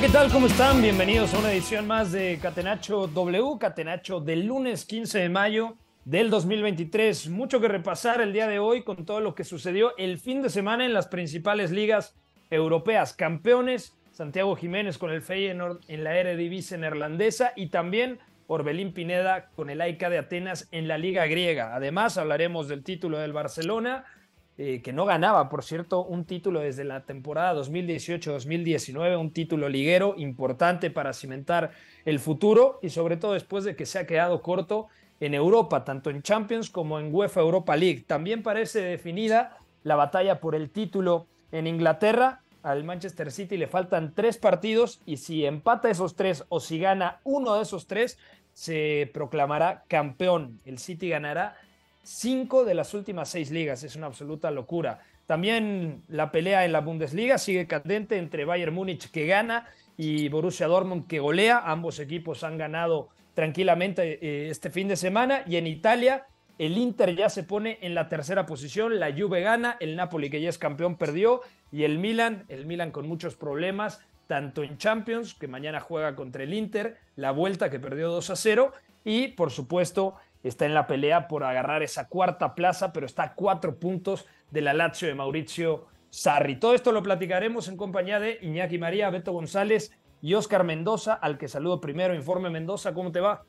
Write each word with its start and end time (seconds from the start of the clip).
¿Qué 0.00 0.08
tal? 0.08 0.32
¿Cómo 0.32 0.46
están? 0.46 0.80
Bienvenidos 0.80 1.34
a 1.34 1.38
una 1.40 1.52
edición 1.52 1.86
más 1.86 2.10
de 2.10 2.38
Catenacho 2.40 3.06
W, 3.06 3.58
Catenacho 3.58 4.18
del 4.18 4.46
lunes 4.46 4.86
15 4.86 5.18
de 5.18 5.28
mayo 5.28 5.76
del 6.06 6.30
2023. 6.30 7.28
Mucho 7.28 7.60
que 7.60 7.68
repasar 7.68 8.22
el 8.22 8.32
día 8.32 8.48
de 8.48 8.58
hoy 8.58 8.82
con 8.82 9.04
todo 9.04 9.20
lo 9.20 9.34
que 9.34 9.44
sucedió 9.44 9.94
el 9.98 10.18
fin 10.18 10.40
de 10.40 10.48
semana 10.48 10.86
en 10.86 10.94
las 10.94 11.08
principales 11.08 11.70
ligas 11.70 12.16
europeas. 12.48 13.12
Campeones, 13.12 13.94
Santiago 14.10 14.56
Jiménez 14.56 14.96
con 14.96 15.10
el 15.10 15.20
Feyenoord 15.20 15.80
en 15.88 16.02
la 16.02 16.16
Eredivisie 16.16 16.78
neerlandesa 16.78 17.52
y 17.54 17.66
también 17.66 18.20
Orbelín 18.46 18.94
Pineda 18.94 19.50
con 19.54 19.68
el 19.68 19.82
AIK 19.82 20.08
de 20.08 20.18
Atenas 20.18 20.66
en 20.72 20.88
la 20.88 20.96
Liga 20.96 21.26
Griega. 21.26 21.74
Además, 21.74 22.16
hablaremos 22.16 22.68
del 22.68 22.84
título 22.84 23.18
del 23.18 23.34
Barcelona, 23.34 24.06
eh, 24.62 24.82
que 24.82 24.92
no 24.92 25.06
ganaba, 25.06 25.48
por 25.48 25.64
cierto, 25.64 26.04
un 26.04 26.26
título 26.26 26.60
desde 26.60 26.84
la 26.84 27.06
temporada 27.06 27.58
2018-2019, 27.62 29.18
un 29.18 29.30
título 29.30 29.70
liguero 29.70 30.12
importante 30.18 30.90
para 30.90 31.14
cimentar 31.14 31.70
el 32.04 32.18
futuro 32.18 32.78
y 32.82 32.90
sobre 32.90 33.16
todo 33.16 33.32
después 33.32 33.64
de 33.64 33.74
que 33.74 33.86
se 33.86 33.98
ha 33.98 34.06
quedado 34.06 34.42
corto 34.42 34.88
en 35.18 35.32
Europa, 35.32 35.82
tanto 35.86 36.10
en 36.10 36.20
Champions 36.20 36.68
como 36.68 37.00
en 37.00 37.08
UEFA 37.10 37.40
Europa 37.40 37.74
League. 37.74 38.04
También 38.06 38.42
parece 38.42 38.82
definida 38.82 39.56
la 39.82 39.96
batalla 39.96 40.40
por 40.40 40.54
el 40.54 40.68
título 40.68 41.26
en 41.52 41.66
Inglaterra. 41.66 42.42
Al 42.62 42.84
Manchester 42.84 43.32
City 43.32 43.56
le 43.56 43.66
faltan 43.66 44.12
tres 44.14 44.36
partidos 44.36 45.00
y 45.06 45.16
si 45.16 45.46
empata 45.46 45.88
esos 45.88 46.16
tres 46.16 46.44
o 46.50 46.60
si 46.60 46.78
gana 46.78 47.20
uno 47.24 47.54
de 47.54 47.62
esos 47.62 47.86
tres, 47.86 48.18
se 48.52 49.10
proclamará 49.14 49.84
campeón. 49.88 50.60
El 50.66 50.76
City 50.76 51.08
ganará 51.08 51.56
cinco 52.02 52.64
de 52.64 52.74
las 52.74 52.94
últimas 52.94 53.28
seis 53.28 53.50
ligas. 53.50 53.82
Es 53.82 53.96
una 53.96 54.06
absoluta 54.06 54.50
locura. 54.50 55.00
También 55.26 56.02
la 56.08 56.32
pelea 56.32 56.64
en 56.64 56.72
la 56.72 56.80
Bundesliga 56.80 57.38
sigue 57.38 57.66
candente 57.66 58.18
entre 58.18 58.44
Bayern 58.44 58.74
Múnich 58.74 59.10
que 59.10 59.26
gana 59.26 59.68
y 59.96 60.28
Borussia 60.28 60.66
Dortmund 60.66 61.06
que 61.06 61.20
golea. 61.20 61.62
Ambos 61.64 62.00
equipos 62.00 62.42
han 62.42 62.58
ganado 62.58 63.10
tranquilamente 63.34 64.18
eh, 64.20 64.50
este 64.50 64.70
fin 64.70 64.88
de 64.88 64.96
semana. 64.96 65.44
Y 65.46 65.56
en 65.56 65.66
Italia, 65.66 66.26
el 66.58 66.76
Inter 66.76 67.14
ya 67.14 67.28
se 67.28 67.42
pone 67.42 67.78
en 67.82 67.94
la 67.94 68.08
tercera 68.08 68.44
posición. 68.44 68.98
La 68.98 69.12
Juve 69.12 69.40
gana, 69.40 69.76
el 69.80 69.96
Napoli 69.96 70.30
que 70.30 70.40
ya 70.40 70.48
es 70.48 70.58
campeón 70.58 70.96
perdió. 70.96 71.42
Y 71.70 71.84
el 71.84 71.98
Milan, 71.98 72.44
el 72.48 72.66
Milan 72.66 72.90
con 72.90 73.06
muchos 73.06 73.36
problemas, 73.36 74.00
tanto 74.26 74.62
en 74.62 74.78
Champions, 74.78 75.34
que 75.34 75.48
mañana 75.48 75.80
juega 75.80 76.16
contra 76.16 76.42
el 76.42 76.54
Inter, 76.54 76.98
la 77.16 77.30
vuelta 77.30 77.70
que 77.70 77.78
perdió 77.78 78.10
2 78.10 78.30
a 78.30 78.36
0. 78.36 78.72
Y 79.04 79.28
por 79.28 79.50
supuesto, 79.50 80.16
está 80.42 80.66
en 80.66 80.74
la 80.74 80.86
pelea 80.86 81.28
por 81.28 81.44
agarrar 81.44 81.82
esa 81.82 82.08
cuarta 82.08 82.54
plaza, 82.54 82.92
pero 82.92 83.06
está 83.06 83.22
a 83.24 83.34
cuatro 83.34 83.78
puntos 83.78 84.26
de 84.50 84.60
la 84.60 84.74
Lazio 84.74 85.08
de 85.08 85.14
Mauricio 85.14 85.86
Sarri. 86.10 86.58
Todo 86.58 86.74
esto 86.74 86.92
lo 86.92 87.02
platicaremos 87.02 87.68
en 87.68 87.76
compañía 87.76 88.18
de 88.20 88.38
Iñaki 88.42 88.78
María, 88.78 89.10
Beto 89.10 89.32
González 89.32 89.92
y 90.22 90.34
Oscar 90.34 90.64
Mendoza, 90.64 91.14
al 91.14 91.38
que 91.38 91.48
saludo 91.48 91.80
primero. 91.80 92.14
Informe 92.14 92.50
Mendoza, 92.50 92.92
¿cómo 92.92 93.12
te 93.12 93.20
va? 93.20 93.44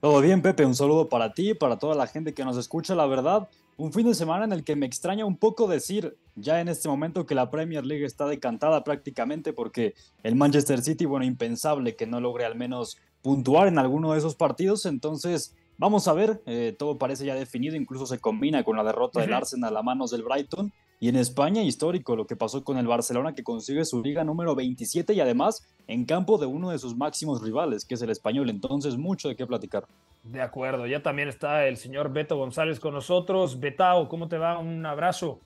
Todo 0.00 0.20
bien, 0.20 0.42
Pepe. 0.42 0.66
Un 0.66 0.74
saludo 0.74 1.08
para 1.08 1.32
ti, 1.32 1.54
para 1.54 1.78
toda 1.78 1.94
la 1.94 2.06
gente 2.06 2.34
que 2.34 2.44
nos 2.44 2.56
escucha. 2.56 2.94
La 2.94 3.06
verdad, 3.06 3.48
un 3.76 3.92
fin 3.92 4.06
de 4.06 4.14
semana 4.14 4.44
en 4.44 4.52
el 4.52 4.64
que 4.64 4.76
me 4.76 4.84
extraña 4.84 5.24
un 5.24 5.36
poco 5.36 5.68
decir 5.68 6.16
ya 6.34 6.60
en 6.60 6.68
este 6.68 6.88
momento 6.88 7.24
que 7.24 7.34
la 7.34 7.50
Premier 7.50 7.86
League 7.86 8.04
está 8.04 8.26
decantada 8.26 8.84
prácticamente 8.84 9.52
porque 9.52 9.94
el 10.22 10.34
Manchester 10.34 10.82
City, 10.82 11.04
bueno, 11.04 11.24
impensable 11.24 11.94
que 11.94 12.06
no 12.06 12.20
logre 12.20 12.44
al 12.44 12.56
menos 12.56 12.98
puntuar 13.22 13.68
en 13.68 13.78
alguno 13.78 14.12
de 14.12 14.18
esos 14.18 14.34
partidos. 14.34 14.86
Entonces, 14.86 15.54
vamos 15.78 16.08
a 16.08 16.12
ver. 16.12 16.42
eh, 16.46 16.74
todo 16.78 16.98
parece 16.98 17.24
ya 17.24 17.34
definido. 17.34 17.76
Incluso 17.76 18.06
se 18.06 18.18
combina 18.18 18.64
con 18.64 18.76
la 18.76 18.84
derrota 18.84 19.20
del. 19.20 19.32
Arsenal 19.32 19.76
a 19.76 19.82
manos 19.82 20.10
del 20.10 20.22
Brighton. 20.22 20.72
Y 21.00 21.08
en 21.08 21.16
España, 21.16 21.62
histórico 21.62 22.14
lo 22.14 22.28
que 22.28 22.36
pasó 22.36 22.62
con 22.62 22.78
el 22.78 22.86
Barcelona, 22.86 23.34
que 23.34 23.42
consigue 23.42 23.84
su 23.84 24.02
liga 24.02 24.22
número 24.22 24.54
27 24.54 25.14
y 25.14 25.20
además 25.20 25.66
en 25.88 26.04
campo 26.04 26.38
de 26.38 26.46
uno 26.46 26.70
de 26.70 26.78
sus 26.78 26.96
máximos 26.96 27.42
rivales, 27.42 27.84
que 27.84 27.94
es 27.94 28.02
el 28.02 28.10
español. 28.10 28.48
Entonces, 28.50 28.96
mucho 28.96 29.28
de 29.28 29.34
qué 29.34 29.44
platicar. 29.44 29.84
De 30.22 30.40
acuerdo, 30.40 30.86
ya 30.86 31.02
también 31.02 31.28
está 31.28 31.66
el 31.66 31.76
señor 31.76 32.12
Beto 32.12 32.36
González 32.36 32.78
con 32.78 32.94
nosotros. 32.94 33.58
Betao, 33.58 34.08
¿cómo 34.08 34.28
te 34.28 34.38
va? 34.38 34.58
Un 34.58 34.86
abrazo. 34.86 35.40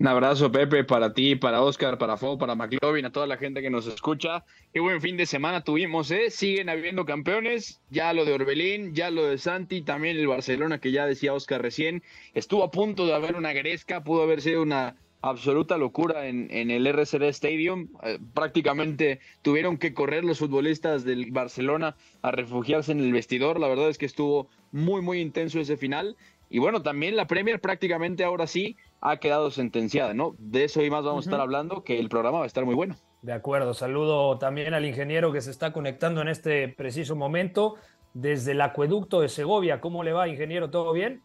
Un 0.00 0.06
abrazo, 0.06 0.52
Pepe, 0.52 0.84
para 0.84 1.12
ti, 1.12 1.34
para 1.34 1.60
Oscar, 1.60 1.98
para 1.98 2.16
Fo, 2.16 2.38
para 2.38 2.54
McLovin, 2.54 3.04
a 3.06 3.10
toda 3.10 3.26
la 3.26 3.36
gente 3.36 3.60
que 3.60 3.68
nos 3.68 3.88
escucha. 3.88 4.44
Qué 4.72 4.78
buen 4.78 5.00
fin 5.00 5.16
de 5.16 5.26
semana 5.26 5.64
tuvimos, 5.64 6.12
¿eh? 6.12 6.30
Siguen 6.30 6.68
habiendo 6.68 7.04
campeones. 7.04 7.80
Ya 7.90 8.12
lo 8.12 8.24
de 8.24 8.32
Orbelín, 8.32 8.94
ya 8.94 9.10
lo 9.10 9.26
de 9.26 9.38
Santi, 9.38 9.82
también 9.82 10.16
el 10.16 10.28
Barcelona, 10.28 10.78
que 10.78 10.92
ya 10.92 11.04
decía 11.04 11.34
Oscar 11.34 11.62
recién. 11.62 12.04
Estuvo 12.32 12.62
a 12.62 12.70
punto 12.70 13.06
de 13.06 13.14
haber 13.14 13.34
una 13.34 13.52
gresca, 13.52 14.04
pudo 14.04 14.22
haber 14.22 14.40
sido 14.40 14.62
una 14.62 14.94
absoluta 15.20 15.76
locura 15.76 16.28
en, 16.28 16.48
el 16.52 16.86
RCD 16.86 17.24
Stadium. 17.30 17.88
Eh, 18.04 18.20
prácticamente 18.34 19.18
tuvieron 19.42 19.78
que 19.78 19.94
correr 19.94 20.24
los 20.24 20.38
futbolistas 20.38 21.04
del 21.04 21.32
Barcelona 21.32 21.96
a 22.22 22.30
refugiarse 22.30 22.92
en 22.92 23.00
el 23.00 23.12
vestidor. 23.12 23.58
La 23.58 23.66
verdad 23.66 23.88
es 23.88 23.98
que 23.98 24.06
estuvo 24.06 24.48
muy, 24.70 25.02
muy 25.02 25.20
intenso 25.20 25.58
ese 25.58 25.76
final. 25.76 26.16
Y 26.50 26.60
bueno, 26.60 26.82
también 26.82 27.16
la 27.16 27.26
Premier 27.26 27.60
prácticamente 27.60 28.22
ahora 28.22 28.46
sí 28.46 28.76
ha 29.00 29.18
quedado 29.18 29.50
sentenciada, 29.50 30.14
¿no? 30.14 30.34
De 30.38 30.64
eso 30.64 30.82
y 30.82 30.90
más 30.90 31.04
vamos 31.04 31.26
a 31.26 31.30
estar 31.30 31.40
hablando, 31.40 31.84
que 31.84 31.98
el 31.98 32.08
programa 32.08 32.38
va 32.38 32.44
a 32.44 32.46
estar 32.46 32.64
muy 32.64 32.74
bueno. 32.74 32.96
De 33.22 33.32
acuerdo, 33.32 33.74
saludo 33.74 34.38
también 34.38 34.74
al 34.74 34.84
ingeniero 34.84 35.32
que 35.32 35.40
se 35.40 35.50
está 35.50 35.72
conectando 35.72 36.22
en 36.22 36.28
este 36.28 36.68
preciso 36.68 37.16
momento 37.16 37.76
desde 38.14 38.52
el 38.52 38.60
acueducto 38.60 39.20
de 39.20 39.28
Segovia. 39.28 39.80
¿Cómo 39.80 40.02
le 40.02 40.12
va, 40.12 40.28
ingeniero? 40.28 40.70
¿Todo 40.70 40.92
bien? 40.92 41.22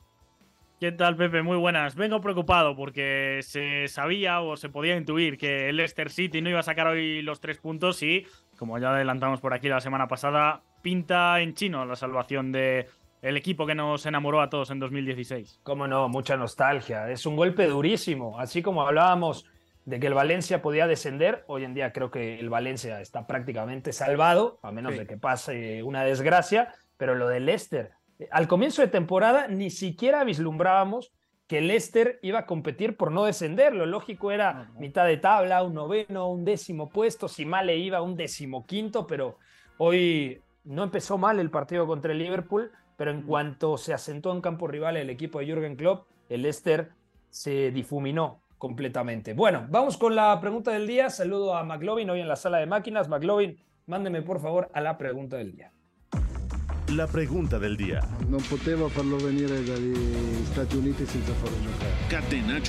¿Qué 0.79 0.91
tal, 0.91 1.15
Pepe? 1.15 1.43
Muy 1.43 1.57
buenas. 1.57 1.95
Vengo 1.95 2.19
preocupado 2.19 2.75
porque 2.75 3.39
se 3.41 3.87
sabía 3.87 4.41
o 4.41 4.57
se 4.57 4.69
podía 4.69 4.97
intuir 4.97 5.37
que 5.37 5.69
el 5.69 5.77
Leicester 5.77 6.09
City 6.09 6.41
no 6.41 6.49
iba 6.49 6.59
a 6.59 6.63
sacar 6.63 6.87
hoy 6.87 7.21
los 7.21 7.39
tres 7.39 7.57
puntos 7.59 8.03
y, 8.03 8.25
como 8.57 8.77
ya 8.79 8.93
adelantamos 8.93 9.39
por 9.39 9.53
aquí 9.53 9.69
la 9.69 9.79
semana 9.79 10.07
pasada, 10.07 10.61
pinta 10.81 11.39
en 11.39 11.53
chino 11.53 11.85
la 11.85 11.95
salvación 11.95 12.51
de 12.51 12.87
el 13.23 13.37
equipo 13.37 13.65
que 13.65 13.73
nos 13.73 14.05
enamoró 14.05 14.41
a 14.41 14.49
todos 14.49 14.69
en 14.69 14.79
2016. 14.79 15.61
Cómo 15.63 15.87
no, 15.87 16.09
mucha 16.09 16.37
nostalgia. 16.37 17.09
Es 17.09 17.25
un 17.25 17.35
golpe 17.35 17.65
durísimo. 17.67 18.37
Así 18.39 18.61
como 18.61 18.85
hablábamos 18.85 19.45
de 19.85 19.99
que 19.99 20.07
el 20.07 20.13
Valencia 20.13 20.61
podía 20.61 20.87
descender, 20.87 21.43
hoy 21.47 21.63
en 21.63 21.73
día 21.73 21.91
creo 21.91 22.11
que 22.11 22.39
el 22.39 22.49
Valencia 22.49 23.01
está 23.01 23.25
prácticamente 23.25 23.91
salvado, 23.93 24.59
a 24.61 24.71
menos 24.71 24.93
Sí. 24.93 24.99
de 24.99 25.07
que 25.07 25.17
pase 25.17 25.83
una 25.83 26.03
desgracia, 26.03 26.73
pero 26.97 27.15
lo 27.15 27.27
del 27.27 27.45
Leicester, 27.45 27.91
eh, 28.19 28.27
al 28.31 28.47
comienzo 28.47 28.81
de 28.81 28.87
temporada 28.89 29.47
ni 29.47 29.69
siquiera 29.69 30.23
vislumbrábamos 30.23 31.11
que 31.47 31.57
el 31.57 31.67
Leicester 31.67 32.19
iba 32.21 32.39
a 32.39 32.45
competir 32.45 32.95
por 32.95 33.11
no 33.11 33.25
descender. 33.25 33.73
Lo 33.75 33.85
lógico 33.85 34.31
era 34.31 34.53
No, 34.53 34.65
no. 34.65 34.79
mitad 34.79 35.05
de 35.05 35.17
tabla, 35.17 35.63
un 35.63 35.73
noveno, 35.73 36.29
un 36.29 36.45
décimo 36.45 36.89
puesto, 36.89 37.27
si 37.27 37.45
mal 37.45 37.67
le 37.67 37.75
iba 37.77 38.01
un 38.01 38.15
decimoquinto, 38.15 39.05
pero 39.07 39.37
hoy 39.77 40.41
no 40.63 40.83
empezó 40.83 41.17
mal 41.17 41.39
el 41.39 41.49
partido 41.49 41.85
contra 41.85 42.13
el 42.13 42.19
Liverpool, 42.19 42.71
pero 42.97 43.11
en 43.11 43.23
cuanto 43.23 43.77
se 43.77 43.93
asentó 43.93 44.31
en 44.33 44.41
campo 44.41 44.67
rival 44.67 44.97
el 44.97 45.09
equipo 45.09 45.39
de 45.39 45.45
Jürgen 45.45 45.75
Klopp, 45.75 46.07
el 46.29 46.43
Leicester 46.43 46.91
se 47.29 47.71
difuminó 47.71 48.41
completamente. 48.57 49.33
Bueno, 49.33 49.65
vamos 49.69 49.97
con 49.97 50.15
la 50.15 50.39
pregunta 50.39 50.71
del 50.71 50.87
día. 50.87 51.09
Saludo 51.09 51.55
a 51.55 51.63
McLovin 51.63 52.09
hoy 52.09 52.21
en 52.21 52.27
la 52.27 52.35
sala 52.35 52.59
de 52.59 52.65
máquinas. 52.65 53.09
McLovin, 53.09 53.57
mándeme 53.87 54.21
por 54.21 54.39
favor 54.39 54.69
a 54.73 54.81
la 54.81 54.97
pregunta 54.97 55.37
del 55.37 55.51
día. 55.51 55.71
La 56.95 57.07
pregunta 57.07 57.57
del 57.57 57.75
día. 57.75 58.01
Non 58.29 58.39
potevo 58.45 58.87
farlo 58.87 59.17
venire 59.17 59.65
dagli 59.65 59.97
Stati 60.53 60.77
Uniti 60.77 61.05
senza 61.09 61.33
farlo 61.41 61.57
giocare. 61.59 61.91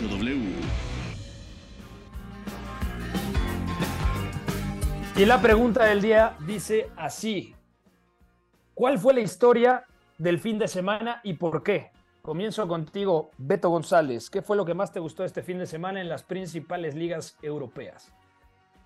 W. 0.08 0.54
Y 5.16 5.24
la 5.26 5.40
pregunta 5.40 5.84
del 5.84 6.00
día 6.00 6.34
dice 6.40 6.88
así. 6.96 7.54
¿Cuál 8.72 8.98
fue 8.98 9.14
la 9.14 9.20
historia 9.20 9.84
del 10.18 10.38
fin 10.38 10.58
de 10.58 10.68
semana 10.68 11.20
y 11.24 11.34
por 11.34 11.62
qué? 11.62 11.90
Comienzo 12.22 12.66
contigo, 12.66 13.30
Beto 13.36 13.68
González. 13.68 14.30
¿Qué 14.30 14.42
fue 14.42 14.56
lo 14.56 14.64
que 14.64 14.74
más 14.74 14.92
te 14.92 15.00
gustó 15.00 15.24
este 15.24 15.42
fin 15.42 15.58
de 15.58 15.66
semana 15.66 16.00
en 16.00 16.08
las 16.08 16.22
principales 16.22 16.94
ligas 16.94 17.36
europeas? 17.42 18.12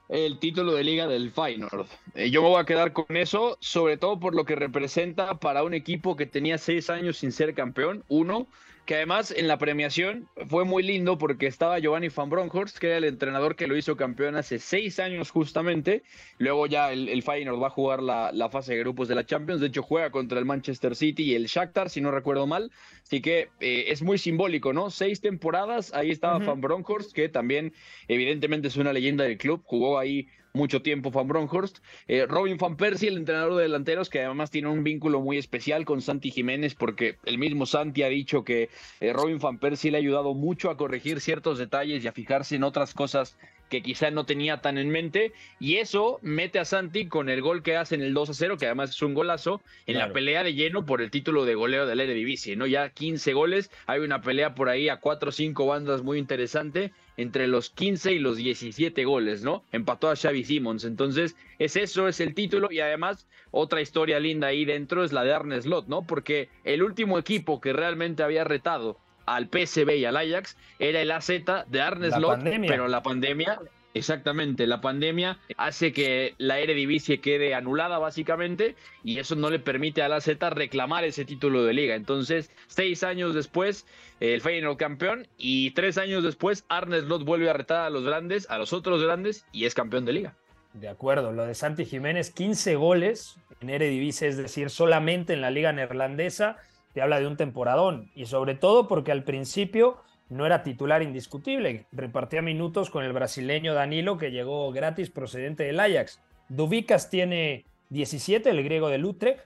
el 0.08 0.38
título 0.38 0.72
de 0.72 0.84
liga 0.84 1.06
del 1.06 1.30
Feyenoord. 1.30 1.86
Eh, 2.14 2.30
yo 2.30 2.42
me 2.42 2.48
voy 2.48 2.60
a 2.60 2.64
quedar 2.64 2.92
con 2.92 3.16
eso, 3.16 3.58
sobre 3.60 3.96
todo 3.96 4.18
por 4.18 4.34
lo 4.34 4.44
que 4.44 4.56
representa 4.56 5.38
para 5.38 5.62
un 5.62 5.74
equipo 5.74 6.16
que 6.16 6.26
tenía 6.26 6.58
seis 6.58 6.88
años 6.90 7.18
sin 7.18 7.30
ser 7.30 7.54
campeón, 7.54 8.04
uno, 8.08 8.46
que 8.88 8.94
además 8.94 9.34
en 9.36 9.48
la 9.48 9.58
premiación 9.58 10.30
fue 10.46 10.64
muy 10.64 10.82
lindo 10.82 11.18
porque 11.18 11.46
estaba 11.46 11.78
Giovanni 11.78 12.08
Van 12.08 12.30
Bronckhorst, 12.30 12.78
que 12.78 12.86
era 12.86 12.96
el 12.96 13.04
entrenador 13.04 13.54
que 13.54 13.66
lo 13.66 13.76
hizo 13.76 13.98
campeón 13.98 14.34
hace 14.34 14.58
seis 14.58 14.98
años 14.98 15.30
justamente. 15.30 16.02
Luego 16.38 16.66
ya 16.66 16.90
el, 16.90 17.10
el 17.10 17.22
Feyenoord 17.22 17.62
va 17.62 17.66
a 17.66 17.70
jugar 17.70 18.02
la, 18.02 18.32
la, 18.32 18.48
fase 18.48 18.72
de 18.72 18.78
grupos 18.78 19.06
de 19.06 19.14
la 19.14 19.26
Champions. 19.26 19.60
De 19.60 19.66
hecho, 19.66 19.82
juega 19.82 20.10
contra 20.10 20.38
el 20.38 20.46
Manchester 20.46 20.96
City 20.96 21.24
y 21.24 21.34
el 21.34 21.48
Shakhtar, 21.48 21.90
si 21.90 22.00
no 22.00 22.10
recuerdo 22.10 22.46
mal. 22.46 22.72
Así 23.02 23.20
que 23.20 23.50
eh, 23.60 23.84
es 23.88 24.00
muy 24.00 24.16
simbólico, 24.16 24.72
¿no? 24.72 24.88
Seis 24.88 25.20
temporadas, 25.20 25.92
ahí 25.92 26.10
estaba 26.10 26.38
Van 26.38 26.62
Bronckhorst, 26.62 27.12
que 27.12 27.28
también 27.28 27.74
evidentemente 28.08 28.68
es 28.68 28.78
una 28.78 28.94
leyenda 28.94 29.24
del 29.24 29.36
club. 29.36 29.60
Jugó 29.66 29.98
ahí 29.98 30.28
mucho 30.58 30.82
tiempo 30.82 31.10
Van 31.10 31.28
Bronckhorst. 31.28 31.78
Eh, 32.08 32.26
Robin 32.26 32.58
Van 32.58 32.76
Persie, 32.76 33.08
el 33.08 33.16
entrenador 33.16 33.54
de 33.54 33.62
delanteros, 33.62 34.10
que 34.10 34.22
además 34.22 34.50
tiene 34.50 34.68
un 34.68 34.84
vínculo 34.84 35.20
muy 35.20 35.38
especial 35.38 35.84
con 35.84 36.02
Santi 36.02 36.30
Jiménez, 36.30 36.74
porque 36.74 37.16
el 37.24 37.38
mismo 37.38 37.64
Santi 37.64 38.02
ha 38.02 38.08
dicho 38.08 38.44
que 38.44 38.68
eh, 39.00 39.12
Robin 39.12 39.38
Van 39.38 39.58
Persie 39.58 39.90
le 39.90 39.98
ha 39.98 40.00
ayudado 40.00 40.34
mucho 40.34 40.68
a 40.68 40.76
corregir 40.76 41.20
ciertos 41.20 41.58
detalles 41.58 42.04
y 42.04 42.08
a 42.08 42.12
fijarse 42.12 42.56
en 42.56 42.64
otras 42.64 42.92
cosas 42.92 43.38
que 43.68 43.82
quizá 43.82 44.10
no 44.10 44.24
tenía 44.24 44.60
tan 44.60 44.78
en 44.78 44.88
mente, 44.90 45.32
y 45.60 45.76
eso 45.76 46.18
mete 46.22 46.58
a 46.58 46.64
Santi 46.64 47.06
con 47.06 47.28
el 47.28 47.42
gol 47.42 47.62
que 47.62 47.76
hace 47.76 47.94
en 47.94 48.02
el 48.02 48.14
2 48.14 48.30
a 48.30 48.34
0, 48.34 48.56
que 48.56 48.66
además 48.66 48.90
es 48.90 49.02
un 49.02 49.14
golazo, 49.14 49.60
en 49.86 49.94
claro. 49.94 50.08
la 50.08 50.14
pelea 50.14 50.42
de 50.42 50.54
lleno 50.54 50.86
por 50.86 51.02
el 51.02 51.10
título 51.10 51.44
de 51.44 51.54
goleo 51.54 51.86
del 51.86 52.00
Eredivisie, 52.00 52.56
¿no? 52.56 52.66
Ya 52.66 52.88
15 52.88 53.32
goles, 53.34 53.70
hay 53.86 54.00
una 54.00 54.22
pelea 54.22 54.54
por 54.54 54.68
ahí 54.68 54.88
a 54.88 54.96
4 55.00 55.28
o 55.28 55.32
5 55.32 55.66
bandas 55.66 56.02
muy 56.02 56.18
interesante, 56.18 56.92
entre 57.18 57.48
los 57.48 57.68
15 57.70 58.12
y 58.12 58.18
los 58.20 58.36
17 58.36 59.04
goles, 59.04 59.42
¿no? 59.42 59.64
Empató 59.72 60.08
a 60.08 60.16
Xavi 60.16 60.44
Simons, 60.44 60.84
entonces 60.84 61.36
es 61.58 61.76
eso, 61.76 62.08
es 62.08 62.20
el 62.20 62.32
título, 62.32 62.68
y 62.70 62.80
además 62.80 63.26
otra 63.50 63.80
historia 63.80 64.20
linda 64.20 64.46
ahí 64.46 64.64
dentro 64.64 65.04
es 65.04 65.12
la 65.12 65.24
de 65.24 65.34
Arne 65.34 65.60
Slot, 65.60 65.88
¿no? 65.88 66.02
Porque 66.02 66.48
el 66.64 66.82
último 66.82 67.18
equipo 67.18 67.60
que 67.60 67.72
realmente 67.72 68.22
había 68.22 68.44
retado 68.44 68.98
al 69.26 69.48
PSV 69.48 69.96
y 69.96 70.04
al 70.04 70.16
Ajax 70.16 70.56
era 70.78 71.02
el 71.02 71.10
AZ 71.10 71.28
de 71.66 71.80
Arne 71.80 72.10
Slot, 72.12 72.40
pero 72.66 72.86
la 72.86 73.02
pandemia, 73.02 73.58
exactamente, 73.98 74.66
la 74.66 74.80
pandemia 74.80 75.38
hace 75.56 75.92
que 75.92 76.34
la 76.38 76.58
Eredivisie 76.58 77.20
quede 77.20 77.54
anulada 77.54 77.98
básicamente 77.98 78.76
y 79.04 79.18
eso 79.18 79.34
no 79.34 79.50
le 79.50 79.58
permite 79.58 80.02
al 80.02 80.12
AZ 80.12 80.28
reclamar 80.50 81.04
ese 81.04 81.24
título 81.24 81.64
de 81.64 81.74
liga. 81.74 81.94
Entonces, 81.94 82.50
seis 82.66 83.02
años 83.02 83.34
después, 83.34 83.86
el 84.20 84.40
Feyenoord 84.40 84.76
campeón 84.76 85.26
y 85.36 85.72
tres 85.72 85.98
años 85.98 86.22
después, 86.22 86.64
Arne 86.68 87.00
Slot 87.00 87.24
vuelve 87.24 87.50
a 87.50 87.52
retar 87.52 87.84
a 87.84 87.90
los 87.90 88.04
grandes, 88.04 88.48
a 88.50 88.58
los 88.58 88.72
otros 88.72 89.02
grandes 89.02 89.44
y 89.52 89.66
es 89.66 89.74
campeón 89.74 90.04
de 90.04 90.12
liga. 90.12 90.34
De 90.74 90.88
acuerdo, 90.88 91.32
lo 91.32 91.44
de 91.44 91.54
Santi 91.54 91.84
Jiménez, 91.84 92.30
15 92.30 92.76
goles 92.76 93.36
en 93.60 93.70
Eredivisie, 93.70 94.28
es 94.28 94.36
decir, 94.36 94.70
solamente 94.70 95.32
en 95.32 95.40
la 95.40 95.50
liga 95.50 95.72
neerlandesa 95.72 96.58
te 96.92 97.02
habla 97.02 97.20
de 97.20 97.26
un 97.26 97.36
temporadón 97.36 98.10
y 98.14 98.26
sobre 98.26 98.54
todo 98.54 98.88
porque 98.88 99.12
al 99.12 99.24
principio 99.24 99.98
no 100.30 100.46
era 100.46 100.62
titular 100.62 101.02
indiscutible, 101.02 101.86
repartía 101.92 102.42
minutos 102.42 102.90
con 102.90 103.04
el 103.04 103.12
brasileño 103.12 103.74
Danilo 103.74 104.18
que 104.18 104.30
llegó 104.30 104.70
gratis 104.72 105.10
procedente 105.10 105.64
del 105.64 105.80
Ajax. 105.80 106.20
Dubicas 106.48 107.10
tiene 107.10 107.64
17, 107.90 108.50
el 108.50 108.62
griego 108.62 108.88
del 108.88 109.04
Utrecht, 109.04 109.40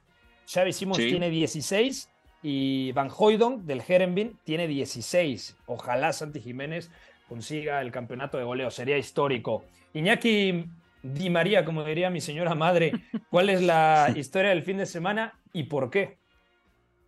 Xavi 0.52 0.72
Simons 0.72 0.98
sí. 0.98 1.10
tiene 1.10 1.30
16 1.30 2.10
y 2.42 2.92
Van 2.92 3.10
Hoydon 3.16 3.66
del 3.66 3.82
Herenveen 3.86 4.36
tiene 4.44 4.66
16. 4.66 5.56
Ojalá 5.66 6.12
Santi 6.12 6.40
Jiménez 6.40 6.90
consiga 7.28 7.80
el 7.80 7.92
campeonato 7.92 8.38
de 8.38 8.44
goleo, 8.44 8.70
sería 8.70 8.98
histórico. 8.98 9.64
Iñaki 9.94 10.66
Di 11.02 11.30
María, 11.30 11.64
como 11.64 11.84
diría 11.84 12.10
mi 12.10 12.20
señora 12.20 12.54
madre, 12.54 12.92
¿cuál 13.30 13.50
es 13.50 13.60
la 13.60 14.12
historia 14.16 14.50
del 14.50 14.62
fin 14.62 14.76
de 14.76 14.86
semana 14.86 15.34
y 15.52 15.64
por 15.64 15.90
qué? 15.90 16.18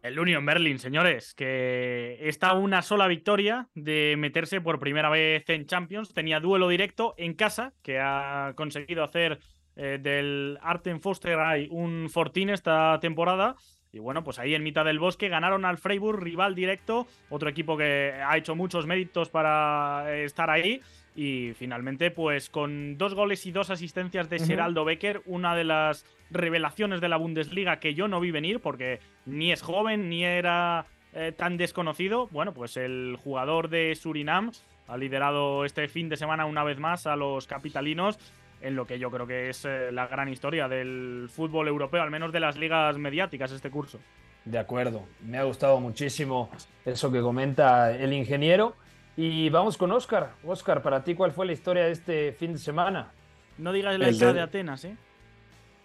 El 0.05 0.19
Union 0.19 0.45
Berlin, 0.45 0.79
señores, 0.79 1.33
que 1.33 2.19
está 2.21 2.53
una 2.53 2.83
sola 2.83 3.09
victoria 3.09 3.69
de 3.75 4.17
meterse 4.19 4.61
por 4.61 4.79
primera 4.79 5.09
vez 5.09 5.49
en 5.49 5.65
Champions. 5.65 6.13
Tenía 6.13 6.41
duelo 6.41 6.69
directo 6.69 7.15
en 7.17 7.33
casa, 7.33 7.73
que 7.83 7.99
ha 7.99 8.53
conseguido 8.55 9.03
hacer 9.03 9.41
eh, 9.77 9.99
del 9.99 10.59
Arten 10.61 11.01
Foster 11.01 11.39
un 11.71 12.11
fortín 12.11 12.51
esta 12.51 13.01
temporada. 13.01 13.57
Y 13.93 13.99
bueno, 13.99 14.23
pues 14.23 14.39
ahí 14.39 14.55
en 14.55 14.63
mitad 14.63 14.85
del 14.85 14.99
bosque 14.99 15.31
ganaron 15.31 15.65
al 15.65 15.79
Freiburg, 15.79 16.23
rival 16.23 16.55
directo, 16.55 17.07
otro 17.31 17.49
equipo 17.49 17.79
que 17.79 18.13
ha 18.13 18.37
hecho 18.37 18.55
muchos 18.55 18.87
méritos 18.87 19.31
para 19.31 20.15
estar 20.19 20.51
ahí. 20.51 20.83
Y 21.15 21.53
finalmente, 21.55 22.11
pues 22.11 22.51
con 22.51 22.99
dos 22.99 23.15
goles 23.15 23.47
y 23.47 23.53
dos 23.53 23.71
asistencias 23.71 24.29
de 24.29 24.41
Geraldo 24.41 24.83
uh 24.83 24.85
-huh. 24.85 24.89
Becker, 24.89 25.23
una 25.27 25.55
de 25.55 25.65
las 25.65 26.05
revelaciones 26.31 27.01
de 27.01 27.09
la 27.09 27.17
Bundesliga 27.17 27.79
que 27.79 27.95
yo 27.95 28.09
no 28.09 28.19
vi 28.19 28.33
venir 28.33 28.61
porque 28.61 28.99
ni 29.25 29.53
es 29.53 29.63
joven 29.63 30.09
ni 30.09 30.25
era 30.25 30.87
eh, 31.13 31.31
tan 31.31 31.57
desconocido. 31.57 32.27
Bueno, 32.33 32.53
pues 32.53 32.77
el 32.77 33.17
jugador 33.23 33.69
de 33.69 33.95
Surinam 33.95 34.51
ha 34.89 34.97
liderado 34.97 35.65
este 35.65 35.87
fin 35.87 36.09
de 36.09 36.17
semana 36.17 36.47
una 36.47 36.65
vez 36.65 36.79
más 36.79 37.07
a 37.07 37.15
los 37.15 37.47
capitalinos 37.47 38.19
en 38.61 38.75
lo 38.75 38.87
que 38.87 38.99
yo 38.99 39.11
creo 39.11 39.27
que 39.27 39.51
es 39.51 39.65
eh, 39.65 39.93
la 39.93 40.07
gran 40.09 40.29
historia 40.29 40.69
del 40.69 41.29
fútbol 41.31 41.69
europeo, 41.69 42.03
al 42.03 42.11
menos 42.11 42.33
de 42.33 42.41
las 42.41 42.57
ligas 42.57 42.99
mediáticas 42.99 43.53
este 43.53 43.71
curso. 43.71 44.01
De 44.45 44.59
acuerdo, 44.59 45.05
me 45.25 45.39
ha 45.39 45.45
gustado 45.45 45.79
muchísimo 45.81 46.51
eso 46.85 47.13
que 47.13 47.21
comenta 47.21 47.93
el 47.93 48.13
ingeniero. 48.13 48.75
Y 49.17 49.49
vamos 49.51 49.77
con 49.77 49.93
Oscar. 49.93 50.33
Oscar, 50.45 50.83
para 50.83 51.05
ti, 51.05 51.15
¿cuál 51.15 51.33
fue 51.33 51.47
la 51.47 51.53
historia 51.53 51.85
de 51.85 51.93
este 51.93 52.33
fin 52.33 52.53
de 52.53 52.59
semana? 52.59 53.13
No 53.59 53.73
digas 53.73 53.99
la 53.99 54.11
historia 54.11 54.33
de... 54.33 54.35
de 54.35 54.41
Atenas, 54.43 54.85
¿eh? 54.85 54.97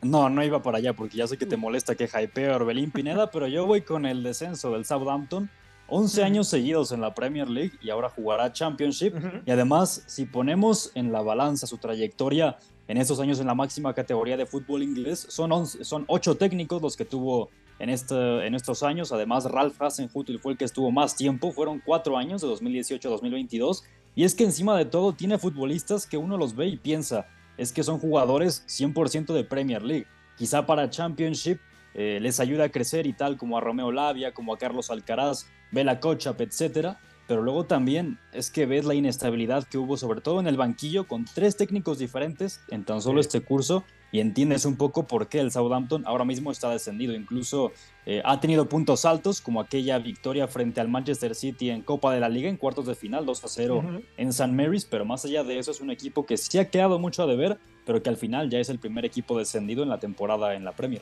No, 0.01 0.29
no 0.29 0.43
iba 0.43 0.61
para 0.63 0.77
allá 0.77 0.93
porque 0.93 1.17
ya 1.17 1.27
sé 1.27 1.37
que 1.37 1.45
te 1.45 1.57
molesta 1.57 1.95
que 1.95 2.05
hypeo 2.05 2.53
a 2.53 2.55
Orbelín 2.55 2.89
Pineda, 2.89 3.29
pero 3.29 3.47
yo 3.47 3.65
voy 3.65 3.81
con 3.81 4.05
el 4.05 4.23
descenso 4.23 4.71
del 4.71 4.85
Southampton. 4.85 5.49
11 5.91 6.23
años 6.23 6.47
seguidos 6.47 6.91
en 6.91 7.01
la 7.01 7.13
Premier 7.13 7.49
League 7.49 7.73
y 7.81 7.89
ahora 7.89 8.09
jugará 8.09 8.53
Championship. 8.53 9.15
Uh 9.15 9.19
-huh. 9.19 9.41
Y 9.45 9.51
además, 9.51 10.03
si 10.07 10.25
ponemos 10.25 10.91
en 10.95 11.11
la 11.11 11.21
balanza 11.21 11.67
su 11.67 11.77
trayectoria 11.77 12.57
en 12.87 12.97
estos 12.97 13.19
años 13.19 13.39
en 13.39 13.47
la 13.47 13.55
máxima 13.55 13.93
categoría 13.93 14.37
de 14.37 14.45
fútbol 14.45 14.83
inglés, 14.83 15.25
son, 15.29 15.51
11, 15.51 15.83
son 15.83 16.05
8 16.07 16.35
técnicos 16.35 16.81
los 16.81 16.95
que 16.95 17.05
tuvo 17.05 17.49
en, 17.79 17.89
este, 17.89 18.45
en 18.45 18.53
estos 18.55 18.83
años. 18.83 19.11
Además, 19.11 19.45
Ralph 19.45 19.81
Hasenhuttl 19.81 20.37
fue 20.37 20.51
el 20.51 20.57
que 20.57 20.65
estuvo 20.65 20.91
más 20.91 21.15
tiempo, 21.15 21.51
fueron 21.51 21.81
4 21.83 22.17
años, 22.17 22.41
de 22.41 22.47
2018 22.47 23.07
a 23.07 23.11
2022. 23.11 23.83
Y 24.15 24.25
es 24.25 24.35
que 24.35 24.43
encima 24.43 24.77
de 24.77 24.85
todo 24.85 25.13
tiene 25.13 25.37
futbolistas 25.37 26.05
que 26.05 26.17
uno 26.17 26.37
los 26.37 26.55
ve 26.55 26.67
y 26.67 26.77
piensa, 26.77 27.27
es 27.57 27.71
que 27.71 27.83
son 27.83 27.99
jugadores 27.99 28.63
100% 28.67 29.33
de 29.33 29.43
Premier 29.43 29.81
League. 29.81 30.07
Quizá 30.37 30.65
para 30.65 30.89
Championship 30.89 31.59
eh, 31.93 32.19
les 32.21 32.39
ayuda 32.39 32.65
a 32.65 32.69
crecer 32.69 33.07
y 33.07 33.13
tal, 33.13 33.37
como 33.37 33.57
a 33.57 33.61
Romeo 33.61 33.91
Lavia, 33.91 34.33
como 34.33 34.53
a 34.53 34.57
Carlos 34.57 34.89
Alcaraz, 34.89 35.47
Bela 35.71 35.99
Kochap, 35.99 36.39
etc. 36.41 36.95
Pero 37.27 37.41
luego 37.41 37.65
también 37.65 38.19
es 38.33 38.49
que 38.49 38.65
ves 38.65 38.85
la 38.85 38.95
inestabilidad 38.95 39.67
que 39.67 39.77
hubo, 39.77 39.97
sobre 39.97 40.21
todo 40.21 40.39
en 40.39 40.47
el 40.47 40.57
banquillo, 40.57 41.07
con 41.07 41.25
tres 41.25 41.57
técnicos 41.57 41.99
diferentes 41.99 42.61
en 42.69 42.85
tan 42.85 43.01
solo 43.01 43.19
este 43.19 43.41
curso, 43.41 43.83
y 44.11 44.19
entiendes 44.19 44.65
un 44.65 44.75
poco 44.75 45.07
por 45.07 45.27
qué 45.27 45.39
el 45.39 45.51
Southampton 45.51 46.03
ahora 46.05 46.25
mismo 46.25 46.51
está 46.51 46.69
descendido. 46.69 47.13
Incluso 47.13 47.71
eh, 48.05 48.21
ha 48.25 48.39
tenido 48.39 48.67
puntos 48.67 49.05
altos, 49.05 49.41
como 49.41 49.61
aquella 49.61 49.99
victoria 49.99 50.47
frente 50.47 50.81
al 50.81 50.87
Manchester 50.87 51.35
City 51.35 51.69
en 51.69 51.81
Copa 51.81 52.13
de 52.13 52.19
la 52.19 52.29
Liga 52.29 52.49
en 52.49 52.57
cuartos 52.57 52.85
de 52.85 52.95
final, 52.95 53.25
2 53.25 53.43
a 53.43 53.47
0 53.47 53.75
uh 53.75 53.81
-huh. 53.81 54.03
en 54.17 54.29
St. 54.29 54.47
Mary's, 54.51 54.85
pero 54.85 55.05
más 55.05 55.25
allá 55.25 55.43
de 55.43 55.59
eso 55.59 55.71
es 55.71 55.81
un 55.81 55.91
equipo 55.91 56.25
que 56.25 56.37
sí 56.37 56.57
ha 56.57 56.69
quedado 56.69 56.97
mucho 56.97 57.23
a 57.23 57.27
deber, 57.27 57.57
pero 57.85 58.01
que 58.01 58.09
al 58.09 58.17
final 58.17 58.49
ya 58.49 58.59
es 58.59 58.69
el 58.69 58.79
primer 58.79 59.05
equipo 59.05 59.37
descendido 59.37 59.83
en 59.83 59.89
la 59.89 59.99
temporada 59.99 60.55
en 60.55 60.65
la 60.65 60.71
Premier. 60.71 61.01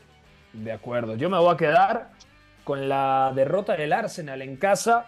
De 0.53 0.71
acuerdo, 0.71 1.15
yo 1.15 1.29
me 1.29 1.37
voy 1.37 1.53
a 1.53 1.57
quedar 1.57 2.11
con 2.63 2.89
la 2.89 3.31
derrota 3.33 3.77
del 3.77 3.93
Arsenal 3.93 4.41
en 4.41 4.57
casa, 4.57 5.05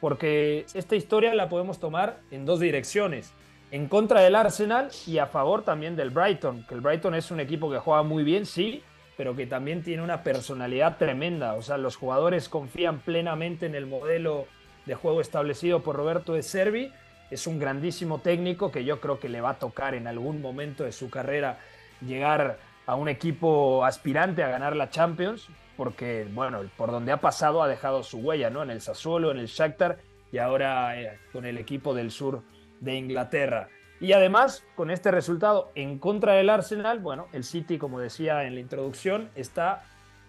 porque 0.00 0.66
esta 0.74 0.94
historia 0.94 1.34
la 1.34 1.48
podemos 1.48 1.80
tomar 1.80 2.20
en 2.30 2.44
dos 2.44 2.60
direcciones 2.60 3.32
en 3.70 3.88
contra 3.88 4.20
del 4.20 4.36
Arsenal 4.36 4.90
y 5.06 5.18
a 5.18 5.26
favor 5.26 5.62
también 5.62 5.96
del 5.96 6.10
Brighton, 6.10 6.64
que 6.68 6.74
el 6.74 6.80
Brighton 6.80 7.14
es 7.14 7.30
un 7.30 7.40
equipo 7.40 7.70
que 7.70 7.78
juega 7.78 8.02
muy 8.02 8.22
bien, 8.22 8.46
sí, 8.46 8.82
pero 9.16 9.34
que 9.34 9.46
también 9.46 9.82
tiene 9.82 10.02
una 10.02 10.22
personalidad 10.22 10.98
tremenda. 10.98 11.54
O 11.54 11.62
sea, 11.62 11.76
los 11.78 11.96
jugadores 11.96 12.48
confían 12.48 13.00
plenamente 13.00 13.66
en 13.66 13.74
el 13.74 13.86
modelo 13.86 14.46
de 14.84 14.94
juego 14.94 15.20
establecido 15.20 15.82
por 15.82 15.96
Roberto 15.96 16.34
de 16.34 16.42
Servi. 16.42 16.92
Es 17.30 17.46
un 17.46 17.58
grandísimo 17.58 18.20
técnico 18.20 18.70
que 18.70 18.84
yo 18.84 19.00
creo 19.00 19.18
que 19.18 19.28
le 19.28 19.40
va 19.40 19.50
a 19.50 19.58
tocar 19.58 19.94
en 19.94 20.06
algún 20.06 20.40
momento 20.40 20.84
de 20.84 20.92
su 20.92 21.10
carrera 21.10 21.58
llegar 22.00 22.58
a 22.86 22.94
un 22.94 23.08
equipo 23.08 23.84
aspirante 23.84 24.44
a 24.44 24.48
ganar 24.48 24.76
la 24.76 24.90
Champions, 24.90 25.48
porque, 25.76 26.28
bueno, 26.32 26.60
por 26.76 26.92
donde 26.92 27.10
ha 27.10 27.20
pasado 27.20 27.62
ha 27.62 27.68
dejado 27.68 28.04
su 28.04 28.18
huella, 28.18 28.48
¿no? 28.48 28.62
En 28.62 28.70
el 28.70 28.80
Sassuolo, 28.80 29.32
en 29.32 29.38
el 29.38 29.46
Shakhtar 29.46 29.98
y 30.30 30.38
ahora 30.38 31.00
eh, 31.00 31.18
con 31.32 31.46
el 31.46 31.58
equipo 31.58 31.94
del 31.94 32.12
sur 32.12 32.42
de 32.80 32.94
Inglaterra. 32.94 33.68
Y 34.00 34.12
además, 34.12 34.64
con 34.74 34.90
este 34.90 35.10
resultado 35.10 35.70
en 35.74 35.98
contra 35.98 36.34
del 36.34 36.50
Arsenal, 36.50 36.98
bueno, 36.98 37.28
el 37.32 37.44
City, 37.44 37.78
como 37.78 37.98
decía 37.98 38.44
en 38.44 38.54
la 38.54 38.60
introducción, 38.60 39.30
está 39.34 39.84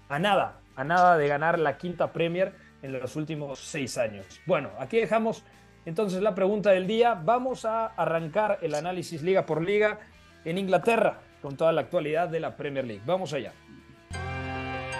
a 0.08 0.20
nada, 0.20 0.60
a 0.75 0.84
nada 0.84 1.18
de 1.18 1.27
ganar 1.27 1.60
la 1.60 1.77
quinta 1.77 2.13
Premier 2.13 2.54
en 2.82 2.94
los 2.94 3.16
últimos 3.16 3.60
seis 3.60 3.98
años. 3.98 4.25
Bueno, 4.46 4.70
aquí 4.80 4.98
dejamos 4.98 5.44
entonces 5.86 6.22
la 6.22 6.36
pregunta 6.36 6.72
del 6.72 6.88
día. 6.88 7.13
Vamos 7.13 7.66
a 7.66 7.88
arrancar 7.88 8.60
el 8.62 8.75
análisis 8.75 9.22
liga 9.22 9.46
por 9.46 9.62
liga 9.62 10.00
en 10.46 10.58
Inglaterra 10.58 11.20
con 11.42 11.58
toda 11.58 11.72
la 11.72 11.82
actualidad 11.82 12.30
de 12.30 12.39
la 12.39 12.56
Premier 12.56 12.86
League. 12.86 13.04
Vamos 13.06 13.34
allá. 13.34 13.54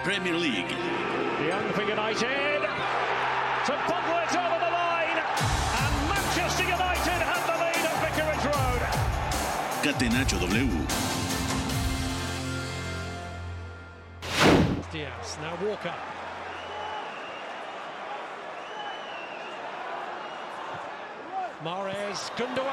Premier 0.04 0.34
League. 0.34 0.66
Young 1.46 1.72
for 1.74 1.84
United. 1.84 2.62
To 3.66 4.47
Catenacho 9.88 10.38
W. 10.40 10.68
Diaz. 14.92 15.38
Now 15.40 15.56
Walker. 15.64 15.94
Mares. 21.64 22.30
Gundogan. 22.36 22.68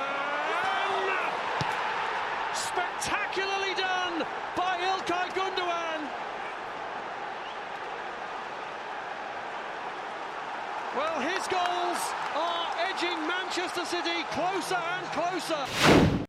Spectacularly 2.54 3.76
done 3.78 4.28
by 4.58 4.78
Ilkay 4.80 5.30
Gundogan. 5.38 6.02
Well, 10.98 11.22
his 11.22 11.48
goals 11.48 12.14
are 12.36 12.76
edging 12.90 13.26
Manchester 13.26 13.86
City 13.86 14.24
closer 14.32 14.76
and 14.76 15.06
closer. 15.14 16.25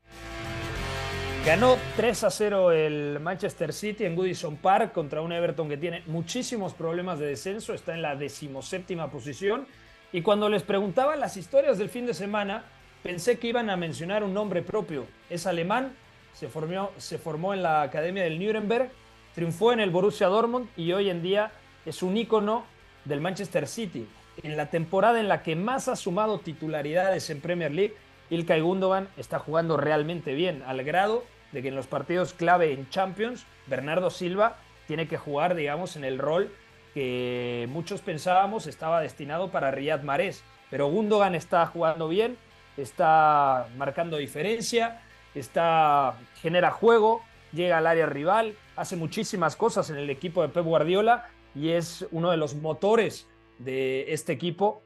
Ganó 1.46 1.76
3 1.94 2.24
a 2.24 2.30
0 2.32 2.72
el 2.72 3.20
Manchester 3.20 3.72
City 3.72 4.04
en 4.04 4.16
Goodison 4.16 4.56
Park 4.56 4.92
contra 4.92 5.20
un 5.20 5.30
Everton 5.30 5.68
que 5.68 5.76
tiene 5.76 6.02
muchísimos 6.06 6.74
problemas 6.74 7.20
de 7.20 7.26
descenso, 7.26 7.72
está 7.72 7.94
en 7.94 8.02
la 8.02 8.16
decimoséptima 8.16 9.12
posición. 9.12 9.64
Y 10.12 10.22
cuando 10.22 10.48
les 10.48 10.64
preguntaba 10.64 11.14
las 11.14 11.36
historias 11.36 11.78
del 11.78 11.88
fin 11.88 12.04
de 12.04 12.14
semana, 12.14 12.64
pensé 13.04 13.38
que 13.38 13.46
iban 13.46 13.70
a 13.70 13.76
mencionar 13.76 14.24
un 14.24 14.34
nombre 14.34 14.60
propio. 14.62 15.06
Es 15.30 15.46
alemán, 15.46 15.94
se 16.34 16.48
formó, 16.48 16.90
se 16.96 17.16
formó 17.16 17.54
en 17.54 17.62
la 17.62 17.82
Academia 17.82 18.24
del 18.24 18.44
Nuremberg, 18.44 18.90
triunfó 19.32 19.72
en 19.72 19.78
el 19.78 19.90
Borussia 19.90 20.26
Dortmund 20.26 20.68
y 20.76 20.90
hoy 20.90 21.10
en 21.10 21.22
día 21.22 21.52
es 21.84 22.02
un 22.02 22.16
ícono 22.16 22.64
del 23.04 23.20
Manchester 23.20 23.68
City. 23.68 24.08
En 24.42 24.56
la 24.56 24.68
temporada 24.68 25.20
en 25.20 25.28
la 25.28 25.44
que 25.44 25.54
más 25.54 25.86
ha 25.86 25.94
sumado 25.94 26.40
titularidades 26.40 27.30
en 27.30 27.40
Premier 27.40 27.70
League, 27.70 27.94
Ilkay 28.30 28.60
Gundogan 28.62 29.06
está 29.16 29.38
jugando 29.38 29.76
realmente 29.76 30.34
bien, 30.34 30.64
al 30.66 30.82
grado 30.82 31.22
de 31.52 31.62
que 31.62 31.68
en 31.68 31.76
los 31.76 31.86
partidos 31.86 32.34
clave 32.34 32.72
en 32.72 32.88
Champions, 32.90 33.46
Bernardo 33.66 34.10
Silva 34.10 34.56
tiene 34.86 35.08
que 35.08 35.16
jugar, 35.16 35.54
digamos, 35.54 35.96
en 35.96 36.04
el 36.04 36.18
rol 36.18 36.52
que 36.94 37.66
muchos 37.70 38.00
pensábamos 38.00 38.66
estaba 38.66 39.00
destinado 39.00 39.50
para 39.50 39.70
Riyad 39.70 40.02
Mahrez. 40.02 40.42
Pero 40.70 40.88
Gundogan 40.88 41.34
está 41.34 41.66
jugando 41.66 42.08
bien, 42.08 42.36
está 42.76 43.68
marcando 43.76 44.16
diferencia, 44.16 45.02
está, 45.34 46.14
genera 46.40 46.70
juego, 46.70 47.22
llega 47.52 47.78
al 47.78 47.86
área 47.86 48.06
rival, 48.06 48.54
hace 48.76 48.96
muchísimas 48.96 49.56
cosas 49.56 49.90
en 49.90 49.96
el 49.96 50.10
equipo 50.10 50.42
de 50.42 50.48
Pep 50.48 50.64
Guardiola 50.64 51.28
y 51.54 51.70
es 51.70 52.06
uno 52.10 52.30
de 52.30 52.36
los 52.36 52.54
motores 52.54 53.28
de 53.58 54.12
este 54.12 54.32
equipo 54.32 54.82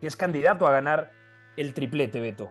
que 0.00 0.06
es 0.06 0.16
candidato 0.16 0.66
a 0.66 0.72
ganar 0.72 1.12
el 1.56 1.74
triplete, 1.74 2.20
Beto. 2.20 2.50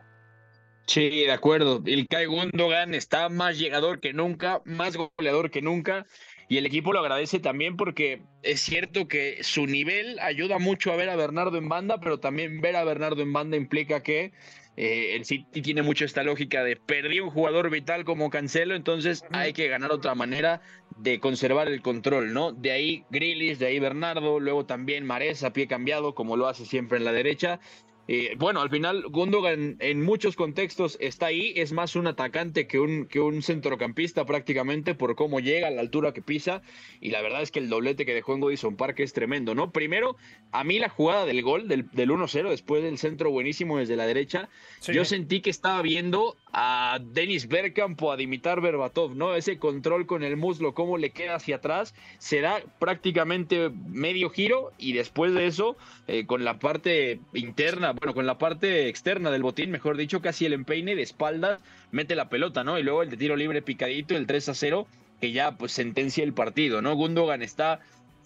Sí, 0.85 1.09
de 1.09 1.31
acuerdo. 1.31 1.81
El 1.85 2.07
Kai 2.07 2.25
Gundogan 2.25 2.93
está 2.93 3.29
más 3.29 3.57
llegador 3.57 3.99
que 3.99 4.13
nunca, 4.13 4.61
más 4.65 4.97
goleador 4.97 5.49
que 5.49 5.61
nunca. 5.61 6.05
Y 6.49 6.57
el 6.57 6.65
equipo 6.65 6.91
lo 6.91 6.99
agradece 6.99 7.39
también 7.39 7.77
porque 7.77 8.21
es 8.43 8.59
cierto 8.61 9.07
que 9.07 9.43
su 9.43 9.65
nivel 9.65 10.19
ayuda 10.19 10.59
mucho 10.59 10.91
a 10.91 10.95
ver 10.97 11.09
a 11.09 11.15
Bernardo 11.15 11.57
en 11.57 11.69
banda, 11.69 11.99
pero 11.99 12.19
también 12.19 12.61
ver 12.61 12.75
a 12.75 12.83
Bernardo 12.83 13.21
en 13.21 13.31
banda 13.31 13.55
implica 13.55 14.03
que 14.03 14.33
eh, 14.75 15.15
el 15.15 15.23
City 15.25 15.61
tiene 15.61 15.83
mucho 15.83 16.03
esta 16.03 16.23
lógica 16.23 16.63
de 16.63 16.75
perdí 16.75 17.19
un 17.19 17.29
jugador 17.29 17.69
vital 17.69 18.03
como 18.05 18.29
Cancelo, 18.29 18.75
entonces 18.75 19.23
hay 19.31 19.53
que 19.53 19.67
ganar 19.67 19.91
otra 19.91 20.15
manera 20.15 20.61
de 20.97 21.19
conservar 21.19 21.67
el 21.67 21.81
control, 21.81 22.33
¿no? 22.33 22.51
De 22.51 22.71
ahí 22.71 23.05
Grilis, 23.09 23.59
de 23.59 23.67
ahí 23.67 23.79
Bernardo, 23.79 24.39
luego 24.39 24.65
también 24.65 25.05
Mares 25.05 25.43
a 25.43 25.53
pie 25.53 25.67
cambiado, 25.67 26.15
como 26.15 26.37
lo 26.37 26.47
hace 26.47 26.65
siempre 26.65 26.97
en 26.97 27.05
la 27.05 27.11
derecha. 27.11 27.59
Eh, 28.07 28.35
bueno, 28.37 28.59
al 28.61 28.69
final 28.69 29.03
Gundogan 29.09 29.77
en 29.79 30.01
muchos 30.03 30.35
contextos 30.35 30.97
está 30.99 31.27
ahí, 31.27 31.53
es 31.55 31.71
más 31.71 31.95
un 31.95 32.07
atacante 32.07 32.67
que 32.67 32.77
un, 32.79 33.05
que 33.05 33.21
un 33.21 33.41
centrocampista 33.41 34.25
prácticamente 34.25 34.93
por 34.93 35.15
cómo 35.15 35.39
llega 35.39 35.69
a 35.69 35.71
la 35.71 35.79
altura 35.79 36.13
que 36.13 36.21
pisa 36.21 36.61
y 36.99 37.11
la 37.11 37.21
verdad 37.21 37.41
es 37.41 37.51
que 37.51 37.59
el 37.59 37.69
doblete 37.69 38.05
que 38.05 38.13
dejó 38.13 38.33
en 38.33 38.41
Godison 38.41 38.75
Park 38.75 38.99
es 38.99 39.13
tremendo, 39.13 39.55
¿no? 39.55 39.71
Primero, 39.71 40.17
a 40.51 40.65
mí 40.65 40.79
la 40.79 40.89
jugada 40.89 41.25
del 41.25 41.41
gol, 41.43 41.69
del, 41.69 41.89
del 41.91 42.09
1-0, 42.09 42.49
después 42.49 42.83
del 42.83 42.97
centro 42.97 43.31
buenísimo 43.31 43.77
desde 43.77 43.95
la 43.95 44.05
derecha, 44.05 44.49
Sí. 44.79 44.93
yo 44.93 45.05
sentí 45.05 45.39
que 45.39 45.49
estaba 45.49 45.81
viendo 45.81 46.35
a 46.51 46.99
Denis 47.01 47.47
Bergkamp 47.47 48.01
o 48.03 48.11
a 48.11 48.17
Dimitar 48.17 48.59
Berbatov, 48.59 49.15
¿no? 49.15 49.33
Ese 49.35 49.57
control 49.57 50.05
con 50.05 50.23
el 50.23 50.35
muslo, 50.35 50.73
cómo 50.73 50.97
le 50.97 51.11
queda 51.11 51.35
hacia 51.35 51.55
atrás, 51.55 51.95
se 52.17 52.41
da 52.41 52.61
prácticamente 52.79 53.69
medio 53.69 54.29
giro 54.29 54.71
y 54.77 54.91
después 54.93 55.33
de 55.33 55.47
eso, 55.47 55.77
eh, 56.07 56.25
con 56.25 56.43
la 56.43 56.59
parte 56.59 57.19
interna, 57.33 57.92
bueno, 57.93 58.13
con 58.13 58.25
la 58.25 58.37
parte 58.37 58.87
externa 58.87 59.31
del 59.31 59.43
botín, 59.43 59.71
mejor 59.71 59.97
dicho, 59.97 60.21
casi 60.21 60.45
el 60.45 60.53
empeine 60.53 60.95
de 60.95 61.01
espalda, 61.01 61.59
mete 61.91 62.15
la 62.15 62.29
pelota, 62.29 62.63
¿no? 62.63 62.77
Y 62.77 62.83
luego 62.83 63.03
el 63.03 63.09
de 63.09 63.17
tiro 63.17 63.35
libre 63.35 63.61
picadito, 63.61 64.15
el 64.15 64.27
3 64.27 64.49
a 64.49 64.53
0, 64.53 64.87
que 65.21 65.31
ya 65.31 65.57
pues 65.57 65.71
sentencia 65.71 66.23
el 66.23 66.33
partido, 66.33 66.81
¿no? 66.81 66.95
Gundogan 66.95 67.41
está 67.41 67.79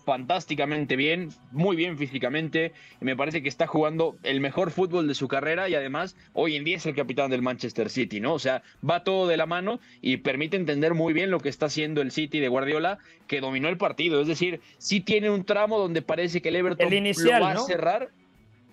fantásticamente 0.07 0.95
bien, 0.95 1.31
muy 1.51 1.75
bien 1.75 1.97
físicamente, 1.97 2.71
y 3.01 3.03
me 3.03 3.17
parece 3.17 3.43
que 3.43 3.49
está 3.49 3.67
jugando 3.67 4.15
el 4.23 4.39
mejor 4.39 4.71
fútbol 4.71 5.05
de 5.05 5.13
su 5.13 5.27
carrera 5.27 5.67
y 5.67 5.75
además 5.75 6.15
hoy 6.31 6.55
en 6.55 6.63
día 6.63 6.77
es 6.77 6.85
el 6.85 6.95
capitán 6.95 7.29
del 7.29 7.41
Manchester 7.41 7.89
City, 7.89 8.21
¿no? 8.21 8.33
O 8.33 8.39
sea, 8.39 8.63
va 8.89 9.03
todo 9.03 9.27
de 9.27 9.35
la 9.35 9.45
mano 9.45 9.81
y 10.01 10.15
permite 10.15 10.55
entender 10.55 10.93
muy 10.93 11.11
bien 11.11 11.29
lo 11.29 11.41
que 11.41 11.49
está 11.49 11.65
haciendo 11.65 12.01
el 12.01 12.11
City 12.11 12.39
de 12.39 12.47
Guardiola, 12.47 12.99
que 13.27 13.41
dominó 13.41 13.67
el 13.67 13.77
partido, 13.77 14.21
es 14.21 14.27
decir, 14.29 14.61
sí 14.77 15.01
tiene 15.01 15.29
un 15.29 15.43
tramo 15.43 15.77
donde 15.77 16.01
parece 16.01 16.41
que 16.41 16.47
el 16.49 16.55
Everton 16.55 16.87
El 16.87 16.93
inicial, 16.93 17.41
lo 17.41 17.45
va 17.47 17.53
¿no? 17.55 17.63
a 17.63 17.65
cerrar. 17.65 18.09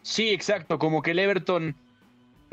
Sí, 0.04 0.30
exacto, 0.30 0.78
como 0.78 1.02
que 1.02 1.10
el 1.12 1.18
Everton 1.18 1.76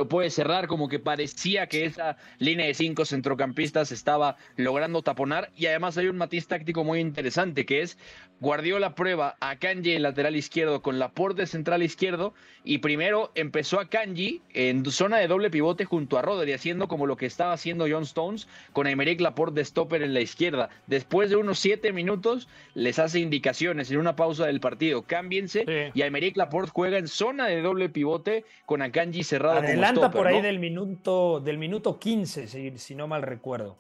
lo 0.02 0.08
puede 0.08 0.32
cerrar, 0.32 0.66
como 0.66 0.88
que 0.88 0.98
parecía 0.98 1.68
que 1.68 1.86
esa 1.86 2.18
línea 2.40 2.66
de 2.66 2.74
cinco 2.74 3.06
centrocampistas 3.06 3.92
estaba 3.92 4.36
logrando 4.56 5.04
taponar 5.04 5.52
y 5.56 5.68
además 5.68 5.96
hay 5.96 6.08
un 6.08 6.18
matiz 6.18 6.48
táctico 6.48 6.84
muy 6.84 7.00
interesante 7.00 7.68
que 7.68 7.84
es 7.84 8.00
Guardiola 8.40 8.96
prueba 8.96 9.38
a 9.40 9.58
Kanji 9.58 9.94
en 9.94 10.02
lateral 10.02 10.36
izquierdo 10.36 10.82
con 10.82 10.98
Laporte 10.98 11.46
central 11.46 11.84
izquierdo 11.84 12.34
y 12.64 12.80
primero 12.80 13.32
empezó 13.36 13.80
a 13.80 13.88
Kanji 13.88 14.42
en 14.56 14.84
zona 14.90 15.18
de 15.18 15.28
doble 15.28 15.52
pivote 15.52 15.86
junto 15.86 16.18
a 16.18 16.24
Rodri 16.24 16.52
haciendo 16.54 16.88
como 16.88 17.06
lo 17.06 17.18
que 17.18 17.28
estaba 17.28 17.54
haciendo 17.54 17.86
John 17.88 18.02
Stones 18.02 18.48
con 18.74 18.88
Aymeric 18.88 19.22
Laporte 19.22 19.60
de 19.60 19.66
stopper 19.66 20.02
en 20.02 20.16
la 20.16 20.22
izquierda. 20.22 20.70
Después 20.88 21.30
de 21.30 21.36
unos 21.36 21.60
siete 21.60 21.94
minutos 21.94 22.48
les 22.74 22.98
hace 22.98 23.20
indicaciones 23.20 23.92
en 23.92 23.98
una 23.98 24.16
pausa 24.16 24.48
del 24.48 24.60
partido, 24.60 25.04
cámbiense 25.04 25.64
Sí. 25.68 25.92
y 25.94 26.02
Aymeric 26.02 26.36
Laporte 26.36 26.72
juega 26.74 26.98
en 26.98 27.08
zona 27.08 27.46
de 27.46 27.62
doble 27.62 27.90
pivote 27.90 28.44
con 28.66 28.82
Akanji 28.82 29.24
cerrado 29.24 29.62
como 29.62 29.91
Stopper, 30.00 30.18
por 30.18 30.28
ahí 30.28 30.38
¿no? 30.38 30.42
del 30.42 30.60
minuto, 30.60 31.40
del 31.40 31.58
minuto 31.58 32.00
15, 32.00 32.48
si, 32.48 32.78
si 32.78 32.96
no 32.96 33.08
mal 33.08 33.22
recuerdo. 33.22 33.78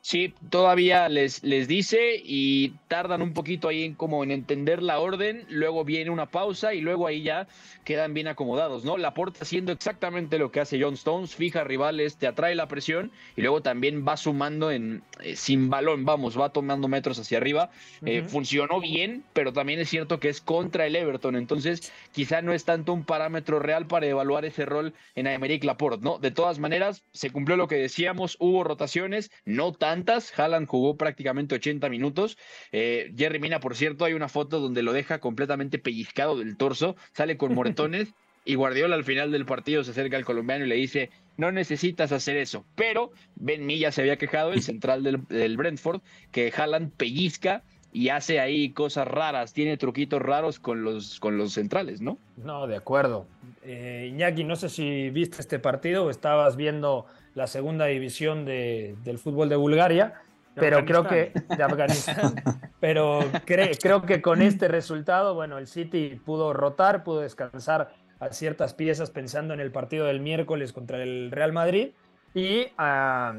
Sí, 0.00 0.32
todavía 0.48 1.08
les, 1.08 1.42
les 1.42 1.66
dice 1.68 2.20
y 2.22 2.70
tardan 2.88 3.20
un 3.20 3.34
poquito 3.34 3.68
ahí 3.68 3.84
en 3.84 3.94
como 3.94 4.22
en 4.22 4.30
entender 4.30 4.82
la 4.82 5.00
orden, 5.00 5.44
luego 5.48 5.84
viene 5.84 6.10
una 6.10 6.26
pausa 6.26 6.72
y 6.72 6.80
luego 6.80 7.06
ahí 7.06 7.22
ya 7.22 7.48
quedan 7.84 8.14
bien 8.14 8.28
acomodados, 8.28 8.84
¿no? 8.84 8.96
Laporta 8.96 9.40
haciendo 9.42 9.72
exactamente 9.72 10.38
lo 10.38 10.50
que 10.50 10.60
hace 10.60 10.80
John 10.80 10.94
Stones, 10.94 11.34
fija 11.34 11.64
rivales, 11.64 12.16
te 12.16 12.26
atrae 12.26 12.54
la 12.54 12.68
presión 12.68 13.10
y 13.36 13.42
luego 13.42 13.60
también 13.60 14.06
va 14.06 14.16
sumando 14.16 14.70
en 14.70 15.02
eh, 15.20 15.36
sin 15.36 15.68
balón, 15.68 16.04
vamos, 16.04 16.38
va 16.38 16.50
tomando 16.50 16.88
metros 16.88 17.18
hacia 17.18 17.38
arriba. 17.38 17.70
Eh, 18.04 18.22
funcionó 18.22 18.80
bien, 18.80 19.24
pero 19.32 19.52
también 19.52 19.80
es 19.80 19.88
cierto 19.88 20.20
que 20.20 20.28
es 20.28 20.40
contra 20.40 20.86
el 20.86 20.96
Everton, 20.96 21.36
entonces 21.36 21.92
quizá 22.12 22.40
no 22.40 22.52
es 22.52 22.64
tanto 22.64 22.92
un 22.92 23.04
parámetro 23.04 23.58
real 23.58 23.86
para 23.86 24.06
evaluar 24.06 24.44
ese 24.44 24.64
rol 24.64 24.94
en 25.14 25.26
Aymeric 25.26 25.64
Laporte, 25.64 26.04
¿no? 26.04 26.18
De 26.18 26.30
todas 26.30 26.58
maneras, 26.58 27.04
se 27.12 27.30
cumplió 27.30 27.56
lo 27.56 27.68
que 27.68 27.76
decíamos, 27.76 28.36
hubo 28.38 28.64
rotaciones, 28.64 29.30
no 29.44 29.72
tantas, 29.88 30.38
Haaland 30.38 30.68
jugó 30.68 30.98
prácticamente 30.98 31.54
80 31.54 31.88
minutos, 31.88 32.36
eh, 32.72 33.10
Jerry 33.16 33.38
Mina, 33.38 33.58
por 33.58 33.74
cierto, 33.74 34.04
hay 34.04 34.12
una 34.12 34.28
foto 34.28 34.60
donde 34.60 34.82
lo 34.82 34.92
deja 34.92 35.18
completamente 35.18 35.78
pellizcado 35.78 36.36
del 36.36 36.58
torso, 36.58 36.94
sale 37.14 37.38
con 37.38 37.54
moretones 37.54 38.12
y 38.44 38.54
Guardiola 38.54 38.96
al 38.96 39.04
final 39.04 39.32
del 39.32 39.46
partido 39.46 39.82
se 39.84 39.92
acerca 39.92 40.18
al 40.18 40.26
colombiano 40.26 40.66
y 40.66 40.68
le 40.68 40.74
dice, 40.74 41.08
no 41.38 41.52
necesitas 41.52 42.12
hacer 42.12 42.36
eso, 42.36 42.66
pero 42.74 43.12
Ben 43.34 43.64
Milla 43.64 43.90
se 43.90 44.02
había 44.02 44.18
quejado, 44.18 44.52
el 44.52 44.60
central 44.70 45.02
del, 45.02 45.24
del 45.28 45.56
Brentford, 45.56 46.02
que 46.32 46.52
Haaland 46.54 46.92
pellizca 46.92 47.64
y 47.92 48.10
hace 48.10 48.38
ahí 48.40 48.70
cosas 48.70 49.08
raras, 49.08 49.52
tiene 49.52 49.76
truquitos 49.76 50.20
raros 50.20 50.58
con 50.60 50.82
los, 50.84 51.18
con 51.20 51.38
los 51.38 51.52
centrales, 51.54 52.00
¿no? 52.00 52.18
No, 52.36 52.66
de 52.66 52.76
acuerdo. 52.76 53.26
Eh, 53.62 54.08
Iñaki, 54.10 54.44
no 54.44 54.56
sé 54.56 54.68
si 54.68 55.10
viste 55.10 55.40
este 55.40 55.58
partido 55.58 56.04
o 56.04 56.10
estabas 56.10 56.56
viendo 56.56 57.06
la 57.34 57.46
segunda 57.46 57.86
división 57.86 58.44
de- 58.44 58.96
del 59.04 59.18
fútbol 59.18 59.48
de 59.48 59.56
Bulgaria, 59.56 60.14
pero 60.54 60.84
creo 60.84 61.06
que 61.06 61.32
de 61.56 61.62
Afganistán, 61.62 62.34
pero 62.80 63.20
creo 63.44 64.02
que 64.02 64.20
con 64.20 64.42
este 64.42 64.66
resultado, 64.68 65.34
bueno, 65.34 65.56
el 65.58 65.66
City 65.68 66.20
pudo 66.24 66.52
rotar, 66.52 67.04
pudo 67.04 67.20
descansar 67.20 67.92
a 68.20 68.30
ciertas 68.30 68.74
piezas 68.74 69.10
pensando 69.12 69.54
en 69.54 69.60
el 69.60 69.70
partido 69.70 70.06
del 70.06 70.18
miércoles 70.20 70.72
contra 70.72 71.00
el 71.02 71.30
Real 71.30 71.52
Madrid 71.52 71.90
y 72.34 72.66
ah, 72.76 73.34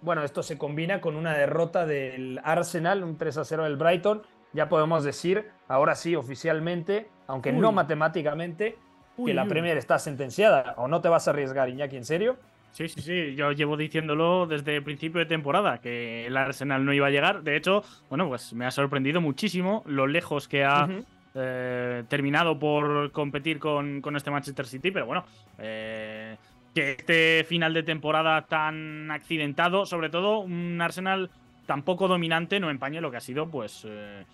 bueno, 0.00 0.22
esto 0.22 0.42
se 0.42 0.58
combina 0.58 1.00
con 1.00 1.16
una 1.16 1.36
derrota 1.36 1.86
del 1.86 2.40
Arsenal, 2.44 3.02
un 3.02 3.16
3 3.16 3.38
a 3.38 3.44
0 3.44 3.64
del 3.64 3.76
Brighton, 3.76 4.22
ya 4.52 4.68
podemos 4.68 5.04
decir, 5.04 5.50
ahora 5.68 5.94
sí 5.94 6.16
oficialmente, 6.16 7.08
aunque 7.26 7.52
no 7.52 7.72
matemáticamente, 7.72 8.76
que 9.24 9.34
la 9.34 9.46
Premier 9.46 9.76
está 9.76 9.98
sentenciada, 9.98 10.74
o 10.76 10.88
no 10.88 11.00
te 11.00 11.08
vas 11.08 11.26
a 11.26 11.32
arriesgar, 11.32 11.68
Iñaki, 11.68 11.96
¿en 11.96 12.04
serio? 12.04 12.36
Sí, 12.72 12.88
sí, 12.88 13.00
sí, 13.00 13.34
yo 13.34 13.50
llevo 13.52 13.76
diciéndolo 13.76 14.46
desde 14.46 14.76
el 14.76 14.84
principio 14.84 15.18
de 15.18 15.26
temporada, 15.26 15.78
que 15.78 16.26
el 16.26 16.36
Arsenal 16.36 16.84
no 16.84 16.92
iba 16.92 17.08
a 17.08 17.10
llegar. 17.10 17.42
De 17.42 17.56
hecho, 17.56 17.82
bueno, 18.08 18.28
pues 18.28 18.52
me 18.52 18.66
ha 18.66 18.70
sorprendido 18.70 19.20
muchísimo 19.20 19.82
lo 19.86 20.06
lejos 20.06 20.46
que 20.46 20.64
ha 20.64 20.88
eh, 21.34 22.04
terminado 22.08 22.58
por 22.58 23.10
competir 23.12 23.58
con, 23.58 24.02
este 24.16 24.30
Manchester 24.30 24.66
City, 24.66 24.90
pero 24.90 25.06
bueno, 25.06 25.24
eh, 25.58 26.36
que 26.74 26.92
este 26.92 27.44
final 27.48 27.74
de 27.74 27.82
temporada 27.82 28.46
tan 28.46 29.10
accidentado, 29.10 29.86
sobre 29.86 30.10
todo 30.10 30.40
un 30.40 30.80
Arsenal 30.80 31.30
tan 31.66 31.82
poco 31.82 32.08
dominante, 32.08 32.60
no 32.60 32.70
empañe 32.70 33.00
lo 33.00 33.10
que 33.10 33.16
ha 33.18 33.20
sido, 33.20 33.48
pues 33.50 33.84
eh, 33.86 34.24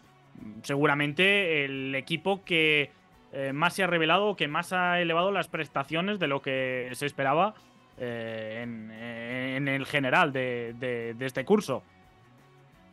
seguramente 0.62 1.64
el 1.64 1.94
equipo 1.94 2.44
que 2.44 2.90
más 3.52 3.74
se 3.74 3.82
ha 3.82 3.88
revelado, 3.88 4.36
que 4.36 4.46
más 4.46 4.72
ha 4.72 5.00
elevado 5.00 5.32
las 5.32 5.48
prestaciones 5.48 6.20
de 6.20 6.28
lo 6.28 6.40
que 6.40 6.88
se 6.92 7.04
esperaba 7.04 7.56
eh, 7.96 8.60
en, 8.62 9.68
el 9.68 9.86
general 9.86 10.32
de, 10.32 11.16
este 11.20 11.44
curso. 11.44 11.82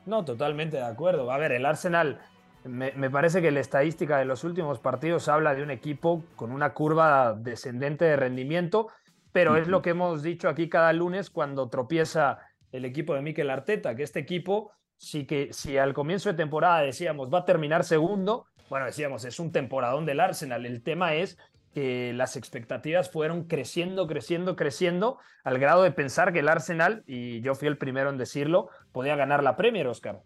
No, 0.06 0.24
totalmente 0.24 0.78
de 0.78 0.84
acuerdo. 0.84 1.32
A 1.32 1.38
ver, 1.38 1.52
el 1.52 1.66
Arsenal, 1.66 2.20
me, 2.64 2.92
parece 3.10 3.42
que 3.42 3.52
la 3.52 3.60
estadística 3.60 4.18
de 4.18 4.26
los 4.26 4.44
últimos 4.44 4.80
partidos 4.80 5.28
habla 5.28 5.56
de 5.56 5.64
un 5.64 5.72
equipo 5.72 6.24
con 6.36 6.52
una 6.52 6.74
curva 6.74 7.34
descendente 7.34 8.06
de 8.06 8.16
rendimiento, 8.16 8.88
pero 9.32 9.58
es 9.58 9.68
lo 9.68 9.82
que 9.82 9.92
hemos 9.92 10.24
dicho 10.24 10.50
aquí 10.50 10.70
cada 10.70 10.94
lunes 10.94 11.30
cuando 11.30 11.70
tropieza 11.70 12.40
el 12.72 12.86
equipo 12.86 13.14
de 13.14 13.22
Mikel 13.22 13.50
Arteta, 13.50 13.96
que 13.96 14.04
este 14.04 14.20
equipo, 14.20 14.72
sí 14.98 15.26
que 15.26 15.52
si 15.52 15.78
al 15.78 15.94
comienzo 15.94 16.30
de 16.30 16.36
temporada 16.36 16.82
decíamos 16.82 17.34
va 17.34 17.40
a 17.40 17.46
terminar 17.46 17.84
segundo, 17.84 18.46
bueno, 18.70 18.86
decíamos 18.86 19.26
es 19.26 19.40
un 19.40 19.52
temporadón 19.52 20.06
del 20.06 20.20
Arsenal. 20.20 20.66
El 20.66 20.82
tema 20.82 21.16
es 21.16 21.38
que 21.74 22.14
las 22.14 22.36
expectativas 22.36 23.10
fueron 23.10 23.46
creciendo, 23.46 24.08
creciendo, 24.08 24.56
creciendo, 24.56 25.18
al 25.44 25.58
grado 25.58 25.84
de 25.84 25.92
pensar 25.92 26.34
que 26.34 26.40
el 26.40 26.50
Arsenal, 26.50 27.04
y 27.08 27.42
yo 27.42 27.56
fui 27.56 27.68
el 27.68 27.78
primero 27.78 28.10
en 28.10 28.18
decirlo, 28.18 28.70
podía 28.92 29.16
ganar 29.16 29.44
la 29.44 29.56
Premier, 29.56 29.88
Oscar. 29.88 30.22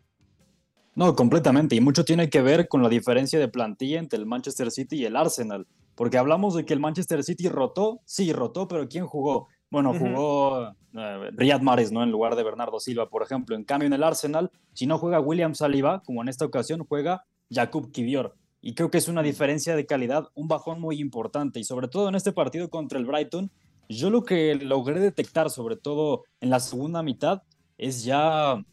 No, 0.96 1.16
completamente, 1.16 1.76
y 1.76 1.82
mucho 1.82 2.06
tiene 2.06 2.30
que 2.30 2.42
ver 2.42 2.68
con 2.68 2.82
la 2.82 2.90
diferencia 2.90 3.38
de 3.38 3.48
plantilla 3.48 4.00
entre 4.00 4.18
el 4.18 4.26
Manchester 4.26 4.72
City 4.72 4.98
y 4.98 5.06
el 5.06 5.16
Arsenal, 5.16 5.68
porque 5.96 6.18
hablamos 6.18 6.54
de 6.56 6.66
que 6.66 6.74
el 6.74 6.80
Manchester 6.80 7.24
City 7.24 7.50
rotó, 7.50 8.02
sí, 8.06 8.32
rotó, 8.34 8.68
pero 8.68 8.88
¿quién 8.88 9.08
jugó? 9.08 9.48
Bueno, 9.72 9.94
jugó 9.98 10.70
eh, 10.94 11.30
Riyad 11.34 11.62
Mahrez, 11.62 11.92
¿no? 11.92 12.04
En 12.04 12.12
lugar 12.12 12.36
de 12.36 12.44
Bernardo 12.44 12.80
Silva, 12.80 13.10
por 13.10 13.24
ejemplo. 13.24 13.56
En 13.56 13.64
cambio, 13.64 13.88
en 13.88 13.94
el 13.94 14.04
Arsenal, 14.04 14.52
si 14.74 14.86
no 14.86 14.98
juega 14.98 15.20
William 15.20 15.56
Saliba, 15.56 16.02
como 16.06 16.22
en 16.22 16.30
esta 16.30 16.46
ocasión 16.46 16.86
juega 16.88 17.26
Jakub 17.50 17.92
Kivior. 17.92 18.36
Y 18.62 18.74
creo 18.74 18.90
que 18.90 18.98
es 18.98 19.08
una 19.08 19.22
diferencia 19.22 19.76
de 19.76 19.86
calidad, 19.86 20.30
un 20.34 20.48
bajón 20.48 20.80
muy 20.80 21.00
importante. 21.00 21.60
Y 21.60 21.64
sobre 21.64 21.88
todo 21.88 22.10
en 22.10 22.16
este 22.16 22.32
partido 22.32 22.70
contra 22.70 23.00
el 23.00 23.06
Brighton, 23.06 23.52
yo 23.90 24.10
lo 24.10 24.24
que 24.24 24.56
logré 24.56 25.00
detectar, 25.00 25.50
sobre 25.50 25.76
todo 25.76 26.24
en 26.42 26.50
la 26.50 26.60
segunda 26.60 27.04
mitad, 27.04 27.44
es 27.78 28.04
ya 28.04 28.64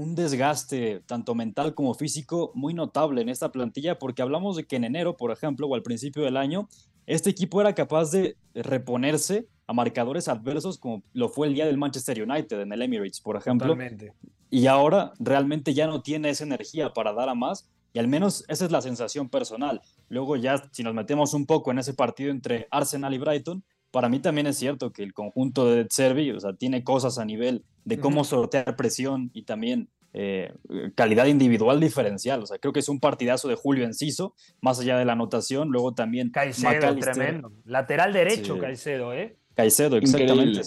un 0.00 0.14
desgaste 0.14 1.02
tanto 1.06 1.34
mental 1.34 1.74
como 1.74 1.92
físico 1.92 2.52
muy 2.54 2.72
notable 2.72 3.20
en 3.20 3.28
esta 3.28 3.52
plantilla, 3.52 3.98
porque 3.98 4.22
hablamos 4.22 4.56
de 4.56 4.64
que 4.64 4.76
en 4.76 4.84
enero, 4.84 5.16
por 5.16 5.30
ejemplo, 5.30 5.66
o 5.66 5.74
al 5.74 5.82
principio 5.82 6.22
del 6.22 6.38
año, 6.38 6.68
este 7.06 7.28
equipo 7.28 7.60
era 7.60 7.74
capaz 7.74 8.10
de 8.10 8.36
reponerse 8.54 9.46
a 9.66 9.74
marcadores 9.74 10.26
adversos 10.28 10.78
como 10.78 11.02
lo 11.12 11.28
fue 11.28 11.48
el 11.48 11.54
día 11.54 11.66
del 11.66 11.76
Manchester 11.76 12.22
United 12.22 12.60
en 12.60 12.72
el 12.72 12.82
Emirates, 12.82 13.20
por 13.20 13.36
ejemplo. 13.36 13.76
Y 14.48 14.66
ahora 14.66 15.12
realmente 15.18 15.74
ya 15.74 15.86
no 15.86 16.02
tiene 16.02 16.30
esa 16.30 16.44
energía 16.44 16.92
para 16.92 17.12
dar 17.12 17.28
a 17.28 17.34
más 17.34 17.68
y 17.92 17.98
al 17.98 18.08
menos 18.08 18.44
esa 18.48 18.64
es 18.64 18.70
la 18.70 18.80
sensación 18.80 19.28
personal. 19.28 19.82
Luego 20.08 20.36
ya 20.36 20.68
si 20.72 20.82
nos 20.82 20.94
metemos 20.94 21.34
un 21.34 21.44
poco 21.46 21.70
en 21.70 21.78
ese 21.78 21.92
partido 21.94 22.30
entre 22.30 22.66
Arsenal 22.70 23.12
y 23.12 23.18
Brighton, 23.18 23.62
para 23.90 24.08
mí 24.08 24.20
también 24.20 24.46
es 24.46 24.56
cierto 24.56 24.92
que 24.92 25.02
el 25.02 25.12
conjunto 25.12 25.70
de 25.70 25.86
Servi, 25.90 26.30
o 26.30 26.40
sea, 26.40 26.52
tiene 26.54 26.84
cosas 26.84 27.18
a 27.18 27.24
nivel 27.24 27.64
de 27.84 27.98
cómo 27.98 28.24
sortear 28.24 28.76
presión 28.76 29.30
y 29.34 29.42
también 29.42 29.88
eh, 30.12 30.52
calidad 30.94 31.26
individual 31.26 31.80
diferencial. 31.80 32.42
O 32.42 32.46
sea, 32.46 32.58
creo 32.58 32.72
que 32.72 32.80
es 32.80 32.88
un 32.88 33.00
partidazo 33.00 33.48
de 33.48 33.54
Julio 33.54 33.84
Enciso, 33.84 34.34
más 34.60 34.80
allá 34.80 34.98
de 34.98 35.04
la 35.04 35.12
anotación. 35.12 35.68
Luego 35.70 35.92
también 35.92 36.30
Caicedo, 36.30 36.96
tremendo. 36.96 37.52
Lateral 37.64 38.12
derecho, 38.12 38.58
Caicedo, 38.58 39.12
¿eh? 39.12 39.36
Caicedo, 39.54 39.96
exactamente. 39.96 40.62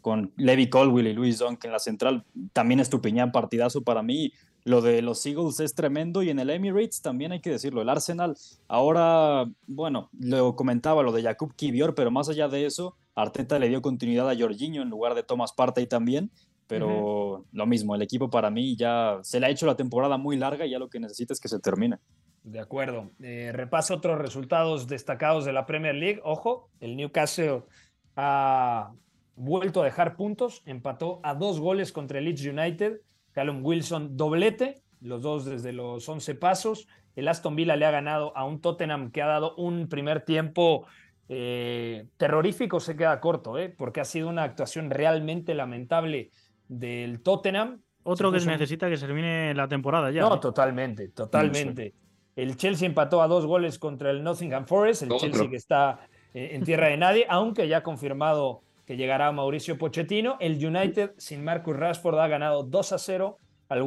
Con 0.00 0.32
Levi 0.36 0.70
Colwill 0.70 1.08
y 1.08 1.12
Luis 1.12 1.38
Dunk 1.38 1.64
en 1.64 1.72
la 1.72 1.80
central, 1.80 2.24
también 2.52 2.80
Estupiñán, 2.80 3.32
partidazo 3.32 3.82
para 3.82 4.02
mí. 4.02 4.32
Lo 4.64 4.80
de 4.80 5.00
los 5.02 5.24
Eagles 5.24 5.60
es 5.60 5.74
tremendo 5.74 6.22
y 6.22 6.30
en 6.30 6.38
el 6.38 6.50
Emirates 6.50 7.00
también 7.00 7.32
hay 7.32 7.40
que 7.40 7.50
decirlo. 7.50 7.80
El 7.80 7.88
Arsenal, 7.88 8.36
ahora, 8.66 9.46
bueno, 9.66 10.10
lo 10.18 10.56
comentaba 10.56 11.02
lo 11.02 11.12
de 11.12 11.22
Jakub 11.22 11.54
Kivior, 11.54 11.94
pero 11.94 12.10
más 12.10 12.28
allá 12.28 12.48
de 12.48 12.66
eso, 12.66 12.96
Arteta 13.14 13.58
le 13.58 13.68
dio 13.68 13.80
continuidad 13.80 14.28
a 14.28 14.36
Jorginho 14.36 14.82
en 14.82 14.90
lugar 14.90 15.14
de 15.14 15.22
Thomas 15.22 15.52
Partey 15.52 15.86
también. 15.86 16.30
Pero 16.66 17.46
lo 17.50 17.66
mismo, 17.66 17.94
el 17.94 18.02
equipo 18.02 18.28
para 18.28 18.50
mí 18.50 18.76
ya 18.76 19.20
se 19.22 19.40
le 19.40 19.46
ha 19.46 19.50
hecho 19.50 19.64
la 19.64 19.74
temporada 19.74 20.18
muy 20.18 20.36
larga 20.36 20.66
y 20.66 20.70
ya 20.70 20.78
lo 20.78 20.90
que 20.90 21.00
necesita 21.00 21.32
es 21.32 21.40
que 21.40 21.48
se 21.48 21.58
termine. 21.60 21.96
De 22.42 22.60
acuerdo. 22.60 23.10
Eh, 23.22 23.50
repaso 23.54 23.94
otros 23.94 24.18
resultados 24.18 24.86
destacados 24.86 25.46
de 25.46 25.54
la 25.54 25.64
Premier 25.64 25.94
League. 25.94 26.20
Ojo, 26.24 26.68
el 26.80 26.94
Newcastle 26.96 27.62
ha 28.16 28.92
vuelto 29.34 29.80
a 29.80 29.84
dejar 29.86 30.16
puntos, 30.16 30.62
empató 30.66 31.20
a 31.22 31.34
dos 31.34 31.58
goles 31.58 31.90
contra 31.90 32.18
el 32.18 32.26
Leeds 32.26 32.44
United 32.44 33.00
Callum 33.32 33.64
Wilson 33.64 34.16
doblete, 34.16 34.82
los 35.00 35.22
dos 35.22 35.44
desde 35.44 35.72
los 35.72 36.08
11 36.08 36.34
pasos. 36.34 36.88
El 37.14 37.28
Aston 37.28 37.56
Villa 37.56 37.76
le 37.76 37.84
ha 37.86 37.90
ganado 37.90 38.36
a 38.36 38.44
un 38.44 38.60
Tottenham 38.60 39.10
que 39.10 39.22
ha 39.22 39.26
dado 39.26 39.54
un 39.56 39.88
primer 39.88 40.24
tiempo 40.24 40.86
eh, 41.28 42.06
terrorífico, 42.16 42.80
se 42.80 42.96
queda 42.96 43.20
corto, 43.20 43.58
eh, 43.58 43.68
porque 43.68 44.00
ha 44.00 44.04
sido 44.04 44.28
una 44.28 44.44
actuación 44.44 44.90
realmente 44.90 45.54
lamentable 45.54 46.30
del 46.68 47.20
Tottenham. 47.22 47.82
Otro 48.04 48.32
que 48.32 48.40
se 48.40 48.48
necesita 48.48 48.88
que 48.88 48.96
se 48.96 49.06
termine 49.06 49.52
la 49.54 49.68
temporada 49.68 50.10
ya. 50.10 50.22
No, 50.22 50.36
¿eh? 50.36 50.38
totalmente, 50.40 51.08
totalmente. 51.08 51.94
El 52.36 52.56
Chelsea 52.56 52.86
empató 52.86 53.20
a 53.20 53.26
dos 53.26 53.46
goles 53.46 53.78
contra 53.78 54.10
el 54.10 54.22
Nottingham 54.22 54.66
Forest, 54.66 55.02
el 55.02 55.10
Chelsea 55.18 55.50
que 55.50 55.56
está 55.56 56.00
en 56.32 56.62
tierra 56.62 56.86
de 56.86 56.96
nadie, 56.96 57.26
aunque 57.28 57.66
ya 57.66 57.78
ha 57.78 57.82
confirmado 57.82 58.62
que 58.88 58.96
llegará 58.96 59.30
Mauricio 59.32 59.76
Pochettino. 59.76 60.38
El 60.40 60.64
United 60.64 61.10
sin 61.18 61.44
Marcus 61.44 61.76
Rashford 61.76 62.18
ha 62.20 62.26
ganado 62.26 62.62
2 62.62 62.92
a 62.94 62.98
0 62.98 63.36
al 63.68 63.82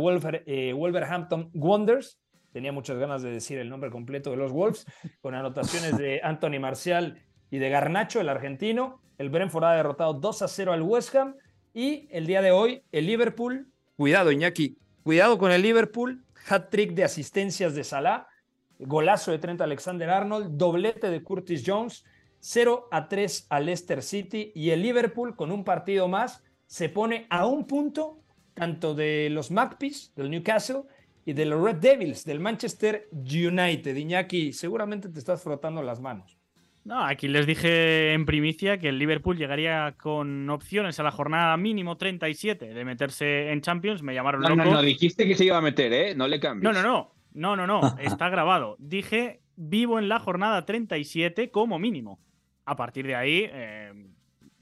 eh, 0.46 0.74
Wolverhampton 0.74 1.50
Wonders. 1.56 2.20
Tenía 2.54 2.72
muchas 2.72 3.00
ganas 3.00 3.24
de 3.24 3.32
decir 3.32 3.58
el 3.58 3.68
nombre 3.68 3.90
completo 3.90 4.30
de 4.30 4.38
los 4.38 4.52
Wolves, 4.52 4.86
con 5.22 5.34
anotaciones 5.34 5.98
de 5.98 6.22
Anthony 6.24 6.60
Marcial 6.60 7.20
y 7.50 7.58
de 7.58 7.70
Garnacho, 7.72 8.22
el 8.22 8.30
argentino. 8.30 9.02
El 9.18 9.32
Brentford 9.32 9.64
ha 9.64 9.74
derrotado 9.74 10.14
2 10.14 10.44
a 10.44 10.48
0 10.48 10.72
al 10.72 10.84
West 10.84 11.16
Ham. 11.16 11.34
Y 11.74 12.08
el 12.12 12.28
día 12.28 12.44
de 12.44 12.52
hoy, 12.52 12.84
el 12.92 13.08
Liverpool, 13.08 13.72
cuidado 13.96 14.32
Iñaki, 14.32 14.78
cuidado 15.02 15.40
con 15.40 15.52
el 15.52 15.64
Liverpool, 15.64 16.24
hat-trick 16.48 16.94
de 16.94 17.06
asistencias 17.06 17.74
de 17.74 17.84
Salah, 17.84 18.28
golazo 18.78 19.32
de 19.32 19.40
Trent 19.40 19.62
Alexander-Arnold, 19.62 20.58
doblete 20.58 21.10
de 21.10 21.24
Curtis 21.24 21.64
Jones, 21.66 22.06
0 22.42 22.90
a 22.92 23.08
3 23.08 23.48
al 23.50 23.68
Leicester 23.68 24.02
City 24.02 24.52
y 24.56 24.72
el 24.72 24.82
Liverpool 24.82 25.36
con 25.36 25.52
un 25.52 25.64
partido 25.64 26.08
más 26.08 26.44
se 26.66 26.90
pone 26.90 27.28
a 27.30 27.46
un 27.46 27.68
punto 27.68 28.20
tanto 28.54 28.96
de 28.96 29.30
los 29.32 29.52
Magpies 29.52 30.12
del 30.16 30.32
Newcastle 30.32 30.84
y 31.24 31.34
de 31.34 31.46
los 31.46 31.64
Red 31.64 31.76
Devils 31.78 32.26
del 32.26 32.40
Manchester 32.40 33.08
United. 33.12 33.96
Iñaki, 33.96 34.54
seguramente 34.54 35.10
te 35.10 35.20
estás 35.20 35.44
frotando 35.44 35.84
las 35.84 36.02
manos. 36.02 36.38
No, 36.84 37.06
aquí 37.06 37.28
les 37.28 37.46
dije 37.46 38.14
en 38.14 38.26
primicia 38.26 38.80
que 38.80 38.90
el 38.90 38.98
Liverpool 38.98 39.38
llegaría 39.38 39.96
con 40.00 40.50
opciones 40.50 41.00
a 41.00 41.04
la 41.04 41.12
jornada 41.12 41.56
mínimo 41.56 41.96
37 41.96 42.74
de 42.74 42.86
meterse 42.86 43.52
en 43.52 43.62
Champions. 43.62 44.02
Me 44.02 44.16
llamaron 44.16 44.42
loco. 44.42 44.56
No, 44.56 44.66
no, 44.66 44.82
dijiste 44.82 45.28
que 45.28 45.36
se 45.36 45.46
iba 45.46 45.58
a 45.58 45.62
meter, 45.62 45.94
¿eh? 45.94 46.16
No 46.16 46.28
le 46.28 46.40
cambies. 46.40 46.64
No, 46.64 46.74
no, 46.74 46.82
no. 46.82 47.14
No, 47.34 47.56
no, 47.56 47.68
no. 47.68 47.82
Está 48.00 48.30
grabado. 48.30 48.78
Dije 48.80 49.42
vivo 49.56 50.00
en 50.00 50.10
la 50.10 50.20
jornada 50.20 50.66
37 50.66 51.52
como 51.52 51.78
mínimo 51.78 52.20
a 52.66 52.76
partir 52.76 53.08
de 53.08 53.16
ahí, 53.16 53.50
eh, 53.52 53.94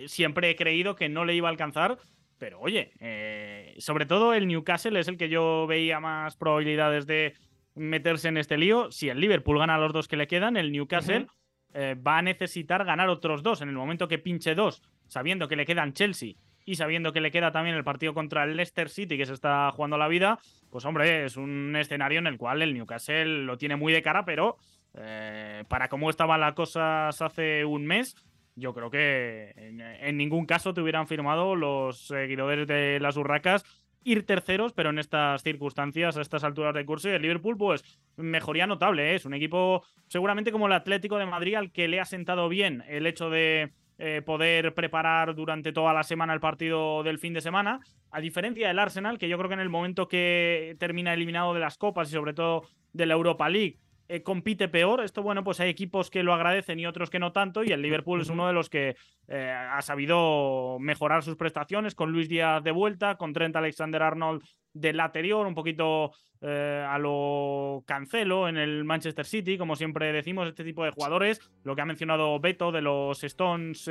siempre 0.08 0.50
he 0.50 0.56
creído 0.56 0.96
que 0.96 1.10
no 1.10 1.26
le 1.26 1.36
iba 1.36 1.48
a 1.48 1.52
alcanzar. 1.52 1.98
Pero 2.38 2.60
oye, 2.62 2.94
eh, 3.02 3.76
sobre 3.80 4.06
todo 4.06 4.34
el 4.34 4.48
Newcastle 4.48 4.98
es 4.98 5.10
el 5.10 5.18
que 5.18 5.28
yo 5.28 5.68
veía 5.68 6.00
más 6.00 6.38
probabilidades 6.38 7.06
de 7.06 7.34
meterse 7.76 8.30
en 8.30 8.38
este 8.38 8.58
lío. 8.58 8.92
Si 8.92 9.10
el 9.10 9.20
Liverpool 9.20 9.60
gana 9.60 9.78
los 9.78 9.92
dos 9.92 10.08
que 10.08 10.16
le 10.16 10.28
quedan, 10.28 10.56
el 10.56 10.72
Newcastle 10.72 11.28
eh, 11.74 11.96
va 11.96 12.18
a 12.18 12.22
necesitar 12.22 12.86
ganar 12.86 13.10
otros 13.10 13.44
dos 13.44 13.62
en 13.62 13.70
el 13.70 13.76
momento 13.76 14.08
que 14.08 14.18
pinche 14.18 14.56
dos, 14.56 14.82
sabiendo 15.08 15.48
que 15.48 15.58
le 15.58 15.66
quedan 15.66 15.94
Chelsea 15.94 16.34
y 16.66 16.76
sabiendo 16.76 17.12
que 17.12 17.22
le 17.22 17.32
queda 17.32 17.52
también 17.52 17.76
el 17.76 17.84
partido 17.84 18.14
contra 18.14 18.44
el 18.44 18.56
Leicester 18.56 18.90
City, 18.90 19.18
que 19.18 19.26
se 19.26 19.34
está 19.34 19.72
jugando 19.72 19.98
la 19.98 20.08
vida, 20.08 20.40
pues 20.70 20.86
hombre, 20.86 21.26
es 21.26 21.36
un 21.36 21.76
escenario 21.76 22.20
en 22.20 22.28
el 22.28 22.38
cual 22.38 22.62
el 22.62 22.74
Newcastle 22.74 23.44
lo 23.44 23.58
tiene 23.58 23.76
muy 23.76 23.92
de 23.92 24.02
cara, 24.02 24.24
pero 24.24 24.58
eh, 24.96 25.64
para 25.68 25.88
cómo 25.88 26.10
estaban 26.10 26.40
las 26.40 26.54
cosas 26.54 27.22
hace 27.22 27.66
un 27.66 27.86
mes, 27.86 28.16
yo 28.56 28.74
creo 28.74 28.90
que 28.90 29.54
en, 29.56 30.18
ningún 30.18 30.46
caso 30.46 30.74
te 30.74 30.82
hubieran 30.82 31.08
firmado 31.08 31.56
los 31.56 32.08
seguidores 32.08 32.68
de 32.68 33.00
las 33.00 33.16
Urracas 33.16 33.64
ir 34.04 34.26
terceros, 34.26 34.74
pero 34.74 34.90
en 34.90 35.00
estas 35.00 35.44
circunstancias, 35.44 36.18
a 36.18 36.22
estas 36.22 36.44
alturas 36.44 36.74
de 36.74 36.86
curso, 36.86 37.10
y 37.10 37.14
el 37.14 37.22
Liverpool, 37.22 37.58
pues 37.58 37.84
mejoría 38.16 38.66
notable. 38.66 39.12
¿eh? 39.12 39.16
Es 39.16 39.26
un 39.26 39.34
equipo 39.34 39.84
seguramente 40.08 40.52
como 40.52 40.68
el 40.68 40.74
Atlético 40.74 41.18
de 41.18 41.26
Madrid 41.26 41.56
al 41.56 41.72
que 41.72 41.88
le 41.88 42.00
ha 42.00 42.06
sentado 42.06 42.50
bien 42.50 42.84
el 42.88 43.06
hecho 43.06 43.30
de 43.30 43.72
eh, 43.98 44.22
poder 44.26 44.74
preparar 44.74 45.36
durante 45.36 45.74
toda 45.74 45.94
la 45.94 46.04
semana 46.04 46.34
el 46.34 46.40
partido 46.40 47.04
del 47.04 47.20
fin 47.20 47.34
de 47.34 47.42
semana, 47.42 47.82
a 48.12 48.22
diferencia 48.22 48.68
del 48.70 48.80
Arsenal, 48.80 49.18
que 49.18 49.28
yo 49.28 49.38
creo 49.38 49.50
que 49.50 49.56
en 49.56 49.60
el 49.60 49.70
momento 49.70 50.08
que 50.08 50.76
termina 50.80 51.14
eliminado 51.14 51.54
de 51.54 51.60
las 51.60 51.78
copas 51.78 52.10
y 52.10 52.14
sobre 52.14 52.34
todo 52.34 52.64
de 52.94 53.06
la 53.06 53.14
Europa 53.14 53.50
League, 53.50 53.78
eh, 54.12 54.24
compite 54.24 54.68
peor. 54.68 55.02
Esto, 55.04 55.22
bueno, 55.22 55.44
pues 55.44 55.60
hay 55.60 55.70
equipos 55.70 56.10
que 56.10 56.24
lo 56.24 56.34
agradecen 56.34 56.80
y 56.80 56.88
otros 56.88 57.12
que 57.12 57.20
no 57.20 57.32
tanto. 57.32 57.64
Y 57.64 57.72
el 57.72 57.84
Liverpool 57.84 58.22
es 58.22 58.30
uno 58.30 58.48
de 58.48 58.54
los 58.54 58.68
que 58.68 58.96
eh, 59.28 59.52
ha 59.52 59.82
sabido 59.84 60.78
mejorar 60.80 61.22
sus 61.22 61.36
prestaciones 61.36 61.94
con 61.94 62.12
Luis 62.12 62.28
Díaz 62.28 62.64
de 62.64 62.72
vuelta, 62.72 63.16
con 63.18 63.34
Trent 63.34 63.56
Alexander 63.56 64.02
Arnold 64.02 64.42
del 64.74 65.00
anterior, 65.00 65.46
un 65.46 65.54
poquito 65.54 66.12
eh, 66.42 66.84
a 66.90 66.98
lo 66.98 67.84
cancelo 67.86 68.50
en 68.50 68.58
el 68.58 68.84
Manchester 68.84 69.28
City, 69.28 69.60
como 69.60 69.76
siempre 69.76 70.12
decimos, 70.12 70.48
este 70.48 70.64
tipo 70.64 70.84
de 70.84 70.90
jugadores, 70.90 71.40
lo 71.64 71.76
que 71.76 71.82
ha 71.84 71.86
mencionado 71.86 72.40
Beto 72.40 72.72
de 72.72 72.82
los 72.82 73.24
Stones, 73.24 73.90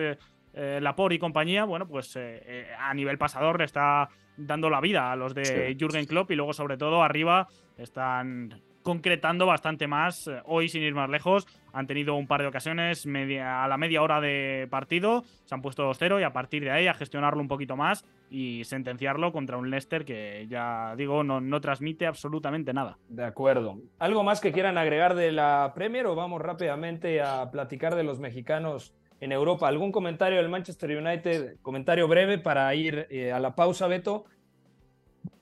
Lapor 0.53 1.13
y 1.13 1.21
compañía, 1.21 1.65
bueno, 1.65 1.87
pues 1.87 2.17
a 2.17 2.93
nivel 2.95 3.19
pasador 3.19 3.59
le 3.59 3.67
está 3.67 4.09
dando 4.37 4.69
la 4.71 4.81
vida 4.81 5.13
a 5.13 5.17
los 5.17 5.33
de 5.33 5.77
Jürgen 5.79 6.07
Klopp 6.07 6.33
y 6.33 6.35
luego 6.35 6.53
sobre 6.53 6.77
todo 6.77 7.03
arriba 7.03 7.47
están 7.77 8.61
concretando 8.89 9.45
bastante 9.45 9.87
más. 9.87 10.29
Eh, 10.29 10.41
hoy, 10.47 10.71
sin 10.71 10.83
ir 10.83 10.95
más 10.95 11.11
lejos, 11.11 11.47
han 11.75 11.87
tenido 11.87 12.15
un 12.15 12.27
par 12.27 12.41
de 12.41 12.47
ocasiones 12.47 13.05
media, 13.05 13.63
a 13.63 13.69
la 13.69 13.77
media 13.77 14.01
hora 14.01 14.19
de 14.19 14.67
partido, 14.71 15.25
se 15.45 15.55
han 15.55 15.61
puesto 15.61 15.87
2-0 15.91 16.19
y 16.21 16.23
a 16.23 16.33
partir 16.33 16.65
de 16.65 16.71
ahí 16.71 16.87
a 16.87 16.95
gestionarlo 16.95 17.43
un 17.43 17.49
poquito 17.49 17.77
más 17.77 18.07
y 18.31 18.65
sentenciarlo 18.65 19.31
contra 19.31 19.59
un 19.59 19.69
Leicester 19.69 20.07
que 20.07 20.47
ya 20.49 20.97
digo, 20.97 21.23
no, 21.23 21.39
no 21.39 21.61
transmite 21.61 22.07
absolutamente 22.07 22.73
nada. 22.73 22.97
De 23.11 23.27
acuerdo. 23.27 23.77
¿Algo 23.99 24.23
más 24.23 24.41
que 24.41 24.53
quieran 24.53 24.79
agregar 24.79 25.15
de 25.15 25.33
la 25.33 25.73
Premier 25.75 26.07
o 26.07 26.15
vamos 26.15 26.41
rápidamente 26.41 27.21
a 27.21 27.51
platicar 27.51 27.95
de 27.95 28.05
los 28.05 28.19
mexicanos? 28.21 28.95
En 29.21 29.33
Europa, 29.33 29.69
¿algún 29.69 29.93
comentario 29.93 30.39
del 30.39 30.49
Manchester 30.49 30.97
United? 30.97 31.57
Comentario 31.61 32.09
breve 32.09 32.39
para 32.39 32.75
ir 32.75 33.07
eh, 33.11 33.33
a 33.33 33.41
la 33.41 33.55
pausa, 33.55 33.87
Beto. 33.87 34.25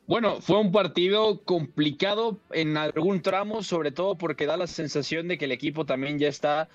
Bueno, 0.06 0.40
fue 0.40 0.58
un 0.58 0.70
partido 0.70 1.42
complicado 1.42 2.38
en 2.52 2.76
algún 2.76 3.22
tramo, 3.22 3.62
sobre 3.62 3.90
todo 3.90 4.16
porque 4.16 4.46
da 4.46 4.56
la 4.56 4.68
sensación 4.68 5.26
de 5.26 5.36
que 5.36 5.46
el 5.46 5.52
equipo 5.52 5.84
también 5.84 6.18
ya 6.18 6.28
está 6.28 6.68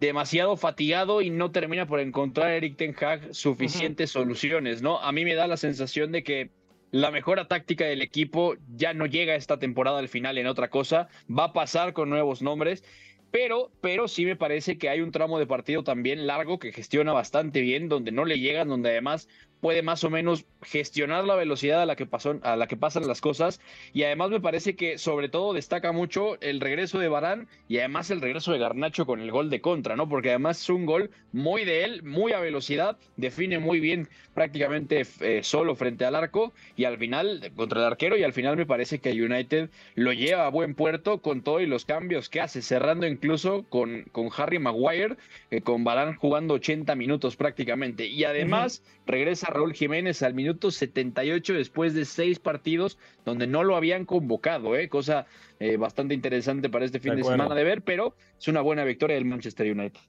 demasiado 0.00 0.56
fatigado 0.56 1.20
y 1.20 1.28
no 1.28 1.50
termina 1.50 1.86
por 1.86 2.00
encontrar 2.00 2.52
Eric 2.52 2.76
Ten 2.76 2.96
Hag 2.98 3.34
suficientes 3.34 4.10
soluciones, 4.10 4.80
¿no? 4.80 4.98
A 5.00 5.12
mí 5.12 5.26
me 5.26 5.34
da 5.34 5.46
la 5.46 5.58
sensación 5.58 6.10
de 6.10 6.22
que 6.22 6.50
la 6.90 7.10
mejora 7.10 7.48
táctica 7.48 7.84
del 7.84 8.00
equipo 8.00 8.54
ya 8.74 8.94
no 8.94 9.04
llega 9.04 9.34
esta 9.34 9.58
temporada 9.58 9.98
al 9.98 10.08
final 10.08 10.38
en 10.38 10.46
otra 10.46 10.70
cosa, 10.70 11.08
va 11.28 11.44
a 11.44 11.52
pasar 11.52 11.92
con 11.92 12.08
nuevos 12.08 12.40
nombres 12.40 12.82
pero, 13.30 13.70
pero 13.80 14.08
sí 14.08 14.24
me 14.24 14.36
parece 14.36 14.76
que 14.76 14.88
hay 14.88 15.00
un 15.00 15.12
tramo 15.12 15.38
de 15.38 15.46
partido 15.46 15.84
también 15.84 16.26
largo 16.26 16.58
que 16.58 16.72
gestiona 16.72 17.12
bastante 17.12 17.60
bien, 17.60 17.88
donde 17.88 18.10
no 18.10 18.24
le 18.24 18.40
llegan, 18.40 18.68
donde 18.68 18.90
además 18.90 19.28
puede 19.60 19.82
más 19.82 20.04
o 20.04 20.10
menos 20.10 20.44
gestionar 20.62 21.24
la 21.24 21.34
velocidad 21.34 21.82
a 21.82 21.86
la 21.86 21.96
que 21.96 22.06
pasó, 22.06 22.38
a 22.42 22.56
la 22.56 22.66
que 22.66 22.76
pasan 22.76 23.06
las 23.06 23.20
cosas. 23.20 23.60
Y 23.92 24.02
además 24.02 24.30
me 24.30 24.40
parece 24.40 24.76
que 24.76 24.98
sobre 24.98 25.28
todo 25.28 25.52
destaca 25.52 25.92
mucho 25.92 26.40
el 26.40 26.60
regreso 26.60 26.98
de 26.98 27.08
Barán 27.08 27.48
y 27.68 27.78
además 27.78 28.10
el 28.10 28.20
regreso 28.20 28.52
de 28.52 28.58
Garnacho 28.58 29.06
con 29.06 29.20
el 29.20 29.30
gol 29.30 29.50
de 29.50 29.60
contra, 29.60 29.96
¿no? 29.96 30.08
Porque 30.08 30.30
además 30.30 30.60
es 30.60 30.70
un 30.70 30.86
gol 30.86 31.10
muy 31.32 31.64
de 31.64 31.84
él, 31.84 32.02
muy 32.02 32.32
a 32.32 32.40
velocidad, 32.40 32.96
define 33.16 33.58
muy 33.58 33.80
bien 33.80 34.08
prácticamente 34.34 35.06
eh, 35.20 35.40
solo 35.42 35.74
frente 35.74 36.04
al 36.04 36.14
arco 36.14 36.52
y 36.76 36.84
al 36.84 36.98
final 36.98 37.52
contra 37.54 37.80
el 37.80 37.86
arquero. 37.86 38.16
Y 38.16 38.22
al 38.22 38.32
final 38.32 38.56
me 38.56 38.66
parece 38.66 38.98
que 38.98 39.12
United 39.12 39.70
lo 39.94 40.12
lleva 40.12 40.46
a 40.46 40.50
buen 40.50 40.74
puerto 40.74 41.18
con 41.18 41.42
todo 41.42 41.60
y 41.60 41.66
los 41.66 41.84
cambios 41.84 42.28
que 42.28 42.40
hace, 42.40 42.62
cerrando 42.62 43.06
incluso 43.06 43.64
con, 43.68 44.04
con 44.12 44.30
Harry 44.36 44.58
Maguire, 44.58 45.16
eh, 45.50 45.60
con 45.60 45.84
Barán 45.84 46.16
jugando 46.16 46.54
80 46.54 46.94
minutos 46.94 47.36
prácticamente. 47.36 48.06
Y 48.06 48.24
además 48.24 48.82
regresa 49.06 49.49
Raúl 49.50 49.74
Jiménez 49.74 50.22
al 50.22 50.34
minuto 50.34 50.70
78 50.70 51.54
después 51.54 51.94
de 51.94 52.04
seis 52.04 52.38
partidos 52.38 52.98
donde 53.24 53.46
no 53.46 53.64
lo 53.64 53.76
habían 53.76 54.04
convocado, 54.04 54.76
¿eh? 54.76 54.88
cosa 54.88 55.26
eh, 55.58 55.76
bastante 55.76 56.14
interesante 56.14 56.68
para 56.68 56.84
este 56.84 57.00
fin 57.00 57.16
de, 57.16 57.24
semana 57.24 57.54
de 57.54 57.64
ver, 57.64 57.82
pero 57.82 58.14
es 58.38 58.48
una 58.48 58.60
buena 58.60 58.84
victoria 58.84 59.16
del 59.16 59.24
Manchester 59.24 59.70
United. 59.70 60.00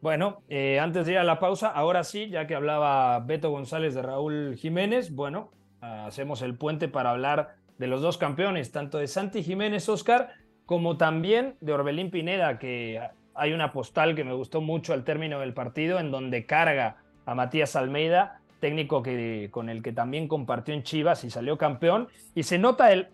Bueno, 0.00 0.42
eh, 0.48 0.78
antes 0.78 1.06
de 1.06 1.12
ir 1.12 1.18
a 1.18 1.24
la 1.24 1.38
pausa, 1.38 1.68
ahora 1.68 2.04
sí, 2.04 2.28
ya 2.28 2.46
que 2.46 2.54
hablaba 2.54 3.18
Beto 3.20 3.50
González 3.50 3.94
de 3.94 4.02
Raúl 4.02 4.56
Jiménez, 4.56 5.12
bueno, 5.14 5.50
hacemos 5.80 6.42
el 6.42 6.54
puente 6.54 6.88
para 6.88 7.10
hablar 7.10 7.56
de 7.78 7.86
los 7.86 8.02
dos 8.02 8.18
campeones, 8.18 8.72
tanto 8.72 8.98
de 8.98 9.06
Santi 9.06 9.42
Jiménez 9.42 9.88
Oscar 9.88 10.30
como 10.64 10.96
también 10.96 11.56
de 11.60 11.72
Orbelín 11.72 12.10
Pineda, 12.10 12.58
que 12.58 13.00
hay 13.34 13.52
una 13.52 13.72
postal 13.72 14.14
que 14.14 14.24
me 14.24 14.32
gustó 14.32 14.60
mucho 14.60 14.92
al 14.92 15.04
término 15.04 15.40
del 15.40 15.54
partido 15.54 15.98
en 16.00 16.10
donde 16.10 16.46
carga 16.46 16.96
a 17.24 17.34
Matías 17.34 17.76
Almeida 17.76 18.40
técnico 18.60 19.02
que, 19.02 19.48
con 19.50 19.68
el 19.68 19.82
que 19.82 19.92
también 19.92 20.28
compartió 20.28 20.74
en 20.74 20.82
Chivas 20.82 21.24
y 21.24 21.30
salió 21.30 21.58
campeón. 21.58 22.08
Y 22.34 22.42
se 22.42 22.58
nota 22.58 22.92
el, 22.92 23.08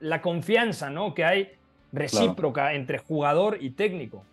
la 0.00 0.20
confianza 0.20 0.90
¿no? 0.90 1.14
que 1.14 1.24
hay 1.24 1.48
recíproca 1.92 2.74
entre 2.74 2.98
jugador 2.98 3.58
y 3.60 3.70
técnico. 3.70 4.24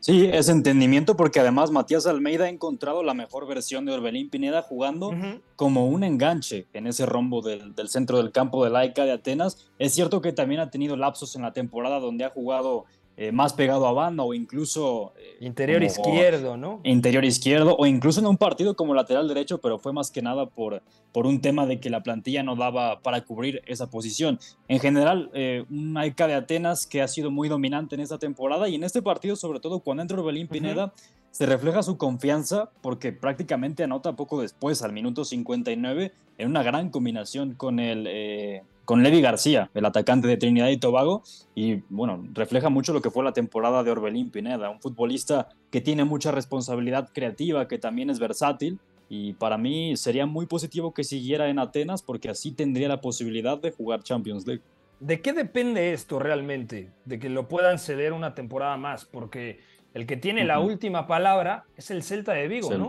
Sí, 0.00 0.30
es 0.32 0.48
entendimiento 0.48 1.16
porque 1.16 1.40
además 1.40 1.72
Matías 1.72 2.06
Almeida 2.06 2.44
ha 2.44 2.48
encontrado 2.48 3.02
la 3.02 3.14
mejor 3.14 3.48
versión 3.48 3.84
de 3.84 3.92
Orbelín 3.92 4.30
Pineda 4.30 4.62
jugando 4.62 5.10
como 5.56 5.88
un 5.88 6.04
enganche 6.04 6.66
en 6.72 6.86
ese 6.86 7.04
rombo 7.04 7.42
del, 7.42 7.74
del, 7.74 7.88
centro 7.88 8.18
del 8.18 8.30
campo 8.30 8.62
de 8.62 8.70
laica 8.70 9.04
de 9.04 9.10
Atenas. 9.10 9.68
Es 9.80 9.94
cierto 9.94 10.20
que 10.20 10.32
también 10.32 10.60
ha 10.60 10.70
tenido 10.70 10.96
lapsos 10.96 11.34
en 11.34 11.42
la 11.42 11.52
temporada 11.52 11.98
donde 11.98 12.24
ha 12.24 12.30
jugado 12.30 12.84
eh, 13.20 13.32
más 13.32 13.52
pegado 13.52 13.84
a 13.88 13.92
banda 13.92 14.22
o 14.22 14.32
incluso... 14.32 15.12
Eh, 15.18 15.38
interior 15.44 15.82
izquierdo, 15.82 16.56
¿no? 16.56 16.78
Interior 16.84 17.24
izquierdo 17.24 17.74
o 17.76 17.84
incluso 17.84 18.20
en 18.20 18.26
un 18.26 18.36
partido 18.36 18.76
como 18.76 18.94
lateral 18.94 19.26
derecho, 19.26 19.58
pero 19.58 19.80
fue 19.80 19.92
más 19.92 20.12
que 20.12 20.22
nada 20.22 20.46
por, 20.46 20.84
por 21.10 21.26
un 21.26 21.40
tema 21.40 21.66
de 21.66 21.80
que 21.80 21.90
la 21.90 22.04
plantilla 22.04 22.44
no 22.44 22.54
daba 22.54 23.00
para 23.00 23.22
cubrir 23.22 23.60
esa 23.66 23.90
posición. 23.90 24.38
En 24.68 24.78
general, 24.78 25.32
eh, 25.34 25.64
un 25.68 25.96
Aika 25.96 26.28
de 26.28 26.34
Atenas 26.34 26.86
que 26.86 27.02
ha 27.02 27.08
sido 27.08 27.32
muy 27.32 27.48
dominante 27.48 27.96
en 27.96 28.02
esta 28.02 28.18
temporada 28.18 28.68
y 28.68 28.76
en 28.76 28.84
este 28.84 29.02
partido, 29.02 29.34
sobre 29.34 29.58
todo 29.58 29.80
cuando 29.80 30.02
entra 30.02 30.16
Orbelín 30.16 30.46
Pineda, 30.46 30.92
se 31.32 31.44
refleja 31.44 31.82
su 31.82 31.98
confianza 31.98 32.70
porque 32.82 33.12
prácticamente 33.12 33.82
anota 33.82 34.14
poco 34.14 34.40
después, 34.40 34.80
al 34.82 34.92
minuto 34.92 35.24
59, 35.24 36.12
en 36.38 36.48
una 36.48 36.62
gran 36.62 36.90
combinación 36.90 37.54
con 37.54 37.80
el 37.80 38.62
con 38.88 39.02
Levi 39.02 39.20
García, 39.20 39.70
el 39.74 39.84
atacante 39.84 40.28
de 40.28 40.38
Trinidad 40.38 40.70
y 40.70 40.78
Tobago, 40.78 41.22
y 41.54 41.82
bueno, 41.90 42.24
refleja 42.32 42.70
mucho 42.70 42.94
lo 42.94 43.02
que 43.02 43.10
fue 43.10 43.22
la 43.22 43.34
temporada 43.34 43.84
de 43.84 43.90
Orbelín 43.90 44.30
Pineda, 44.30 44.70
un 44.70 44.80
futbolista 44.80 45.50
que 45.70 45.82
tiene 45.82 46.04
mucha 46.04 46.30
responsabilidad 46.32 47.10
creativa, 47.12 47.68
que 47.68 47.76
también 47.76 48.08
es 48.08 48.18
versátil, 48.18 48.78
y 49.10 49.34
para 49.34 49.58
mí 49.58 49.94
sería 49.98 50.24
muy 50.24 50.46
positivo 50.46 50.94
que 50.94 51.04
siguiera 51.04 51.50
en 51.50 51.58
Atenas 51.58 52.00
porque 52.00 52.30
así 52.30 52.50
tendría 52.50 52.88
la 52.88 53.02
posibilidad 53.02 53.58
de 53.58 53.72
jugar 53.72 54.02
Champions 54.02 54.46
League. 54.46 54.62
¿De 55.00 55.20
qué 55.20 55.34
depende 55.34 55.92
esto 55.92 56.18
realmente? 56.18 56.90
De 57.04 57.18
que 57.18 57.28
lo 57.28 57.46
puedan 57.46 57.78
ceder 57.78 58.14
una 58.14 58.34
temporada 58.34 58.78
más, 58.78 59.04
porque 59.04 59.60
el 59.92 60.06
que 60.06 60.16
tiene 60.16 60.46
la 60.46 60.60
última 60.60 61.06
palabra 61.06 61.66
es 61.76 61.90
el 61.90 62.02
Celta 62.02 62.32
de 62.32 62.48
Vigo, 62.48 62.70
¿no? 62.78 62.88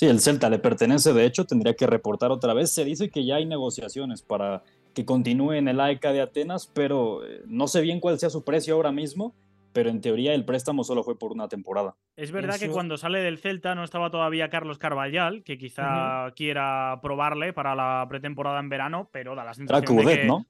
Sí, 0.00 0.06
el 0.06 0.18
Celta 0.18 0.48
le 0.48 0.58
pertenece, 0.58 1.12
de 1.12 1.26
hecho, 1.26 1.44
tendría 1.44 1.74
que 1.74 1.86
reportar 1.86 2.32
otra 2.32 2.54
vez. 2.54 2.72
Se 2.72 2.86
dice 2.86 3.10
que 3.10 3.24
ya 3.26 3.36
hay 3.36 3.44
negociaciones 3.44 4.22
para 4.22 4.62
que 4.94 5.04
continúe 5.04 5.52
en 5.52 5.68
el 5.68 5.80
AECA 5.80 6.12
de 6.12 6.20
Atenas, 6.20 6.70
pero 6.74 7.24
eh, 7.24 7.42
no 7.46 7.68
sé 7.68 7.80
bien 7.80 8.00
cuál 8.00 8.18
sea 8.18 8.30
su 8.30 8.44
precio 8.44 8.74
ahora 8.74 8.92
mismo, 8.92 9.34
pero 9.72 9.90
en 9.90 10.00
teoría 10.00 10.34
el 10.34 10.44
préstamo 10.44 10.84
solo 10.84 11.02
fue 11.02 11.18
por 11.18 11.32
una 11.32 11.48
temporada. 11.48 11.96
Es 12.16 12.32
verdad 12.32 12.58
que 12.58 12.68
cuando 12.68 12.96
sale 12.96 13.20
del 13.20 13.38
Celta 13.38 13.74
no 13.74 13.84
estaba 13.84 14.10
todavía 14.10 14.50
Carlos 14.50 14.78
Carballal, 14.78 15.44
que 15.44 15.58
quizá 15.58 16.32
quiera 16.34 16.98
probarle 17.02 17.52
para 17.52 17.74
la 17.74 18.06
pretemporada 18.08 18.60
en 18.60 18.68
verano, 18.68 19.08
pero 19.12 19.34
da 19.34 19.44
la 19.44 19.54
sensación 19.54 19.96
de 20.04 20.16
que... 20.16 20.24
¿no? 20.24 20.46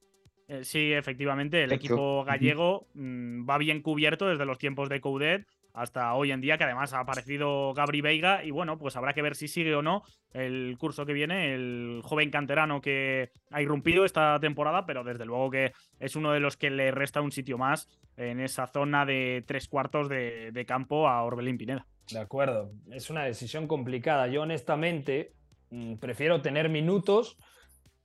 Eh, 0.49 0.65
sí, 0.65 0.93
efectivamente, 0.93 1.63
el 1.63 1.71
equipo 1.71 2.25
gallego 2.25 2.89
mm, 2.95 3.49
va 3.49 3.57
bien 3.57 3.83
cubierto 3.83 4.27
desde 4.27 4.45
los 4.45 4.59
tiempos 4.59 4.89
de 4.89 5.01
Coudet 5.01 5.47
hasta 5.73 6.15
hoy 6.15 6.33
en 6.33 6.41
día, 6.41 6.59
que 6.59 6.65
además 6.65 6.93
ha 6.93 7.01
aparecido 7.01 7.73
Gabri 7.75 8.01
Veiga 8.01 8.45
y 8.45 8.51
bueno, 8.51 8.79
pues 8.79 8.97
habrá 8.97 9.13
que 9.13 9.23
ver 9.23 9.37
si 9.37 9.49
sigue 9.49 9.75
o 9.75 9.83
no 9.83 10.03
el 10.33 10.77
curso 10.79 11.07
que 11.07 11.13
viene, 11.13 11.55
el 11.55 12.01
joven 12.05 12.31
canterano 12.31 12.81
que 12.81 13.31
ha 13.51 13.63
irrumpido 13.63 14.05
esta 14.05 14.39
temporada, 14.41 14.87
pero 14.87 15.05
desde 15.05 15.25
luego 15.25 15.51
que 15.51 15.73
es 15.99 16.17
uno 16.17 16.33
de 16.33 16.41
los 16.41 16.57
que 16.57 16.71
le 16.71 16.91
resta 16.91 17.21
un 17.21 17.33
sitio 17.33 17.59
más 17.59 17.89
en 18.17 18.41
esa 18.41 18.67
zona 18.67 19.05
de 19.05 19.45
tres 19.47 19.69
cuartos 19.69 20.09
de, 20.09 20.65
campo 20.67 21.09
a 21.09 21.23
Orbelín 21.23 21.59
Pineda. 21.59 21.87
De 22.13 22.21
acuerdo, 22.21 22.73
es 22.93 23.11
una 23.11 23.25
decisión 23.25 23.67
complicada. 23.67 24.29
Yo 24.29 24.43
honestamente 24.43 25.33
Mm, 25.71 25.97
Prefiero 25.97 26.43
tener 26.43 26.69
minutos 26.69 27.37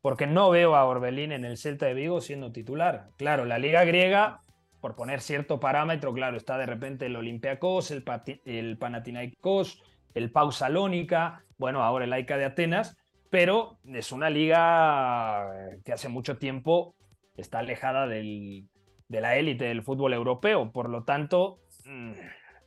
porque 0.01 0.27
no 0.27 0.51
veo 0.51 0.75
a 0.75 0.85
Orbelín 0.85 1.31
en 1.31 1.45
el 1.45 1.57
Celta 1.57 1.87
de 1.87 1.95
Vigo 1.95 2.21
siendo 2.21 2.51
titular. 2.51 3.09
Claro, 3.17 3.45
la 3.45 3.57
liga 3.57 3.83
griega, 3.85 4.41
por 4.81 4.95
poner 4.95 5.21
cierto 5.21 5.59
parámetro, 5.59 6.13
claro, 6.13 6.37
está 6.37 6.57
de 6.57 6.65
repente 6.65 7.07
el 7.07 7.15
Olympiacos, 7.15 7.91
el, 7.91 8.03
Pati- 8.05 8.41
el 8.45 8.77
Panathinaikos, 8.77 9.81
el 10.13 10.31
Pau 10.31 10.51
Salónica, 10.51 11.43
bueno, 11.57 11.83
ahora 11.83 12.05
el 12.05 12.11
Laika 12.11 12.37
de 12.37 12.45
Atenas, 12.45 12.95
pero 13.29 13.79
es 13.85 14.11
una 14.11 14.29
liga 14.29 15.47
eh, 15.55 15.79
que 15.83 15.93
hace 15.93 16.09
mucho 16.09 16.37
tiempo 16.37 16.95
está 17.35 17.59
alejada 17.59 18.07
de 18.07 18.63
la 19.09 19.37
élite 19.37 19.65
del 19.65 19.83
fútbol 19.83 20.13
europeo. 20.13 20.71
Por 20.71 20.89
lo 20.89 21.03
tanto, 21.03 21.59
mm, 21.85 22.11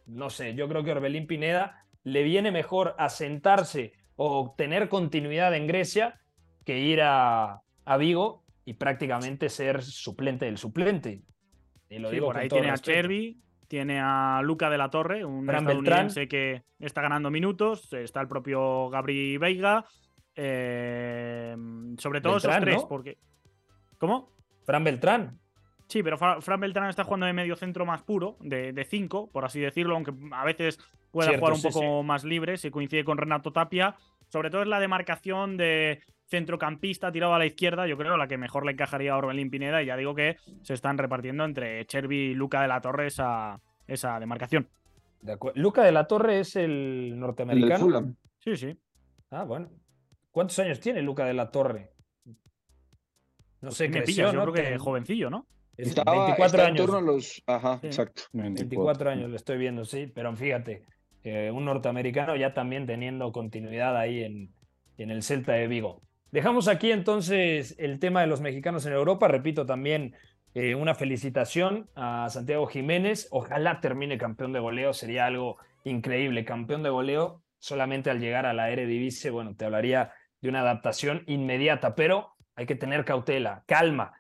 no 0.07 0.29
sé, 0.31 0.55
yo 0.55 0.69
creo 0.69 0.85
que 0.85 0.93
Orbelín 0.93 1.27
Pineda 1.27 1.85
le 2.03 2.23
viene 2.23 2.51
mejor 2.51 2.95
asentarse 2.99 3.93
o 4.17 4.55
tener 4.59 4.89
continuidad 4.89 5.55
en 5.55 5.67
Grecia 5.67 6.21
que 6.65 6.79
ir 6.79 7.01
a 7.03 7.63
Vigo 7.99 8.45
y 8.65 8.75
prácticamente 8.75 9.49
ser 9.49 9.83
suplente 9.83 10.45
del 10.45 10.59
suplente. 10.59 11.23
Y 11.91 11.99
lo 11.99 12.09
Sí, 12.11 12.15
digo 12.17 12.27
por 12.27 12.37
ahí 12.39 12.49
tiene 12.49 12.69
a. 12.69 12.73
Beltrán 12.73 13.43
tiene 13.69 14.01
a 14.01 14.41
Luca 14.43 14.71
de 14.71 14.79
la 14.79 14.89
Torre, 14.91 15.25
un 15.25 15.45
Fran 15.45 15.59
estadounidense 15.65 16.27
que 16.29 16.63
está 16.79 17.03
ganando 17.03 17.31
minutos. 17.31 17.93
Está 17.93 18.21
el 18.23 18.29
propio 18.29 18.89
Gabri 18.89 19.37
Veiga. 19.37 19.85
eh, 20.35 21.57
sobre 21.99 22.21
todo 22.21 22.35
Beltrán, 22.35 22.55
esos 22.55 22.65
tres, 22.65 22.77
¿no? 22.83 22.89
porque. 22.89 23.19
¿Cómo? 23.99 24.31
Fran 24.65 24.85
Beltrán. 24.85 25.39
Sí, 25.89 26.03
pero 26.03 26.19
Fra- 26.19 26.41
Fran 26.41 26.61
Beltrán 26.61 26.89
está 26.91 27.05
jugando 27.05 27.27
de 27.27 27.33
medio 27.33 27.57
centro 27.57 27.87
más 27.87 28.03
puro, 28.03 28.37
de, 28.41 28.85
cinco, 28.89 29.31
por 29.31 29.45
así 29.45 29.59
decirlo, 29.61 29.95
aunque 29.95 30.13
a 30.33 30.45
veces 30.45 30.79
pueda 31.11 31.31
Cierto, 31.31 31.41
jugar 31.47 31.55
un 31.55 31.61
sí, 31.61 31.69
poco 31.69 32.03
más 32.03 32.25
libre, 32.25 32.59
se 32.59 32.71
coincide 32.71 33.05
con 33.05 33.17
Renato 33.19 33.53
Tapia. 33.53 33.97
Sobre 34.29 34.51
todo 34.51 34.61
es 34.63 34.69
la 34.69 34.81
demarcación 34.81 35.57
de 35.57 36.03
centrocampista 36.29 37.11
tirado 37.13 37.35
a 37.35 37.39
la 37.39 37.47
izquierda, 37.47 37.87
yo 37.87 37.97
creo, 37.97 38.17
la 38.17 38.29
que 38.29 38.37
mejor 38.39 38.65
le 38.67 38.73
encajaría 38.73 39.13
a 39.13 39.17
Orbelín 39.19 39.51
Pineda. 39.51 39.83
Y 39.83 39.87
ya 39.87 39.97
digo 39.97 40.15
que 40.15 40.37
se 40.63 40.75
están 40.75 40.99
repartiendo 40.99 41.45
entre 41.45 41.85
Chervi 41.87 42.17
y 42.31 42.35
Luca 42.35 42.63
de 42.63 42.69
la 42.69 42.81
Torre 42.81 43.07
esa, 43.07 43.61
esa 43.87 44.19
demarcación. 44.21 44.69
De 45.23 45.37
Luca 45.55 45.83
de 45.83 45.93
la 45.93 46.07
Torre 46.07 46.41
es 46.41 46.55
el 46.57 47.15
norteamericano. 47.19 47.81
Fulham. 47.85 48.15
Sí, 48.39 48.57
sí. 48.57 48.77
Ah, 49.31 49.45
bueno. 49.45 49.69
¿Cuántos 50.31 50.59
años 50.61 50.79
tiene 50.81 51.03
Luca 51.03 51.25
de 51.25 51.35
la 51.35 51.51
Torre? 51.51 51.91
No 53.61 53.71
sé, 53.73 53.89
Me 53.89 53.99
creció, 53.99 54.07
pillas, 54.27 54.33
yo 54.33 54.39
¿no? 54.39 54.53
creo 54.53 54.55
que 54.65 54.71
Ten- 54.71 54.79
jovencillo, 54.79 55.31
¿no? 55.31 55.47
es 55.77 55.89
Estaba, 55.89 56.13
24 56.27 56.45
está 56.47 56.63
en 56.69 56.75
años. 56.75 56.87
torno 56.87 56.99
a 56.99 57.13
los. 57.13 57.43
Ajá, 57.47 57.79
Sí. 57.81 57.87
exacto. 57.89 58.23
24 58.33 59.11
años 59.11 59.31
lo 59.31 59.37
estoy 59.37 59.59
viendo, 59.59 59.85
sí, 59.85 60.07
pero 60.15 60.35
fíjate, 60.37 60.83
eh, 61.25 61.51
un 61.53 61.65
norteamericano 61.65 62.37
ya 62.37 62.53
también 62.55 62.87
teniendo 62.87 63.31
continuidad 63.33 63.97
ahí 63.97 64.23
en, 64.23 64.51
en 64.99 65.11
el 65.11 65.23
Celta 65.23 65.53
de 65.53 65.67
Vigo. 65.67 66.03
Dejamos 66.31 66.69
aquí 66.69 66.93
entonces 66.93 67.75
el 67.79 67.99
tema 67.99 68.21
de 68.21 68.27
los 68.27 68.43
mexicanos 68.43 68.85
en 68.85 68.93
Europa. 68.93 69.29
Repito 69.29 69.65
también 69.65 70.15
eh, 70.55 70.75
una 70.75 70.95
felicitación 70.95 71.89
a 71.95 72.29
Santiago 72.29 72.67
Jiménez. 72.67 73.29
Ojalá 73.31 73.81
termine 73.81 74.19
campeón 74.19 74.53
de 74.53 74.61
goleo, 74.61 74.93
sería 74.93 75.25
algo 75.25 75.57
increíble. 75.85 76.45
Campeón 76.45 76.83
de 76.83 76.91
goleo 76.91 77.43
solamente 77.59 78.11
al 78.11 78.21
llegar 78.21 78.45
a 78.45 78.53
la 78.53 78.71
Eredivisie, 78.71 79.31
bueno, 79.31 79.57
te 79.57 79.65
hablaría 79.65 80.13
de 80.41 80.51
una 80.51 80.61
adaptación 80.61 81.25
inmediata, 81.27 81.95
pero 81.95 82.35
hay 82.55 82.67
que 82.67 82.77
tener 82.77 83.07
cautela, 83.07 83.65
calma. 83.67 84.13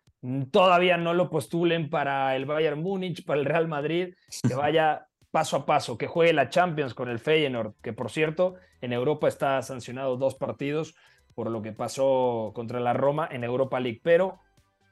Todavía 0.51 0.97
no 0.97 1.13
lo 1.13 1.29
postulen 1.29 1.91
para 1.91 2.35
el 2.37 2.47
Bayern 2.47 2.81
Múnich, 2.81 3.25
para 3.25 3.39
el 3.39 3.47
Real 3.47 3.69
Madrid, 3.69 4.15
que 4.47 4.55
vaya 4.55 5.07
paso 5.31 5.59
a 5.59 5.67
paso, 5.67 5.99
que 5.99 6.07
juegue 6.07 6.33
la 6.33 6.49
Champions 6.49 6.95
con 6.95 7.11
el 7.11 7.19
Feyenoord, 7.19 7.75
que 7.83 7.93
por 7.93 8.11
cierto, 8.11 8.55
en 8.81 8.95
Europa 8.95 9.29
está 9.29 9.61
sancionado 9.61 10.17
dos 10.17 10.35
partidos 10.35 10.95
por 11.39 11.53
lo 11.53 11.63
que 11.63 11.71
pasó 11.71 12.51
contra 12.53 12.81
la 12.81 12.95
Roma 12.95 13.29
en 13.31 13.45
Europa 13.45 13.79
League, 13.79 14.01
pero 14.03 14.41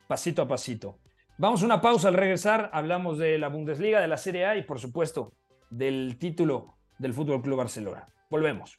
pasito 0.06 0.42
a 0.42 0.46
pasito. 0.46 1.00
Vamos 1.38 1.60
a 1.60 1.64
una 1.64 1.80
pausa 1.80 2.06
al 2.06 2.14
regresar, 2.14 2.70
hablamos 2.72 3.18
de 3.18 3.36
la 3.36 3.48
Bundesliga, 3.48 4.00
de 4.00 4.06
la 4.06 4.16
Serie 4.16 4.46
A 4.46 4.56
y 4.56 4.62
por 4.62 4.78
supuesto 4.78 5.32
del 5.70 6.18
título 6.20 6.76
del 7.00 7.14
Fútbol 7.14 7.42
Club 7.42 7.58
Barcelona. 7.58 8.06
Volvemos. 8.30 8.78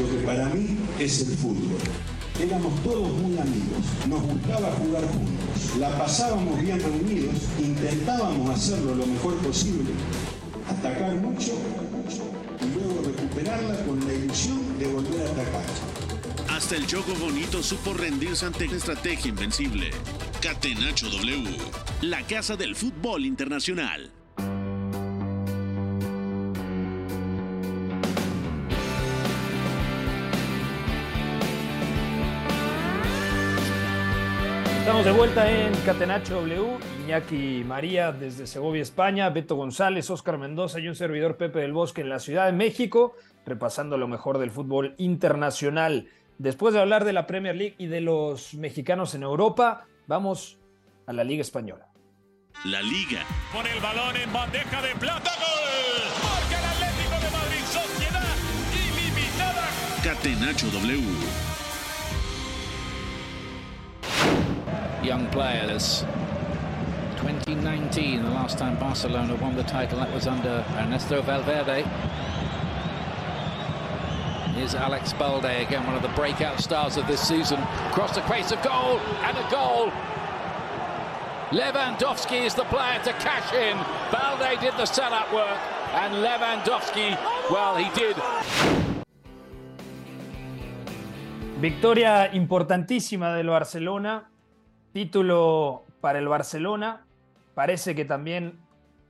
Lo 0.00 0.08
que 0.08 0.24
para 0.24 0.44
mí 0.50 0.78
es 1.00 1.28
el 1.28 1.36
fútbol. 1.36 1.80
Éramos 2.40 2.80
todos 2.84 3.08
muy 3.08 3.36
amigos, 3.38 4.06
nos 4.08 4.22
gustaba 4.22 4.70
jugar 4.70 5.02
juntos, 5.02 5.76
la 5.80 5.90
pasábamos 5.98 6.60
bien 6.60 6.78
reunidos, 6.78 7.58
intentábamos 7.58 8.50
hacerlo 8.50 8.94
lo 8.94 9.06
mejor 9.06 9.34
posible, 9.38 9.90
atacar 10.78 11.14
mucho 11.16 11.52
y 12.60 12.74
luego 12.74 13.02
recuperarla 13.04 13.84
con 13.84 14.06
la 14.06 14.14
ilusión 14.14 14.78
de 14.78 14.86
volver 14.86 15.26
a 15.26 15.30
atacar. 15.30 15.64
Hasta 16.50 16.76
el 16.76 16.86
juego 16.86 17.14
bonito 17.20 17.62
supo 17.62 17.92
rendirse 17.94 18.46
ante 18.46 18.66
una 18.66 18.76
estrategia 18.76 19.28
invencible. 19.28 19.90
Catenacho 20.40 21.08
W, 21.10 21.56
la 22.02 22.22
casa 22.26 22.56
del 22.56 22.74
fútbol 22.74 23.26
internacional. 23.26 24.15
Estamos 34.96 35.12
de 35.12 35.18
vuelta 35.18 35.50
en 35.50 35.74
Catenacho 35.84 36.40
W, 36.40 36.78
Iñaki 37.04 37.64
María 37.66 38.12
desde 38.12 38.46
Segovia, 38.46 38.80
España, 38.80 39.28
Beto 39.28 39.54
González, 39.54 40.08
Óscar 40.08 40.38
Mendoza 40.38 40.80
y 40.80 40.88
un 40.88 40.94
servidor 40.94 41.36
Pepe 41.36 41.58
del 41.58 41.74
Bosque 41.74 42.00
en 42.00 42.08
la 42.08 42.18
Ciudad 42.18 42.46
de 42.46 42.52
México, 42.52 43.14
repasando 43.44 43.98
lo 43.98 44.08
mejor 44.08 44.38
del 44.38 44.50
fútbol 44.50 44.94
internacional. 44.96 46.08
Después 46.38 46.72
de 46.72 46.80
hablar 46.80 47.04
de 47.04 47.12
la 47.12 47.26
Premier 47.26 47.54
League 47.56 47.74
y 47.76 47.88
de 47.88 48.00
los 48.00 48.54
mexicanos 48.54 49.14
en 49.14 49.22
Europa, 49.24 49.84
vamos 50.06 50.56
a 51.06 51.12
la 51.12 51.24
Liga 51.24 51.42
Española. 51.42 51.88
La 52.64 52.80
Liga, 52.80 53.20
Pone 53.52 53.70
el 53.70 53.80
balón 53.82 54.16
en 54.16 54.32
bandeja 54.32 54.80
de 54.80 54.94
plata. 54.94 55.30
¡Gol! 55.36 56.24
Marca 56.24 56.58
el 56.58 56.64
Atlético 56.64 57.20
de 57.20 57.30
Madrid. 57.36 57.64
Sociedad 57.66 58.36
ilimitada. 58.72 59.68
Catenacho 60.02 60.70
W. 60.70 61.55
young 65.06 65.26
player. 65.28 65.62
players. 65.66 66.00
2019, 67.16 68.24
the 68.24 68.30
last 68.30 68.58
time 68.58 68.76
Barcelona 68.78 69.36
won 69.36 69.54
the 69.54 69.62
title, 69.62 70.00
that 70.00 70.12
was 70.12 70.26
under 70.26 70.64
Ernesto 70.76 71.22
Valverde. 71.22 71.82
Here's 74.54 74.74
Alex 74.74 75.12
Balde 75.12 75.44
again, 75.44 75.86
one 75.86 75.94
of 75.94 76.02
the 76.02 76.08
breakout 76.08 76.58
stars 76.60 76.96
of 76.96 77.06
this 77.06 77.20
season. 77.20 77.60
Across 77.90 78.16
the 78.16 78.22
face 78.22 78.50
of 78.50 78.60
goal 78.62 78.98
and 79.22 79.38
a 79.38 79.50
goal. 79.50 79.92
Lewandowski 81.50 82.44
is 82.44 82.54
the 82.54 82.64
player 82.64 82.98
to 83.04 83.12
cash 83.12 83.52
in. 83.52 83.76
Balde 84.10 84.60
did 84.60 84.72
the 84.72 84.86
setup 84.86 85.32
work, 85.32 85.58
and 85.94 86.14
Lewandowski, 86.14 87.16
well, 87.50 87.76
he 87.76 87.88
did 87.94 88.16
Victoria 91.58 92.28
importantísima 92.34 93.34
del 93.34 93.46
Barcelona, 93.46 94.30
título 94.96 95.84
para 96.00 96.18
el 96.18 96.26
Barcelona, 96.26 97.04
parece 97.54 97.94
que 97.94 98.06
también 98.06 98.58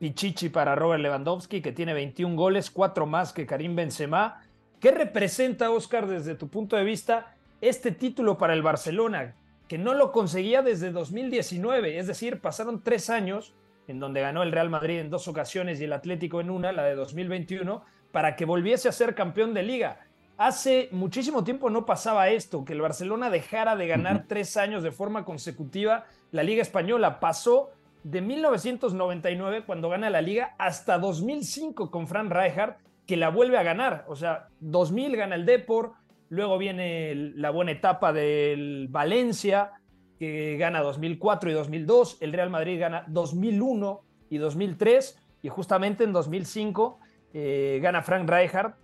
Pichichi 0.00 0.48
para 0.48 0.74
Robert 0.74 1.00
Lewandowski, 1.00 1.62
que 1.62 1.70
tiene 1.70 1.94
21 1.94 2.34
goles, 2.34 2.72
cuatro 2.72 3.06
más 3.06 3.32
que 3.32 3.46
Karim 3.46 3.76
Benzema. 3.76 4.42
¿Qué 4.80 4.90
representa, 4.90 5.70
Oscar, 5.70 6.08
desde 6.08 6.34
tu 6.34 6.48
punto 6.48 6.74
de 6.74 6.82
vista, 6.82 7.36
este 7.60 7.92
título 7.92 8.36
para 8.36 8.54
el 8.54 8.62
Barcelona, 8.62 9.36
que 9.68 9.78
no 9.78 9.94
lo 9.94 10.10
conseguía 10.10 10.60
desde 10.60 10.90
2019? 10.90 11.98
Es 11.98 12.08
decir, 12.08 12.40
pasaron 12.40 12.82
tres 12.82 13.08
años 13.08 13.54
en 13.86 14.00
donde 14.00 14.22
ganó 14.22 14.42
el 14.42 14.50
Real 14.50 14.68
Madrid 14.68 14.98
en 14.98 15.08
dos 15.08 15.28
ocasiones 15.28 15.80
y 15.80 15.84
el 15.84 15.92
Atlético 15.92 16.40
en 16.40 16.50
una, 16.50 16.72
la 16.72 16.82
de 16.82 16.96
2021, 16.96 17.84
para 18.10 18.34
que 18.34 18.44
volviese 18.44 18.88
a 18.88 18.92
ser 18.92 19.14
campeón 19.14 19.54
de 19.54 19.62
liga. 19.62 20.00
Hace 20.38 20.90
muchísimo 20.92 21.44
tiempo 21.44 21.70
no 21.70 21.86
pasaba 21.86 22.28
esto, 22.28 22.66
que 22.66 22.74
el 22.74 22.82
Barcelona 22.82 23.30
dejara 23.30 23.74
de 23.74 23.86
ganar 23.86 24.26
tres 24.28 24.58
años 24.58 24.82
de 24.82 24.92
forma 24.92 25.24
consecutiva 25.24 26.04
la 26.30 26.42
Liga 26.42 26.60
Española. 26.60 27.20
Pasó 27.20 27.70
de 28.04 28.20
1999, 28.20 29.64
cuando 29.64 29.88
gana 29.88 30.10
la 30.10 30.20
Liga, 30.20 30.54
hasta 30.58 30.98
2005 30.98 31.90
con 31.90 32.06
Fran 32.06 32.28
Rijkaard, 32.28 32.76
que 33.06 33.16
la 33.16 33.30
vuelve 33.30 33.56
a 33.56 33.62
ganar. 33.62 34.04
O 34.08 34.16
sea, 34.16 34.48
2000 34.60 35.16
gana 35.16 35.36
el 35.36 35.46
Depor, 35.46 35.92
luego 36.28 36.58
viene 36.58 37.14
la 37.14 37.48
buena 37.48 37.72
etapa 37.72 38.12
del 38.12 38.88
Valencia, 38.90 39.72
que 40.18 40.58
gana 40.58 40.82
2004 40.82 41.50
y 41.50 41.54
2002, 41.54 42.18
el 42.20 42.34
Real 42.34 42.50
Madrid 42.50 42.78
gana 42.78 43.04
2001 43.08 44.02
y 44.28 44.36
2003, 44.36 45.18
y 45.40 45.48
justamente 45.48 46.04
en 46.04 46.12
2005 46.12 46.98
eh, 47.32 47.80
gana 47.82 48.02
Frank 48.02 48.28
Rijkaard, 48.28 48.74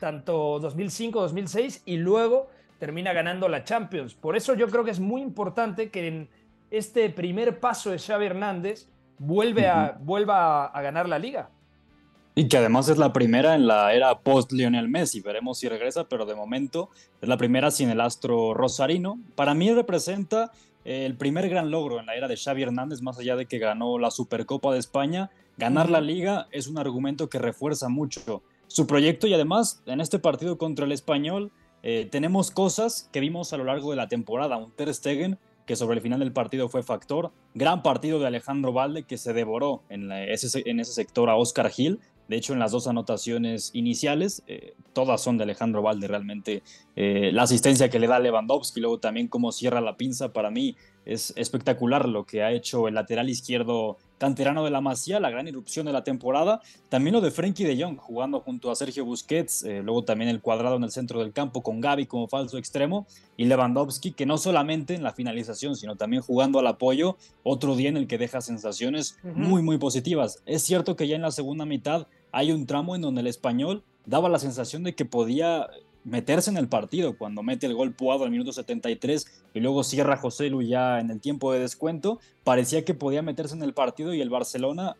tanto 0.00 0.58
2005, 0.60 1.20
2006, 1.20 1.82
y 1.86 1.96
luego 1.96 2.48
termina 2.78 3.12
ganando 3.12 3.48
la 3.48 3.64
Champions. 3.64 4.14
Por 4.14 4.36
eso 4.36 4.54
yo 4.54 4.68
creo 4.68 4.84
que 4.84 4.90
es 4.90 5.00
muy 5.00 5.22
importante 5.22 5.90
que 5.90 6.08
en 6.08 6.28
este 6.70 7.08
primer 7.10 7.60
paso 7.60 7.90
de 7.90 7.98
Xavi 7.98 8.26
Hernández 8.26 8.88
vuelve 9.18 9.68
a, 9.68 9.96
vuelva 10.00 10.64
a, 10.64 10.66
a 10.66 10.82
ganar 10.82 11.08
la 11.08 11.18
liga. 11.18 11.50
Y 12.36 12.48
que 12.48 12.56
además 12.56 12.88
es 12.88 12.98
la 12.98 13.12
primera 13.12 13.54
en 13.54 13.68
la 13.68 13.94
era 13.94 14.18
post-Lionel 14.18 14.88
Messi. 14.88 15.20
Veremos 15.20 15.58
si 15.58 15.68
regresa, 15.68 16.08
pero 16.08 16.26
de 16.26 16.34
momento 16.34 16.90
es 17.22 17.28
la 17.28 17.36
primera 17.36 17.70
sin 17.70 17.90
el 17.90 18.00
astro 18.00 18.54
rosarino. 18.54 19.20
Para 19.36 19.54
mí 19.54 19.72
representa 19.72 20.50
el 20.84 21.16
primer 21.16 21.48
gran 21.48 21.70
logro 21.70 22.00
en 22.00 22.06
la 22.06 22.16
era 22.16 22.26
de 22.26 22.36
Xavi 22.36 22.62
Hernández, 22.62 23.02
más 23.02 23.18
allá 23.18 23.36
de 23.36 23.46
que 23.46 23.58
ganó 23.58 23.98
la 23.98 24.10
Supercopa 24.10 24.72
de 24.72 24.80
España. 24.80 25.30
Ganar 25.56 25.88
la 25.88 26.00
liga 26.00 26.48
es 26.50 26.66
un 26.66 26.76
argumento 26.76 27.28
que 27.28 27.38
refuerza 27.38 27.88
mucho 27.88 28.42
su 28.66 28.86
proyecto 28.86 29.26
y 29.26 29.34
además 29.34 29.82
en 29.86 30.00
este 30.00 30.18
partido 30.18 30.58
contra 30.58 30.84
el 30.84 30.92
español 30.92 31.52
eh, 31.82 32.08
tenemos 32.10 32.50
cosas 32.50 33.10
que 33.12 33.20
vimos 33.20 33.52
a 33.52 33.58
lo 33.58 33.64
largo 33.64 33.90
de 33.90 33.96
la 33.96 34.08
temporada. 34.08 34.56
Un 34.56 34.72
Ter 34.72 34.92
Stegen 34.94 35.38
que 35.66 35.76
sobre 35.76 35.96
el 35.96 36.02
final 36.02 36.20
del 36.20 36.32
partido 36.32 36.68
fue 36.68 36.82
factor. 36.82 37.32
Gran 37.54 37.82
partido 37.82 38.18
de 38.18 38.26
Alejandro 38.26 38.72
Valde 38.72 39.04
que 39.04 39.18
se 39.18 39.32
devoró 39.32 39.82
en, 39.88 40.10
ese, 40.12 40.84
sector 40.84 41.30
a 41.30 41.36
Oscar 41.36 41.70
Gil. 41.70 42.00
De 42.28 42.36
hecho, 42.36 42.54
en 42.54 42.58
las 42.58 42.72
dos 42.72 42.86
anotaciones 42.86 43.70
iniciales, 43.74 44.42
eh, 44.46 44.74
todas 44.94 45.20
son 45.20 45.36
de 45.36 45.44
Alejandro 45.44 45.82
Valde 45.82 46.08
realmente. 46.08 46.62
Eh, 46.96 47.30
la 47.32 47.42
asistencia 47.42 47.90
que 47.90 47.98
le 47.98 48.06
da 48.06 48.18
Lewandowski, 48.18 48.80
luego 48.80 48.98
también 48.98 49.28
cómo 49.28 49.52
cierra 49.52 49.82
la 49.82 49.98
pinza, 49.98 50.32
para 50.32 50.50
mí 50.50 50.74
es 51.04 51.34
espectacular 51.36 52.08
lo 52.08 52.24
que 52.24 52.42
ha 52.42 52.52
hecho 52.52 52.88
el 52.88 52.94
lateral 52.94 53.28
izquierdo 53.28 53.98
canterano 54.18 54.64
de 54.64 54.70
la 54.70 54.80
Masía, 54.80 55.20
la 55.20 55.30
gran 55.30 55.48
irrupción 55.48 55.86
de 55.86 55.92
la 55.92 56.04
temporada. 56.04 56.60
También 56.88 57.14
lo 57.14 57.20
de 57.20 57.30
Frenkie 57.30 57.64
de 57.64 57.82
Jong 57.82 57.96
jugando 57.96 58.40
junto 58.40 58.70
a 58.70 58.76
Sergio 58.76 59.04
Busquets, 59.04 59.64
eh, 59.64 59.82
luego 59.82 60.04
también 60.04 60.30
el 60.30 60.40
cuadrado 60.40 60.76
en 60.76 60.84
el 60.84 60.90
centro 60.90 61.20
del 61.20 61.32
campo 61.32 61.62
con 61.62 61.80
Gaby 61.80 62.06
como 62.06 62.28
falso 62.28 62.58
extremo 62.58 63.06
y 63.36 63.46
Lewandowski, 63.46 64.12
que 64.12 64.26
no 64.26 64.38
solamente 64.38 64.94
en 64.94 65.02
la 65.02 65.12
finalización, 65.12 65.76
sino 65.76 65.96
también 65.96 66.22
jugando 66.22 66.58
al 66.58 66.66
apoyo, 66.66 67.16
otro 67.42 67.76
día 67.76 67.88
en 67.88 67.96
el 67.96 68.06
que 68.06 68.18
deja 68.18 68.40
sensaciones 68.40 69.18
muy, 69.22 69.62
muy 69.62 69.78
positivas. 69.78 70.42
Es 70.46 70.62
cierto 70.62 70.96
que 70.96 71.08
ya 71.08 71.16
en 71.16 71.22
la 71.22 71.30
segunda 71.30 71.64
mitad 71.64 72.06
hay 72.32 72.52
un 72.52 72.66
tramo 72.66 72.94
en 72.94 73.02
donde 73.02 73.20
el 73.20 73.26
español 73.26 73.84
daba 74.06 74.28
la 74.28 74.38
sensación 74.38 74.82
de 74.82 74.94
que 74.94 75.04
podía 75.04 75.68
meterse 76.04 76.50
en 76.50 76.56
el 76.56 76.68
partido 76.68 77.16
cuando 77.16 77.42
mete 77.42 77.66
el 77.66 77.74
gol 77.74 77.94
Puado 77.94 78.24
al 78.24 78.30
minuto 78.30 78.52
73 78.52 79.44
y 79.54 79.60
luego 79.60 79.82
cierra 79.82 80.16
José 80.16 80.50
Lu 80.50 80.62
ya 80.62 81.00
en 81.00 81.10
el 81.10 81.20
tiempo 81.20 81.52
de 81.52 81.60
descuento, 81.60 82.20
parecía 82.44 82.84
que 82.84 82.94
podía 82.94 83.22
meterse 83.22 83.54
en 83.54 83.62
el 83.62 83.74
partido 83.74 84.14
y 84.14 84.20
el 84.20 84.30
Barcelona 84.30 84.96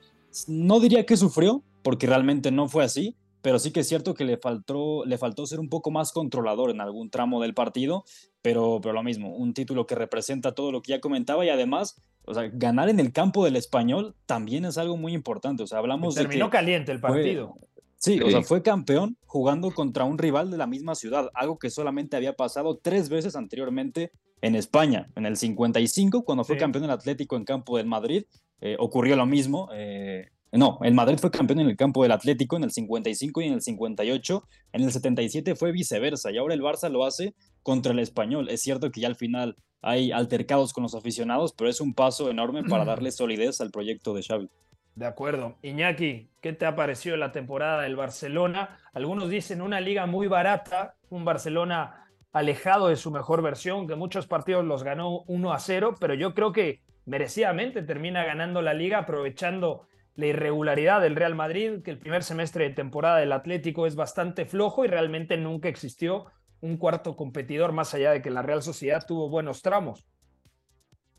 no 0.49 0.81
diría 0.81 1.07
que 1.07 1.17
sufrió, 1.17 1.63
porque 1.83 2.07
realmente 2.07 2.51
no 2.51 2.69
fue 2.69 2.85
así, 2.85 3.17
pero 3.43 3.59
sí 3.59 3.73
que 3.73 3.81
es 3.81 3.89
cierto 3.89 4.15
que 4.15 4.25
le 4.25 4.39
faltó, 4.39 5.05
le 5.05 5.19
faltó 5.19 5.47
ser 5.47 5.61
un 5.61 5.69
poco 5.69 5.91
más 5.91 6.13
controlador 6.13 6.71
en 6.71 6.81
algún 6.81 7.11
tramo 7.11 7.43
del 7.43 7.53
partido, 7.53 8.05
pero, 8.41 8.81
pero 8.83 8.95
lo 8.95 9.03
mismo, 9.03 9.37
un 9.37 9.53
título 9.53 9.87
que 9.87 9.95
representa 9.95 10.55
todo 10.55 10.73
lo 10.73 10.81
que 10.81 10.93
ya 10.93 11.01
comentaba 11.01 11.45
y 11.45 11.51
además, 11.51 12.01
o 12.25 12.33
sea, 12.33 12.49
ganar 12.51 12.89
en 12.89 13.01
el 13.01 13.13
campo 13.13 13.45
del 13.45 13.57
español 13.57 14.15
también 14.25 14.65
es 14.65 14.79
algo 14.79 14.97
muy 14.97 15.13
importante, 15.13 15.63
o 15.63 15.67
sea, 15.67 15.79
hablamos 15.79 16.15
terminó 16.15 16.47
de 16.47 16.51
que 16.51 16.57
caliente 16.57 16.93
el 16.93 17.01
partido. 17.01 17.59
Sí, 18.05 18.21
o 18.21 18.31
sea, 18.31 18.43
fue 18.43 18.61
campeón 18.61 19.17
jugando 19.25 19.71
contra 19.71 20.05
un 20.05 20.19
rival 20.19 20.51
de 20.51 20.59
la 20.59 20.67
misma 20.67 20.95
ciudad, 20.95 21.31
algo 21.33 21.59
que 21.59 21.71
solamente 21.71 22.19
había 22.19 22.35
pasado 22.35 22.77
tres 22.77 23.09
veces 23.09 23.35
anteriormente 23.35 24.13
en 24.43 24.57
España. 24.57 25.09
En 25.17 25.25
el 25.25 25.39
55, 25.39 26.23
cuando 26.23 26.45
fue 26.45 26.59
campeón 26.59 26.85
el 26.85 26.91
Atlético 26.91 27.37
en 27.37 27.47
campo 27.47 27.79
del 27.79 27.87
Madrid, 27.87 28.25
eh, 28.61 28.77
ocurrió 28.79 29.17
lo 29.17 29.25
mismo. 29.25 29.71
Eh, 29.73 30.29
no, 30.53 30.81
el 30.83 30.93
Madrid 30.93 31.17
fue 31.19 31.31
campeón 31.31 31.61
en 31.61 31.69
el 31.69 31.79
campo 31.79 32.03
del 32.03 32.13
Atlético 32.13 32.59
en 32.59 32.65
el 32.65 32.73
55 32.73 33.41
y 33.41 33.47
en 33.47 33.55
el 33.55 33.63
58. 33.63 34.49
En 34.75 34.83
el 34.83 34.93
77 34.93 35.55
fue 35.55 35.73
viceversa 35.73 36.31
y 36.31 36.37
ahora 36.37 36.53
el 36.53 36.61
Barça 36.61 36.91
lo 36.91 37.07
hace 37.07 37.35
contra 37.63 37.93
el 37.93 38.01
español. 38.01 38.51
Es 38.51 38.61
cierto 38.61 38.91
que 38.91 39.01
ya 39.01 39.09
al 39.09 39.17
final 39.17 39.57
hay 39.81 40.13
altercados 40.13 40.75
con 40.75 40.83
los 40.83 40.95
aficionados, 40.95 41.55
pero 41.57 41.71
es 41.71 41.81
un 41.81 41.95
paso 41.95 42.29
enorme 42.29 42.65
para 42.65 42.85
darle 42.85 43.13
solidez 43.13 43.63
al 43.63 43.71
proyecto 43.71 44.13
de 44.13 44.23
Xavi. 44.23 44.51
De 44.95 45.07
acuerdo. 45.07 45.57
Iñaki, 45.63 46.31
¿qué 46.41 46.53
te 46.53 46.67
ha 46.67 46.77
parecido 46.77 47.17
la 47.17 47.33
temporada 47.33 47.83
del 47.83 47.97
Barcelona? 47.97 48.79
Algunos 48.93 49.29
dicen 49.29 49.61
una 49.61 49.81
liga 49.81 50.07
muy 50.07 50.29
barata, 50.29 50.95
un 51.11 51.25
Barcelona 51.25 52.09
alejado 52.33 52.89
de 52.89 52.97
su 52.97 53.11
mejor 53.11 53.43
versión, 53.43 53.89
que 53.89 53.97
muchos 53.97 54.27
partidos 54.27 54.65
los 54.65 54.85
ganó 54.85 55.23
1 55.27 55.53
a 55.53 55.59
0, 55.59 55.97
pero 55.99 56.15
yo 56.15 56.35
creo 56.35 56.53
que 56.53 56.81
merecidamente 57.07 57.83
termina 57.83 58.25
ganando 58.25 58.63
la 58.63 58.75
liga 58.75 58.99
aprovechando 58.99 59.89
la 60.17 60.27
irregularidad 60.27 61.01
del 61.01 61.17
Real 61.17 61.35
Madrid, 61.35 61.83
que 61.83 61.91
el 61.91 61.99
primer 61.99 62.23
semestre 62.23 62.69
de 62.69 62.75
temporada 62.75 63.19
del 63.19 63.33
Atlético 63.33 63.87
es 63.87 63.97
bastante 63.97 64.47
flojo 64.47 64.85
y 64.85 64.89
realmente 64.89 65.37
nunca 65.37 65.69
existió 65.69 66.27
un 66.61 66.77
cuarto 66.77 67.17
competidor 67.17 67.73
más 67.73 67.95
allá 67.95 68.13
de 68.13 68.23
que 68.23 68.31
la 68.31 68.43
Real 68.43 68.63
Sociedad 68.63 69.05
tuvo 69.07 69.29
buenos 69.29 69.61
tramos. 69.61 70.07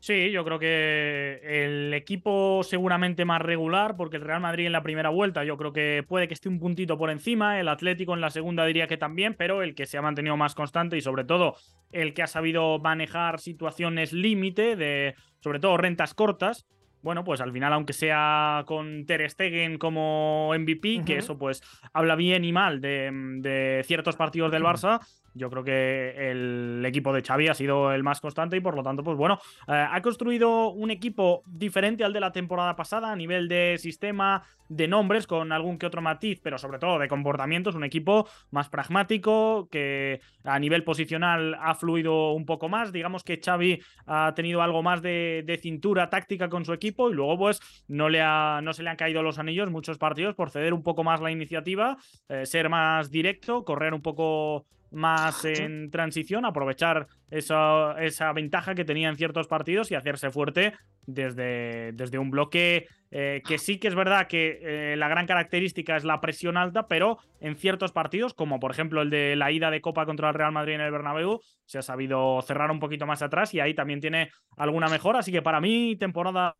Sí, 0.06 0.30
yo 0.30 0.44
creo 0.44 0.60
que 0.60 1.40
el 1.42 1.92
equipo 1.92 2.62
seguramente 2.62 3.24
más 3.24 3.42
regular, 3.42 3.96
porque 3.96 4.18
el 4.18 4.22
Real 4.22 4.40
Madrid 4.40 4.66
en 4.66 4.70
la 4.70 4.84
primera 4.84 5.08
vuelta 5.08 5.42
yo 5.42 5.56
creo 5.56 5.72
que 5.72 6.04
puede 6.06 6.28
que 6.28 6.34
esté 6.34 6.48
un 6.48 6.60
puntito 6.60 6.96
por 6.96 7.10
encima, 7.10 7.58
el 7.58 7.66
Atlético 7.66 8.14
en 8.14 8.20
la 8.20 8.30
segunda 8.30 8.64
diría 8.64 8.86
que 8.86 8.98
también, 8.98 9.34
pero 9.34 9.64
el 9.64 9.74
que 9.74 9.84
se 9.84 9.98
ha 9.98 10.02
mantenido 10.02 10.36
más 10.36 10.54
constante 10.54 10.96
y 10.96 11.00
sobre 11.00 11.24
todo 11.24 11.56
el 11.90 12.14
que 12.14 12.22
ha 12.22 12.28
sabido 12.28 12.78
manejar 12.78 13.40
situaciones 13.40 14.12
límite 14.12 14.76
de 14.76 15.16
sobre 15.40 15.58
todo 15.58 15.76
rentas 15.76 16.14
cortas, 16.14 16.68
bueno, 17.02 17.24
pues 17.24 17.40
al 17.40 17.50
final, 17.50 17.72
aunque 17.72 17.92
sea 17.92 18.62
con 18.64 19.06
Ter 19.06 19.28
Stegen 19.28 19.76
como 19.76 20.52
MVP, 20.56 21.02
que 21.04 21.16
eso 21.16 21.36
pues 21.36 21.64
habla 21.92 22.14
bien 22.14 22.44
y 22.44 22.52
mal 22.52 22.80
de, 22.80 23.10
de 23.40 23.82
ciertos 23.84 24.14
partidos 24.14 24.52
del 24.52 24.62
Barça, 24.62 25.00
yo 25.36 25.50
creo 25.50 25.62
que 25.62 26.30
el 26.30 26.82
equipo 26.86 27.12
de 27.12 27.22
Xavi 27.22 27.48
ha 27.48 27.54
sido 27.54 27.92
el 27.92 28.02
más 28.02 28.20
constante 28.20 28.56
y 28.56 28.60
por 28.60 28.74
lo 28.74 28.82
tanto, 28.82 29.04
pues 29.04 29.16
bueno, 29.16 29.38
eh, 29.68 29.72
ha 29.72 30.00
construido 30.02 30.70
un 30.70 30.90
equipo 30.90 31.42
diferente 31.46 32.04
al 32.04 32.12
de 32.12 32.20
la 32.20 32.32
temporada 32.32 32.74
pasada 32.74 33.12
a 33.12 33.16
nivel 33.16 33.48
de 33.48 33.76
sistema, 33.78 34.42
de 34.68 34.88
nombres, 34.88 35.26
con 35.26 35.52
algún 35.52 35.78
que 35.78 35.86
otro 35.86 36.02
matiz, 36.02 36.40
pero 36.42 36.58
sobre 36.58 36.78
todo 36.78 36.98
de 36.98 37.08
comportamientos, 37.08 37.74
un 37.74 37.84
equipo 37.84 38.28
más 38.50 38.68
pragmático, 38.68 39.68
que 39.70 40.20
a 40.44 40.58
nivel 40.58 40.84
posicional 40.84 41.56
ha 41.60 41.74
fluido 41.74 42.32
un 42.32 42.46
poco 42.46 42.68
más. 42.68 42.92
Digamos 42.92 43.22
que 43.22 43.40
Xavi 43.42 43.80
ha 44.06 44.32
tenido 44.34 44.62
algo 44.62 44.82
más 44.82 45.02
de, 45.02 45.58
cintura 45.62 46.10
táctica 46.10 46.48
con 46.48 46.64
su 46.64 46.72
equipo 46.72 47.10
y 47.10 47.14
luego 47.14 47.38
pues 47.38 47.60
no, 47.88 48.08
le 48.08 48.20
ha, 48.20 48.60
no 48.62 48.72
se 48.72 48.82
le 48.82 48.90
han 48.90 48.96
caído 48.96 49.22
los 49.22 49.38
anillos 49.38 49.70
muchos 49.70 49.98
partidos 49.98 50.34
por 50.34 50.50
ceder 50.50 50.74
un 50.74 50.82
poco 50.82 51.02
más 51.02 51.20
la 51.20 51.30
iniciativa, 51.30 51.96
eh, 52.28 52.44
ser 52.44 52.68
más 52.68 53.10
directo, 53.10 53.64
correr 53.64 53.94
un 53.94 54.02
poco 54.02 54.66
más 54.90 55.44
en 55.44 55.90
transición, 55.90 56.44
aprovechar 56.44 57.06
esa, 57.30 57.94
esa, 58.02 58.32
ventaja 58.32 58.74
que 58.74 58.84
tenía 58.84 59.08
en 59.08 59.16
ciertos 59.16 59.48
partidos 59.48 59.90
y 59.90 59.94
hacerse 59.94 60.30
fuerte 60.30 60.74
desde, 61.06 61.92
desde 61.92 62.18
un 62.18 62.30
bloque 62.30 62.86
eh, 63.10 63.42
que 63.46 63.58
sí 63.58 63.78
que 63.78 63.88
es 63.88 63.94
verdad 63.94 64.26
que 64.26 64.58
eh, 64.62 64.96
la 64.96 65.08
gran 65.08 65.26
característica 65.26 65.96
es 65.96 66.04
la 66.04 66.20
presión 66.20 66.56
alta, 66.56 66.88
pero 66.88 67.18
en 67.40 67.56
ciertos 67.56 67.92
partidos, 67.92 68.34
como 68.34 68.58
por 68.58 68.72
ejemplo 68.72 69.02
el 69.02 69.10
de 69.10 69.36
la 69.36 69.52
ida 69.52 69.70
de 69.70 69.80
Copa 69.80 70.06
contra 70.06 70.28
el 70.28 70.34
Real 70.34 70.52
Madrid 70.52 70.74
en 70.74 70.80
el 70.80 70.90
Bernabéu, 70.90 71.40
se 71.64 71.78
ha 71.78 71.82
sabido 71.82 72.42
cerrar 72.42 72.70
un 72.70 72.80
poquito 72.80 73.06
más 73.06 73.22
atrás 73.22 73.54
y 73.54 73.60
ahí 73.60 73.74
también 73.74 74.00
tiene 74.00 74.30
alguna 74.56 74.88
mejora. 74.88 75.20
Así 75.20 75.30
que 75.30 75.42
para 75.42 75.60
mí, 75.60 75.96
temporada 75.96 76.56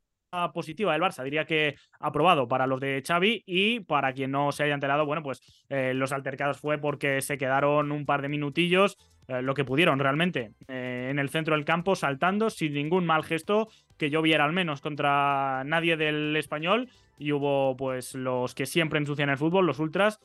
positiva 0.53 0.93
del 0.93 1.03
Barça, 1.03 1.25
diría 1.25 1.45
que 1.45 1.77
aprobado 1.99 2.49
para 2.49 2.67
los 2.67 2.81
de 2.81 3.03
Xavi 3.07 3.43
y 3.47 3.81
para 3.81 4.13
quien 4.13 4.31
no 4.31 4.53
se 4.53 4.65
haya 4.65 4.75
enterado, 4.75 5.07
bueno, 5.07 5.23
pues 5.23 5.41
eh, 5.69 5.93
los 5.95 6.13
altercados 6.13 6.59
fue 6.59 6.79
porque 6.79 7.21
se 7.23 7.39
quedaron 7.39 7.93
un 7.93 8.07
par 8.07 8.23
de 8.23 8.29
minutillos, 8.29 8.97
eh, 9.29 9.43
lo 9.43 9.55
que 9.55 9.65
pudieron 9.65 9.99
realmente, 9.99 10.53
eh, 10.69 11.09
en 11.11 11.19
el 11.19 11.31
centro 11.31 11.55
del 11.55 11.65
campo, 11.65 11.97
saltando 11.97 12.51
sin 12.51 12.75
ningún 12.75 13.07
mal 13.07 13.25
gesto 13.25 13.69
que 13.97 14.11
yo 14.11 14.23
viera 14.23 14.45
al 14.45 14.53
menos 14.53 14.81
contra 14.81 15.63
nadie 15.65 15.97
del 15.97 16.37
español 16.37 16.91
y 17.19 17.33
hubo 17.33 17.77
pues 17.77 18.15
los 18.15 18.55
que 18.55 18.67
siempre 18.67 18.99
ensucian 18.99 19.31
el 19.31 19.39
fútbol, 19.39 19.67
los 19.67 19.79
ultras, 19.79 20.21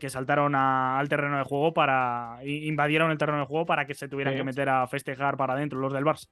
que 0.00 0.10
saltaron 0.10 0.56
al 0.56 1.08
terreno 1.08 1.38
de 1.38 1.44
juego 1.44 1.72
para 1.72 2.40
invadieron 2.44 3.12
el 3.12 3.18
terreno 3.18 3.38
de 3.38 3.46
juego 3.46 3.64
para 3.64 3.86
que 3.86 3.94
se 3.94 4.08
tuvieran 4.08 4.34
que 4.34 4.42
meter 4.42 4.68
a 4.68 4.84
festejar 4.88 5.36
para 5.36 5.52
adentro 5.52 5.78
los 5.78 5.92
del 5.92 6.04
Barça. 6.04 6.26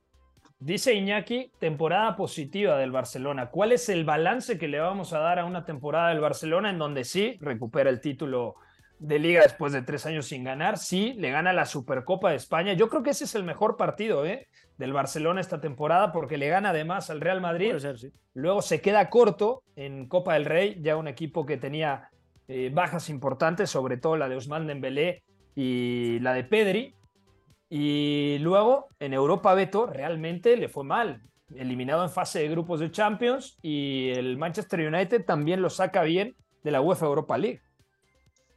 Dice 0.59 0.95
Iñaki, 0.95 1.53
temporada 1.59 2.17
positiva 2.17 2.79
del 2.79 2.91
Barcelona. 2.91 3.51
¿Cuál 3.51 3.73
es 3.73 3.91
el 3.91 4.07
balance 4.07 4.57
que 4.57 4.69
le 4.69 4.81
vamos 4.81 5.13
a 5.13 5.19
dar 5.19 5.39
a 5.39 5.45
una 5.45 5.67
temporada 5.67 6.09
del 6.09 6.21
Barcelona 6.21 6.71
en 6.71 6.79
donde 6.79 7.05
sí 7.05 7.37
recupera 7.43 7.91
el 7.91 8.01
título 8.01 8.55
de 8.99 9.19
liga 9.19 9.43
después 9.43 9.75
de 9.75 9.83
tres 9.83 10.07
años 10.07 10.27
sin 10.27 10.45
ganar? 10.45 10.79
Sí, 10.79 11.13
le 11.19 11.31
gana 11.31 11.53
la 11.53 11.67
Supercopa 11.67 12.31
de 12.31 12.37
España. 12.37 12.73
Yo 12.73 12.89
creo 12.89 13.03
que 13.03 13.11
ese 13.11 13.25
es 13.25 13.35
el 13.35 13.45
mejor 13.45 13.77
partido 13.77 14.25
¿eh? 14.25 14.49
del 14.79 14.95
Barcelona 14.95 15.43
esta 15.43 15.61
temporada 15.61 16.11
porque 16.11 16.39
le 16.39 16.49
gana 16.49 16.71
además 16.71 17.11
al 17.11 17.21
Real 17.21 17.43
Madrid. 17.43 17.75
Luego 18.33 18.63
se 18.63 18.81
queda 18.81 19.11
corto 19.11 19.63
en 19.77 20.09
Copa 20.09 20.35
del 20.35 20.47
Rey, 20.47 20.79
ya 20.81 20.97
un 20.97 21.07
equipo 21.07 21.45
que 21.45 21.59
tenía 21.59 22.09
eh, 22.49 22.71
bajas 22.73 23.11
importantes, 23.11 23.69
sobre 23.69 23.99
todo 23.99 24.17
la 24.17 24.31
de 24.31 24.37
Ousmane 24.37 24.67
Dembélé 24.67 25.23
y 25.55 26.19
la 26.21 26.33
de 26.33 26.45
Pedri 26.45 26.96
y 27.69 28.39
luego 28.41 28.89
en 29.01 29.13
Europa 29.13 29.55
Beto 29.55 29.87
realmente 29.87 30.57
le 30.57 30.69
fue 30.69 30.85
mal, 30.85 31.23
eliminado 31.55 32.03
en 32.03 32.11
fase 32.11 32.41
de 32.41 32.49
grupos 32.49 32.81
de 32.81 32.91
Champions 32.91 33.59
y 33.63 34.11
el 34.11 34.37
Manchester 34.37 34.81
United 34.81 35.25
también 35.25 35.63
lo 35.63 35.71
saca 35.71 36.03
bien 36.03 36.37
de 36.63 36.71
la 36.71 36.81
UEFA 36.81 37.07
Europa 37.07 37.39
League. 37.39 37.61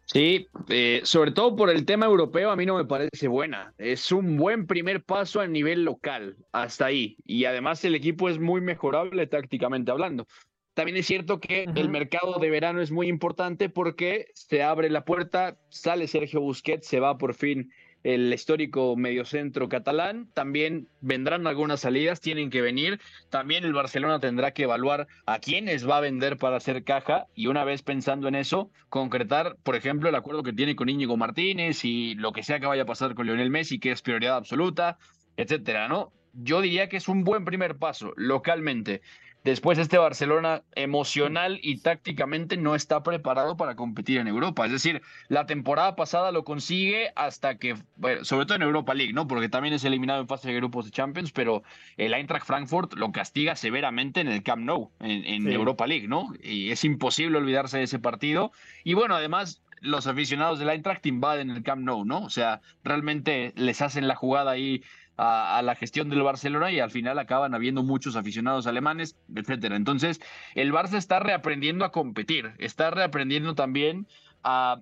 Sí, 0.06 0.48
eh, 0.70 1.02
sobre 1.04 1.32
todo 1.32 1.56
por 1.56 1.70
el 1.70 1.86
tema 1.86 2.08
europeo 2.08 2.50
a 2.50 2.56
mí 2.56 2.66
no 2.66 2.78
me 2.78 2.86
parece 2.86 3.28
buena. 3.28 3.76
Es 3.78 4.12
un 4.12 4.38
buen 4.38 4.66
primer 4.66 5.04
paso 5.04 5.40
a 5.40 5.48
nivel 5.48 5.84
local, 5.84 6.36
hasta 6.52 6.88
ahí. 6.88 7.16
Y 7.26 7.46
además 7.46 7.86
el 7.86 7.94
equipo 7.94 8.28
es 8.28 8.40
muy 8.40 8.60
mejorable 8.60 9.28
tácticamente 9.28 9.92
hablando. 9.92 10.26
también 10.74 10.98
es 10.98 11.06
cierto 11.06 11.40
que 11.40 11.66
el 11.76 11.90
mercado 11.90 12.40
de 12.40 12.50
verano 12.50 12.82
es 12.82 12.90
muy 12.90 13.08
importante 13.08 13.70
porque 13.70 14.28
se 14.34 14.64
abre 14.64 14.90
la 14.90 15.06
puerta, 15.06 15.60
sale 15.70 16.08
Sergio 16.08 16.42
Busquets, 16.42 16.88
se 16.88 17.00
va 17.00 17.18
por 17.20 17.36
fin 17.36 17.70
el 18.04 18.34
histórico 18.34 18.96
mediocentro 18.96 19.70
catalán. 19.70 20.28
También 20.34 20.88
vendrán 21.02 21.48
algunas 21.48 21.82
salidas, 21.82 22.22
tienen 22.22 22.50
que 22.50 22.62
venir. 22.62 23.00
También 23.30 23.64
el 23.64 23.74
Barcelona 23.74 24.20
tendrá 24.20 24.52
que 24.52 24.64
evaluar 24.64 25.08
a 25.26 25.40
quiénes 25.40 25.88
va 25.88 25.98
a 25.98 26.02
vender 26.02 26.38
para 26.38 26.58
hacer 26.58 26.84
caja 26.84 27.28
y 27.36 27.48
una 27.48 27.64
vez 27.64 27.82
pensando 27.82 28.28
en 28.28 28.36
eso, 28.36 28.72
concretar, 28.90 29.58
por 29.64 29.76
ejemplo, 29.76 30.10
el 30.10 30.16
acuerdo 30.16 30.44
que 30.44 30.54
tiene 30.54 30.76
con 30.76 30.90
Íñigo 30.90 31.18
Martínez 31.18 31.84
y 31.86 32.16
lo 32.16 32.32
que 32.32 32.44
sea 32.44 32.60
que 32.60 32.68
vaya 32.68 32.84
a 32.84 32.88
pasar 32.88 33.16
con 33.16 33.26
Lionel 33.26 33.50
Messi, 33.50 33.80
que 33.80 33.92
es 33.92 34.02
prioridad 34.02 34.38
absoluta, 34.38 34.98
etcétera, 35.38 35.88
¿no? 35.88 36.12
Yo 36.34 36.62
diría 36.62 36.90
que 36.90 36.98
es 36.98 37.08
un 37.08 37.24
buen 37.24 37.44
primer 37.44 37.78
paso 37.78 38.14
localmente. 38.16 39.02
Después 39.44 39.78
este 39.78 39.98
Barcelona 39.98 40.64
emocional 40.76 41.60
y 41.62 41.78
tácticamente 41.78 42.58
no 42.58 42.76
está 42.76 43.04
preparado 43.04 43.56
para 43.56 43.76
competir 43.76 44.18
en 44.18 44.28
Europa. 44.28 44.66
Es 44.66 44.72
decir, 44.72 45.02
la 45.30 45.46
temporada 45.46 45.96
pasada 45.96 46.34
lo 46.34 46.44
consigue 46.44 47.12
hasta 47.16 47.58
que, 47.58 47.76
bueno, 47.96 48.26
sobre 48.26 48.46
todo 48.46 48.58
en 48.58 48.64
Europa 48.64 48.94
League, 48.94 49.14
¿no? 49.14 49.28
Porque 49.28 49.48
también 49.48 49.74
es 49.74 49.86
eliminado 49.86 50.20
en 50.20 50.28
fase 50.28 50.50
de 50.50 50.56
grupos 50.56 50.86
de 50.86 50.92
Champions, 50.92 51.32
pero 51.32 51.64
el 51.96 52.14
Eintracht 52.14 52.46
Frankfurt 52.46 52.94
lo 52.96 53.14
castiga 53.14 53.56
severamente 53.56 54.20
en 54.20 54.28
el 54.28 54.44
Camp 54.44 54.64
Nou, 54.64 54.92
en, 55.00 55.48
Europa 55.48 55.88
League, 55.88 56.10
¿no? 56.10 56.34
Y 56.44 56.72
es 56.72 56.84
imposible 56.84 57.38
olvidarse 57.38 57.78
de 57.78 57.84
ese 57.84 58.00
partido. 58.00 58.52
Y 58.84 58.94
bueno, 58.94 59.16
además 59.16 59.62
los 59.82 60.08
aficionados 60.08 60.60
del 60.60 60.70
Eintracht 60.70 61.06
invaden 61.06 61.50
el 61.50 61.64
Camp 61.64 61.84
Nou, 61.84 62.04
¿no? 62.04 62.24
O 62.24 62.30
sea, 62.30 62.60
realmente 62.84 63.54
les 63.56 63.82
hacen 63.82 64.08
la 64.08 64.16
jugada 64.16 64.52
ahí 64.52 64.84
a, 65.22 65.62
la 65.62 65.76
gestión 65.76 66.10
del 66.10 66.24
Barcelona 66.24 66.72
y 66.72 66.80
al 66.80 66.92
final 66.92 67.20
acaban 67.20 67.54
habiendo 67.54 67.84
muchos 67.84 68.16
aficionados 68.16 68.68
alemanes, 68.68 69.18
etcétera. 69.36 69.76
Entonces, 69.76 70.22
el 70.56 70.72
Barça 70.72 70.96
está 70.96 71.20
reaprendiendo 71.20 71.84
a 71.84 71.92
competir, 71.92 72.54
está 72.58 72.90
reaprendiendo 72.90 73.54
también 73.54 74.08
a 74.44 74.82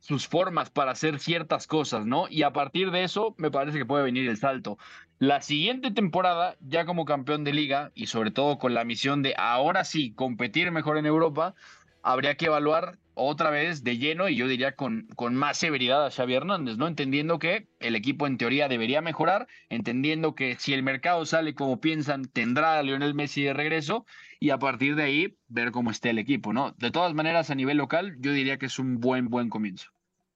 sus 0.00 0.26
formas 0.26 0.70
para 0.70 0.90
hacer 0.90 1.20
ciertas 1.20 1.66
cosas, 1.66 2.04
¿no? 2.04 2.26
Y 2.28 2.42
a 2.42 2.52
partir 2.52 2.90
de 2.90 3.04
eso 3.04 3.34
me 3.38 3.50
parece 3.50 3.78
que 3.78 3.86
puede 3.86 4.04
venir 4.04 4.28
el 4.28 4.36
salto. 4.36 4.76
La 5.18 5.40
siguiente 5.40 5.92
temporada, 5.92 6.56
ya 6.60 6.84
como 6.84 7.04
campeón 7.04 7.44
de 7.44 7.52
liga 7.52 7.92
y 7.94 8.06
sobre 8.06 8.32
todo 8.32 8.58
con 8.58 8.74
la 8.74 8.84
misión 8.84 9.22
de 9.22 9.34
ahora 9.38 9.84
sí 9.84 10.12
competir 10.12 10.72
mejor 10.72 10.98
en 10.98 11.06
Europa, 11.06 11.54
habría 12.02 12.36
que 12.36 12.46
evaluar 12.46 12.98
otra 13.18 13.48
vez 13.48 13.82
de 13.82 13.96
lleno 13.96 14.28
y 14.28 14.36
yo 14.36 14.46
diría 14.46 14.76
con, 14.76 15.08
con 15.16 15.34
más 15.34 15.56
severidad 15.56 16.04
a 16.04 16.10
Xavi 16.10 16.34
Hernández, 16.34 16.76
¿no? 16.76 16.86
Entendiendo 16.86 17.38
que 17.38 17.66
el 17.80 17.96
equipo 17.96 18.26
en 18.26 18.36
teoría 18.36 18.68
debería 18.68 19.00
mejorar, 19.00 19.48
entendiendo 19.70 20.34
que 20.34 20.56
si 20.58 20.74
el 20.74 20.82
mercado 20.82 21.24
sale 21.24 21.54
como 21.54 21.80
piensan, 21.80 22.26
tendrá 22.26 22.78
a 22.78 22.82
Lionel 22.82 23.14
Messi 23.14 23.42
de 23.42 23.54
regreso 23.54 24.04
y 24.38 24.50
a 24.50 24.58
partir 24.58 24.96
de 24.96 25.02
ahí 25.02 25.38
ver 25.48 25.70
cómo 25.70 25.90
esté 25.90 26.10
el 26.10 26.18
equipo, 26.18 26.52
¿no? 26.52 26.72
De 26.72 26.90
todas 26.90 27.14
maneras, 27.14 27.48
a 27.48 27.54
nivel 27.54 27.78
local, 27.78 28.16
yo 28.18 28.32
diría 28.32 28.58
que 28.58 28.66
es 28.66 28.78
un 28.78 29.00
buen, 29.00 29.30
buen 29.30 29.48
comienzo. 29.48 29.90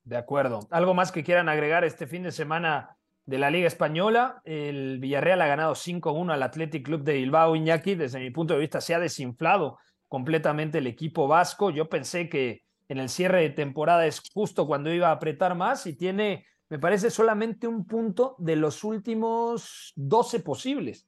De 0.04 0.16
acuerdo. 0.16 0.66
¿Algo 0.70 0.94
más 0.94 1.12
que 1.12 1.22
quieran 1.22 1.50
agregar 1.50 1.84
este 1.84 2.06
fin 2.06 2.22
de 2.22 2.32
semana 2.32 2.96
de 3.26 3.38
la 3.38 3.50
Liga 3.50 3.66
Española? 3.66 4.40
El 4.46 5.00
Villarreal 5.00 5.42
ha 5.42 5.46
ganado 5.46 5.74
5-1 5.74 6.32
al 6.32 6.42
Athletic 6.42 6.86
Club 6.86 7.04
de 7.04 7.12
Bilbao, 7.12 7.54
Iñaki. 7.54 7.94
Desde 7.94 8.20
mi 8.20 8.30
punto 8.30 8.54
de 8.54 8.60
vista, 8.60 8.80
se 8.80 8.94
ha 8.94 8.98
desinflado 8.98 9.78
completamente 10.08 10.78
el 10.78 10.86
equipo 10.86 11.28
vasco. 11.28 11.70
Yo 11.70 11.90
pensé 11.90 12.30
que 12.30 12.62
en 12.90 12.98
el 12.98 13.08
cierre 13.08 13.42
de 13.42 13.50
temporada 13.50 14.04
es 14.04 14.20
justo 14.34 14.66
cuando 14.66 14.92
iba 14.92 15.08
a 15.08 15.12
apretar 15.12 15.54
más 15.54 15.86
y 15.86 15.94
tiene, 15.94 16.44
me 16.68 16.80
parece, 16.80 17.08
solamente 17.08 17.68
un 17.68 17.86
punto 17.86 18.34
de 18.38 18.56
los 18.56 18.82
últimos 18.82 19.92
12 19.94 20.40
posibles. 20.40 21.06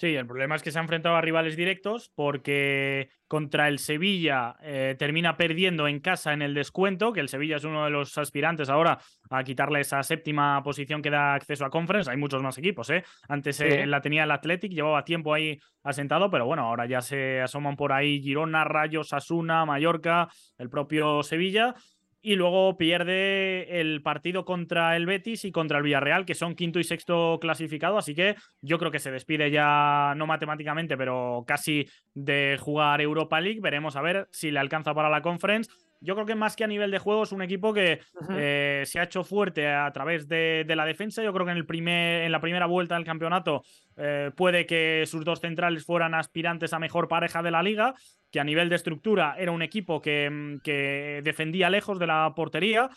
Sí, 0.00 0.14
el 0.14 0.26
problema 0.26 0.56
es 0.56 0.62
que 0.62 0.70
se 0.70 0.78
ha 0.78 0.80
enfrentado 0.80 1.14
a 1.14 1.20
rivales 1.20 1.56
directos 1.56 2.10
porque 2.14 3.10
contra 3.28 3.68
el 3.68 3.78
Sevilla 3.78 4.56
eh, 4.62 4.96
termina 4.98 5.36
perdiendo 5.36 5.86
en 5.86 6.00
casa 6.00 6.32
en 6.32 6.40
el 6.40 6.54
descuento, 6.54 7.12
que 7.12 7.20
el 7.20 7.28
Sevilla 7.28 7.56
es 7.56 7.64
uno 7.64 7.84
de 7.84 7.90
los 7.90 8.16
aspirantes 8.16 8.70
ahora 8.70 8.98
a 9.28 9.44
quitarle 9.44 9.80
esa 9.80 10.02
séptima 10.02 10.62
posición 10.62 11.02
que 11.02 11.10
da 11.10 11.34
acceso 11.34 11.66
a 11.66 11.70
Conference. 11.70 12.10
Hay 12.10 12.16
muchos 12.16 12.42
más 12.42 12.56
equipos, 12.56 12.88
¿eh? 12.88 13.04
Antes 13.28 13.60
eh, 13.60 13.84
la 13.86 14.00
tenía 14.00 14.24
el 14.24 14.30
Athletic, 14.30 14.72
llevaba 14.72 15.04
tiempo 15.04 15.34
ahí 15.34 15.58
asentado, 15.82 16.30
pero 16.30 16.46
bueno, 16.46 16.62
ahora 16.62 16.86
ya 16.86 17.02
se 17.02 17.42
asoman 17.42 17.76
por 17.76 17.92
ahí 17.92 18.22
Girona, 18.22 18.64
Rayos, 18.64 19.12
Asuna, 19.12 19.66
Mallorca, 19.66 20.28
el 20.56 20.70
propio 20.70 21.22
Sevilla 21.22 21.74
y 22.22 22.36
luego 22.36 22.76
pierde 22.76 23.80
el 23.80 24.02
partido 24.02 24.44
contra 24.44 24.96
el 24.96 25.06
Betis 25.06 25.44
y 25.44 25.52
contra 25.52 25.78
el 25.78 25.84
Villarreal, 25.84 26.26
que 26.26 26.34
son 26.34 26.54
quinto 26.54 26.78
y 26.78 26.84
sexto 26.84 27.38
clasificado, 27.40 27.98
así 27.98 28.14
que 28.14 28.36
yo 28.60 28.78
creo 28.78 28.90
que 28.90 28.98
se 28.98 29.10
despide 29.10 29.50
ya, 29.50 30.14
no 30.16 30.26
matemáticamente, 30.26 30.96
pero 30.96 31.44
casi 31.46 31.88
de 32.14 32.58
jugar 32.60 33.00
Europa 33.00 33.40
League. 33.40 33.60
Veremos 33.60 33.96
a 33.96 34.02
ver 34.02 34.28
si 34.32 34.50
le 34.50 34.58
alcanza 34.58 34.94
para 34.94 35.08
la 35.08 35.22
conference 35.22 35.70
yo 36.00 36.14
creo 36.14 36.26
que 36.26 36.34
más 36.34 36.56
que 36.56 36.64
a 36.64 36.66
nivel 36.66 36.90
de 36.90 36.98
juego 36.98 37.22
es 37.22 37.32
un 37.32 37.42
equipo 37.42 37.74
que 37.74 38.00
eh, 38.30 38.82
se 38.86 38.98
ha 38.98 39.04
hecho 39.04 39.22
fuerte 39.22 39.68
a 39.68 39.90
través 39.92 40.26
de, 40.28 40.64
la 40.68 40.84
defensa. 40.84 41.22
Yo 41.22 41.32
creo 41.32 41.44
que 41.44 41.52
en, 41.52 41.58
el 41.58 41.66
primer, 41.66 42.22
en 42.22 42.32
la 42.32 42.40
primera 42.40 42.66
vuelta 42.66 42.94
del 42.94 43.04
campeonato 43.04 43.62
eh, 43.96 44.30
puede 44.34 44.66
que 44.66 45.04
sus 45.06 45.24
dos 45.24 45.40
centrales 45.40 45.84
fueran 45.84 46.14
aspirantes 46.14 46.72
a 46.72 46.78
mejor 46.78 47.08
pareja 47.08 47.42
de 47.42 47.50
la 47.50 47.62
liga, 47.62 47.94
que 48.30 48.40
a 48.40 48.44
nivel 48.44 48.68
de 48.68 48.76
estructura 48.76 49.34
era 49.38 49.52
un 49.52 49.62
equipo 49.62 50.00
que, 50.00 50.30
mm, 50.30 50.60
que 50.60 51.20
defendía 51.22 51.68
lejos 51.68 51.98
de 51.98 52.06
la 52.06 52.32
portería 52.34 52.90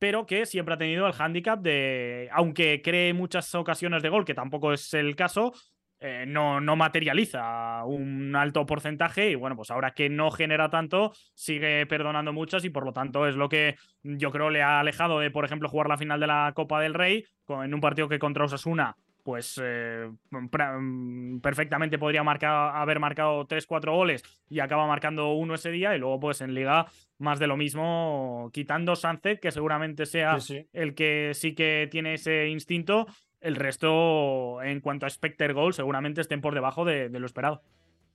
pero 0.00 0.26
que 0.26 0.46
siempre 0.46 0.74
ha 0.74 0.78
tenido 0.78 1.06
el 1.06 1.12
hándicap 1.12 1.60
de, 1.60 2.28
aunque 2.32 2.80
cree 2.82 3.12
muchas 3.14 3.52
ocasiones 3.54 4.02
de 4.02 4.08
gol, 4.08 4.24
que 4.24 4.34
tampoco 4.34 4.72
es 4.72 4.94
el 4.94 5.16
caso, 5.16 5.52
eh, 6.00 6.24
no, 6.26 6.60
no 6.60 6.76
materializa 6.76 7.84
un 7.84 8.36
alto 8.36 8.64
porcentaje 8.66 9.30
y 9.30 9.34
bueno, 9.34 9.56
pues 9.56 9.70
ahora 9.70 9.92
que 9.92 10.08
no 10.08 10.30
genera 10.30 10.70
tanto, 10.70 11.12
sigue 11.34 11.86
perdonando 11.86 12.32
muchas 12.32 12.64
y 12.64 12.70
por 12.70 12.84
lo 12.84 12.92
tanto 12.92 13.26
es 13.26 13.34
lo 13.34 13.48
que 13.48 13.76
yo 14.02 14.30
creo 14.30 14.50
le 14.50 14.62
ha 14.62 14.80
alejado 14.80 15.18
de, 15.18 15.30
por 15.30 15.44
ejemplo, 15.44 15.68
jugar 15.68 15.88
la 15.88 15.98
final 15.98 16.20
de 16.20 16.26
la 16.26 16.52
Copa 16.54 16.80
del 16.80 16.94
Rey 16.94 17.24
en 17.48 17.74
un 17.74 17.80
partido 17.80 18.08
que 18.08 18.18
contra 18.18 18.44
Osasuna 18.44 18.96
pues 19.28 19.60
eh, 19.62 20.10
mm, 20.30 21.40
perfectamente 21.40 21.98
podría 21.98 22.22
marcar, 22.22 22.74
haber 22.74 22.98
marcado 22.98 23.46
3-4 23.46 23.94
goles 23.94 24.22
y 24.48 24.60
acaba 24.60 24.86
marcando 24.86 25.32
uno 25.32 25.54
ese 25.54 25.70
día 25.70 25.94
y 25.94 25.98
luego 25.98 26.18
pues 26.18 26.40
en 26.40 26.54
liga 26.54 26.86
más 27.18 27.38
de 27.38 27.46
lo 27.46 27.58
mismo 27.58 28.48
quitando 28.54 28.96
Sánchez 28.96 29.38
que 29.38 29.50
seguramente 29.50 30.06
sea 30.06 30.38
el 30.72 30.94
que 30.94 31.32
sí 31.34 31.54
que 31.54 31.88
tiene 31.90 32.14
ese 32.14 32.48
instinto 32.48 33.06
el 33.40 33.56
resto, 33.56 34.62
en 34.62 34.80
cuanto 34.80 35.06
a 35.06 35.10
Specter 35.10 35.54
Goal, 35.54 35.74
seguramente 35.74 36.20
estén 36.20 36.40
por 36.40 36.54
debajo 36.54 36.84
de, 36.84 37.08
lo 37.08 37.26
esperado. 37.26 37.62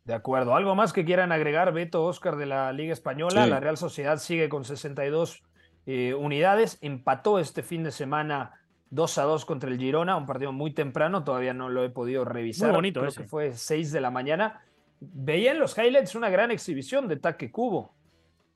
De 0.06 0.14
acuerdo. 0.14 0.56
¿Algo 0.56 0.76
más 0.76 0.92
que 0.92 1.06
quieran 1.06 1.32
agregar, 1.32 1.72
Beto, 1.72 2.04
Oscar, 2.04 2.36
de 2.36 2.46
la 2.46 2.74
Liga 2.74 2.92
Española? 2.92 3.48
La 3.48 3.60
Real 3.60 3.78
Sociedad 3.78 4.18
sigue 4.18 4.50
con 4.50 4.66
62 4.66 5.44
eh, 5.86 6.14
unidades. 6.14 6.78
Empató 6.82 7.40
este 7.40 7.64
fin 7.64 7.84
de 7.84 7.92
semana 7.92 8.52
2 8.90 9.18
a 9.18 9.24
2 9.24 9.46
contra 9.46 9.70
el 9.70 9.80
Girona, 9.80 10.18
un 10.18 10.26
partido 10.26 10.52
muy 10.52 10.72
temprano, 10.72 11.24
todavía 11.24 11.54
no 11.54 11.70
lo 11.70 11.84
he 11.84 11.90
podido 11.90 12.26
revisar. 12.26 12.70
Muy 12.70 12.76
bonito 12.76 13.00
Creo 13.00 13.14
que 13.14 13.24
fue 13.24 13.54
6 13.54 13.92
de 13.92 14.02
la 14.02 14.12
mañana. 14.12 14.62
Veía 15.00 15.52
en 15.52 15.60
los 15.60 15.78
highlights 15.78 16.16
una 16.16 16.30
gran 16.30 16.52
exhibición 16.52 17.08
de 17.08 17.16
Taque 17.16 17.50
Cubo. 17.50 17.94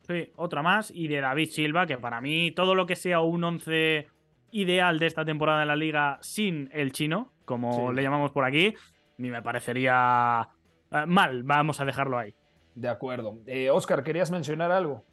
Sí, 0.08 0.32
otra 0.36 0.62
más. 0.62 0.92
Y 0.92 1.08
de 1.08 1.22
David 1.22 1.50
Silva, 1.50 1.88
que 1.88 1.98
para 1.98 2.22
mí 2.22 2.52
todo 2.52 2.76
lo 2.76 2.86
que 2.86 2.96
sea 2.96 3.22
un 3.22 3.44
11 3.44 4.08
ideal 4.52 5.00
de 5.00 5.08
esta 5.08 5.26
temporada 5.26 5.62
en 5.62 5.68
la 5.68 5.76
liga 5.76 6.18
sin 6.22 6.70
el 6.74 6.92
chino, 6.92 7.32
como 7.46 7.92
le 7.92 8.04
llamamos 8.04 8.32
por 8.32 8.46
aquí, 8.46 8.74
ni 9.18 9.30
me 9.30 9.42
parecería 9.42 10.50
eh, 10.92 11.06
mal. 11.06 11.44
Vamos 11.44 11.80
a 11.80 11.86
dejarlo 11.86 12.18
ahí. 12.18 12.34
De 12.76 12.90
acuerdo. 12.90 13.40
Eh, 13.48 13.70
Oscar, 13.70 14.04
¿querías 14.04 14.32
mencionar 14.32 14.72
algo? 14.72 15.04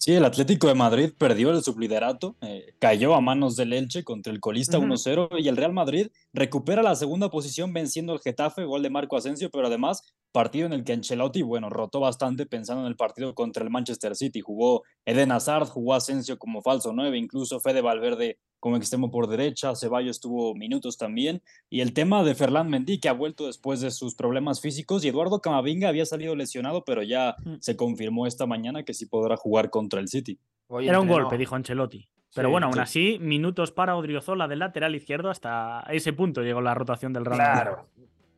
Sí, 0.00 0.14
el 0.14 0.24
Atlético 0.24 0.68
de 0.68 0.74
Madrid 0.74 1.10
perdió 1.18 1.50
el 1.50 1.60
subliderato, 1.60 2.36
eh, 2.40 2.72
cayó 2.78 3.16
a 3.16 3.20
manos 3.20 3.56
del 3.56 3.72
Elche 3.72 4.04
contra 4.04 4.32
el 4.32 4.38
colista 4.38 4.78
1-0 4.78 5.40
y 5.40 5.48
el 5.48 5.56
Real 5.56 5.72
Madrid 5.72 6.06
recupera 6.32 6.84
la 6.84 6.94
segunda 6.94 7.30
posición 7.30 7.72
venciendo 7.72 8.12
el 8.12 8.20
Getafe, 8.20 8.62
gol 8.62 8.84
de 8.84 8.90
Marco 8.90 9.16
Asensio, 9.16 9.50
pero 9.50 9.66
además 9.66 10.04
partido 10.30 10.66
en 10.66 10.72
el 10.72 10.84
que 10.84 10.92
Ancelotti, 10.92 11.42
bueno, 11.42 11.68
rotó 11.68 11.98
bastante 11.98 12.46
pensando 12.46 12.82
en 12.82 12.88
el 12.88 12.94
partido 12.94 13.34
contra 13.34 13.64
el 13.64 13.70
Manchester 13.70 14.14
City. 14.14 14.40
Jugó 14.40 14.84
Eden 15.04 15.32
Hazard, 15.32 15.66
jugó 15.66 15.94
Asensio 15.94 16.38
como 16.38 16.62
falso 16.62 16.92
9, 16.92 17.18
incluso 17.18 17.58
Fede 17.58 17.80
Valverde 17.80 18.38
como 18.60 18.76
extremo 18.76 19.10
por 19.10 19.28
derecha, 19.28 19.74
Ceballos 19.74 20.20
tuvo 20.20 20.54
minutos 20.54 20.98
también, 20.98 21.42
y 21.70 21.80
el 21.80 21.92
tema 21.92 22.22
de 22.24 22.34
Ferland 22.34 22.70
Mendy, 22.70 23.00
que 23.00 23.08
ha 23.08 23.12
vuelto 23.12 23.46
después 23.46 23.80
de 23.80 23.90
sus 23.90 24.14
problemas 24.14 24.60
físicos, 24.60 25.04
y 25.04 25.08
Eduardo 25.08 25.40
Camavinga 25.40 25.88
había 25.88 26.06
salido 26.06 26.34
lesionado, 26.34 26.84
pero 26.84 27.02
ya 27.02 27.36
mm. 27.44 27.56
se 27.60 27.76
confirmó 27.76 28.26
esta 28.26 28.46
mañana 28.46 28.82
que 28.82 28.94
sí 28.94 29.06
podrá 29.06 29.36
jugar 29.36 29.70
contra 29.70 30.00
el 30.00 30.08
City. 30.08 30.38
Era 30.80 31.00
un 31.00 31.08
golpe, 31.08 31.38
dijo 31.38 31.54
Ancelotti. 31.54 32.08
Pero 32.34 32.50
bueno, 32.50 32.66
aún 32.66 32.78
así, 32.78 33.18
minutos 33.20 33.72
para 33.72 33.96
Odriozola 33.96 34.46
del 34.48 34.58
lateral 34.58 34.94
izquierdo, 34.94 35.30
hasta 35.30 35.80
ese 35.90 36.12
punto 36.12 36.42
llegó 36.42 36.60
la 36.60 36.74
rotación 36.74 37.12
del 37.12 37.24
Real 37.24 37.38
Madrid. 37.38 37.62
Claro. 37.62 37.88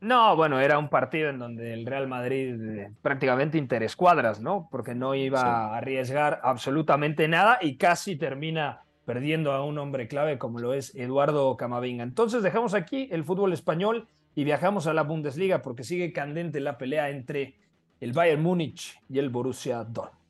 No, 0.00 0.34
bueno, 0.34 0.60
era 0.60 0.78
un 0.78 0.88
partido 0.88 1.28
en 1.28 1.38
donde 1.38 1.74
el 1.74 1.84
Real 1.84 2.08
Madrid 2.08 2.78
eh, 2.78 2.92
prácticamente 3.02 3.58
interescuadras, 3.58 4.40
¿no? 4.40 4.68
Porque 4.70 4.94
no 4.94 5.14
iba 5.14 5.42
a 5.42 5.76
arriesgar 5.76 6.40
absolutamente 6.42 7.28
nada 7.28 7.58
y 7.60 7.76
casi 7.76 8.16
termina 8.16 8.84
perdiendo 9.09 9.51
a 9.51 9.63
un 9.63 9.77
hombre 9.77 10.07
clave 10.07 10.37
como 10.37 10.59
lo 10.59 10.73
es 10.73 10.93
Eduardo 10.95 11.55
Camavinga. 11.57 12.03
Entonces 12.03 12.43
dejamos 12.43 12.73
aquí 12.73 13.07
el 13.11 13.23
fútbol 13.23 13.53
español 13.53 14.07
y 14.33 14.43
viajamos 14.43 14.87
a 14.87 14.93
la 14.93 15.03
Bundesliga 15.03 15.61
porque 15.61 15.83
sigue 15.83 16.11
candente 16.11 16.59
la 16.59 16.77
pelea 16.77 17.09
entre 17.09 17.55
el 17.99 18.13
Bayern 18.13 18.41
Múnich 18.41 18.99
y 19.09 19.19
el 19.19 19.29
Borussia 19.29 19.83
Dortmund. 19.83 20.25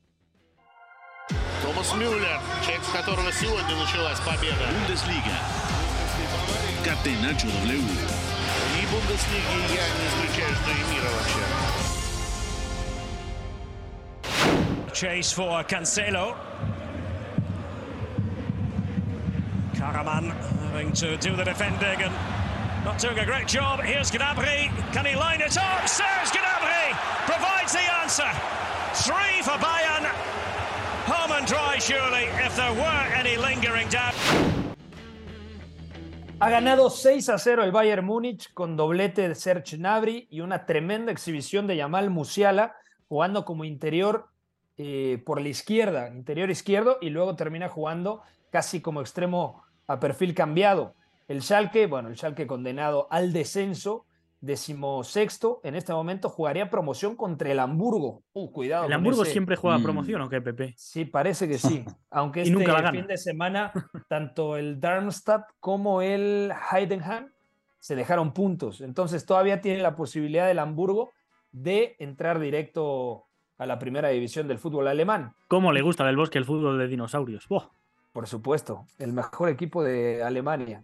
Томас 1.62 1.92
Мюллер, 1.94 2.38
человек, 2.62 2.84
с 2.84 2.92
которого 2.92 3.32
сегодня 3.32 3.74
началась 3.76 4.20
победа. 4.20 4.68
Бундеслига. 4.70 5.34
Catenacho 6.84 7.48
W. 7.64 7.82
И 8.76 8.86
Бундеслиги 8.86 9.58
я 9.74 9.86
не 9.96 10.06
исключаю, 10.06 10.54
что 10.54 10.70
и 10.70 10.82
мира 10.94 11.10
вообще. 11.10 11.44
Chase 14.92 15.32
for 15.34 15.64
Cancelo. 15.66 16.36
Karaman 19.91 20.31
having 20.71 20.93
to 20.93 21.17
do 21.17 21.35
the 21.35 21.43
defending 21.43 22.01
and 22.01 22.13
not 22.85 22.97
doing 22.97 23.19
a 23.19 23.25
great 23.25 23.47
job. 23.47 23.81
Here's 23.81 24.09
Gnabry. 24.09 24.71
Can 24.93 25.05
he 25.05 25.15
line 25.15 25.41
it 25.41 25.57
up? 25.57 25.85
Serge 25.85 26.31
Gnabry 26.31 26.95
provides 27.27 27.73
the 27.73 27.85
answer. 28.01 28.31
Three 28.93 29.41
for 29.43 29.57
Bayern. 29.59 30.05
Home 31.11 31.31
and 31.33 31.45
dry, 31.45 31.77
surely, 31.79 32.23
if 32.45 32.55
there 32.55 32.73
were 32.73 33.05
any 33.13 33.35
lingering 33.35 33.89
doubt. 33.89 34.15
Ha 36.39 36.49
ganado 36.49 36.89
6 36.89 37.29
a 37.29 37.37
0 37.37 37.63
el 37.63 37.71
Bayern 37.71 38.05
Múnich 38.05 38.53
con 38.53 38.77
doblete 38.77 39.27
de 39.27 39.35
Serge 39.35 39.77
Gnabry 39.77 40.27
y 40.31 40.39
una 40.39 40.65
tremenda 40.65 41.11
exhibición 41.11 41.67
de 41.67 41.75
Yamal 41.75 42.09
Musiala 42.09 42.75
jugando 43.09 43.43
como 43.43 43.65
interior 43.65 44.29
eh, 44.77 45.21
por 45.25 45.41
la 45.41 45.49
izquierda, 45.49 46.07
interior 46.07 46.49
izquierdo, 46.49 46.97
y 47.01 47.09
luego 47.09 47.35
termina 47.35 47.67
jugando 47.67 48.23
casi 48.51 48.81
como 48.81 49.01
extremo 49.01 49.60
a 49.87 49.99
perfil 49.99 50.33
cambiado. 50.33 50.95
El 51.27 51.41
Schalke, 51.41 51.87
bueno, 51.87 52.09
el 52.09 52.15
Schalke 52.17 52.45
condenado 52.47 53.07
al 53.09 53.31
descenso, 53.33 54.05
decimosexto, 54.41 55.61
en 55.63 55.75
este 55.75 55.93
momento 55.93 56.29
jugaría 56.29 56.69
promoción 56.69 57.15
contra 57.15 57.51
el 57.51 57.59
Hamburgo. 57.59 58.23
Uh, 58.33 58.51
cuidado. 58.51 58.85
¿El 58.85 58.93
Hamburgo 58.93 59.23
ese- 59.23 59.31
siempre 59.33 59.55
juega 59.55 59.79
promoción 59.79 60.21
o 60.21 60.29
qué, 60.29 60.41
Pepe? 60.41 60.73
Sí, 60.77 61.05
parece 61.05 61.47
que 61.47 61.57
sí. 61.57 61.85
Aunque 62.09 62.41
este 62.41 62.53
nunca 62.53 62.91
fin 62.91 63.07
de 63.07 63.17
semana, 63.17 63.71
tanto 64.09 64.57
el 64.57 64.79
Darmstadt 64.79 65.45
como 65.59 66.01
el 66.01 66.51
Heidenheim 66.71 67.27
se 67.79 67.95
dejaron 67.95 68.33
puntos. 68.33 68.81
Entonces 68.81 69.25
todavía 69.25 69.61
tiene 69.61 69.81
la 69.81 69.95
posibilidad 69.95 70.49
el 70.49 70.59
Hamburgo 70.59 71.11
de 71.51 71.95
entrar 71.99 72.39
directo 72.39 73.25
a 73.57 73.65
la 73.65 73.77
primera 73.79 74.09
división 74.09 74.47
del 74.47 74.59
fútbol 74.59 74.87
alemán. 74.87 75.33
¿Cómo 75.47 75.71
le 75.71 75.81
gusta 75.81 76.05
del 76.05 76.15
bosque 76.17 76.37
el 76.37 76.45
fútbol 76.45 76.77
de 76.79 76.87
dinosaurios? 76.87 77.45
Por 78.11 78.27
supuesto, 78.27 78.85
el 78.99 79.13
mejor 79.13 79.49
equipo 79.49 79.83
de 79.83 80.23
Alemania. 80.23 80.83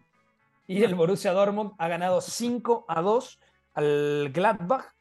Y 0.66 0.84
el 0.84 0.96
Borussia 0.96 1.34
Dortmund 1.34 1.72
ha 1.78 1.88
ganado 1.88 2.22
5 2.22 2.86
a 2.88 3.02
2 3.02 3.40
al 3.74 4.32
Gladbach. 4.34 4.94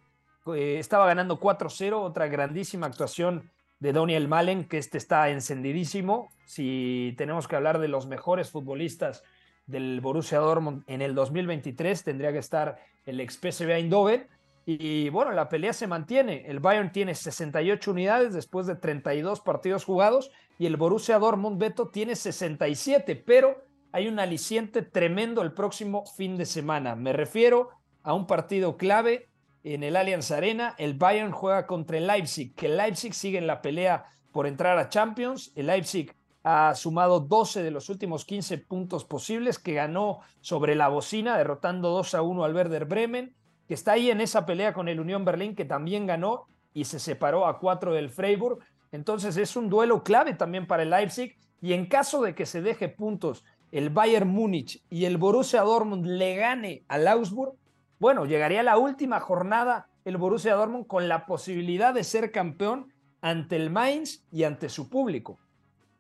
Eh, 0.55 0.79
estaba 0.79 1.07
ganando 1.07 1.41
4-0, 1.41 2.01
otra 2.01 2.29
grandísima 2.29 2.87
actuación 2.87 3.51
de 3.81 3.93
Daniel 3.93 4.29
Malen, 4.29 4.65
que 4.65 4.79
este 4.79 4.99
está 4.99 5.29
encendidísimo. 5.31 6.31
Si 6.47 7.15
tenemos 7.19 7.49
que 7.49 7.57
hablar 7.57 7.79
de 7.79 7.89
los 7.89 8.07
mejores 8.07 8.51
futbolistas 8.51 9.23
del 9.67 10.01
Borussia 10.01 10.39
Dortmund 10.39 10.85
en 10.87 11.03
el 11.03 11.15
2023, 11.15 12.05
tendría 12.05 12.33
que 12.33 12.39
estar 12.39 12.79
el 13.05 13.21
ex 13.21 13.37
PSV 13.37 13.71
Eindhoven. 13.71 14.29
Y 14.65 15.11
bueno, 15.11 15.31
la 15.31 15.49
pelea 15.49 15.73
se 15.73 15.87
mantiene. 15.87 16.45
El 16.47 16.59
Bayern 16.59 16.91
tiene 16.91 17.15
68 17.15 17.91
unidades 17.91 18.35
después 18.35 18.67
de 18.67 18.75
32 18.75 19.41
partidos 19.41 19.85
jugados 19.85 20.33
y 20.59 20.67
el 20.67 20.77
Borussia 20.77 21.19
Dortmund 21.19 21.59
Beto 21.59 21.89
tiene 21.89 22.17
67, 22.17 23.17
pero 23.17 23.65
hay 23.93 24.09
un 24.09 24.19
aliciente 24.19 24.83
tremendo 24.83 25.43
el 25.43 25.53
próximo 25.53 26.05
fin 26.07 26.37
de 26.37 26.47
semana. 26.47 26.97
Me 26.97 27.13
refiero 27.13 27.71
a 28.03 28.15
un 28.15 28.27
partido 28.27 28.77
clave 28.77 29.29
en 29.65 29.83
el 29.83 29.97
Allianz 29.97 30.31
Arena. 30.31 30.75
El 30.79 30.95
Bayern 30.95 31.33
juega 31.33 31.67
contra 31.67 31.99
el 31.99 32.07
Leipzig, 32.07 32.55
que 32.55 32.67
el 32.67 32.77
Leipzig 32.77 33.15
sigue 33.15 33.39
en 33.39 33.47
la 33.47 33.63
pelea 33.63 34.07
por 34.33 34.47
entrar 34.47 34.79
a 34.79 34.89
Champions. 34.89 35.53
El 35.55 35.67
Leipzig 35.67 36.15
ha 36.43 36.75
sumado 36.75 37.21
12 37.21 37.63
de 37.63 37.71
los 37.71 37.89
últimos 37.89 38.25
15 38.25 38.59
puntos 38.59 39.05
posibles, 39.05 39.59
que 39.59 39.75
ganó 39.75 40.21
sobre 40.41 40.75
la 40.77 40.89
bocina, 40.89 41.37
derrotando 41.37 41.91
2 41.91 42.15
a 42.15 42.23
1 42.23 42.45
al 42.45 42.55
Werder 42.55 42.85
Bremen, 42.85 43.35
que 43.67 43.75
está 43.75 43.93
ahí 43.93 44.11
en 44.11 44.21
esa 44.21 44.47
pelea 44.47 44.73
con 44.73 44.89
el 44.89 45.01
Unión 45.01 45.25
Berlín, 45.25 45.57
que 45.57 45.65
también 45.65 46.07
ganó 46.07 46.47
y 46.73 46.85
se 46.85 47.01
separó 47.01 47.47
a 47.47 47.59
4 47.59 47.93
del 47.95 48.11
Freiburg. 48.11 48.61
Entonces 48.93 49.37
es 49.37 49.57
un 49.57 49.69
duelo 49.69 50.03
clave 50.03 50.35
también 50.35 50.67
para 50.67 50.83
el 50.83 50.91
Leipzig. 50.91 51.37
Y 51.61 51.73
en 51.73 51.87
caso 51.87 52.23
de 52.23 52.35
que 52.35 52.47
se 52.47 52.63
deje 52.63 52.89
puntos 52.89 53.45
el 53.73 53.91
Bayern 53.91 54.29
Múnich 54.29 54.83
y 54.91 55.05
el 55.05 55.17
Borussia 55.17 55.63
Dortmund 55.63 56.07
le 56.07 56.37
gane 56.37 56.85
al 56.89 57.09
Augsburg, 57.09 57.55
bueno, 57.99 58.27
llegaría 58.27 58.63
la 58.63 58.79
última 58.79 59.21
jornada 59.21 59.89
el 60.05 60.19
Borussia 60.19 60.55
Dortmund 60.55 60.87
con 60.87 61.09
la 61.09 61.27
posibilidad 61.27 61.93
de 61.93 62.05
ser 62.05 62.31
campeón 62.31 62.93
ante 63.21 63.57
el 63.57 63.71
Mainz 63.71 64.23
y 64.31 64.45
ante 64.45 64.69
su 64.69 64.89
público. 64.89 65.39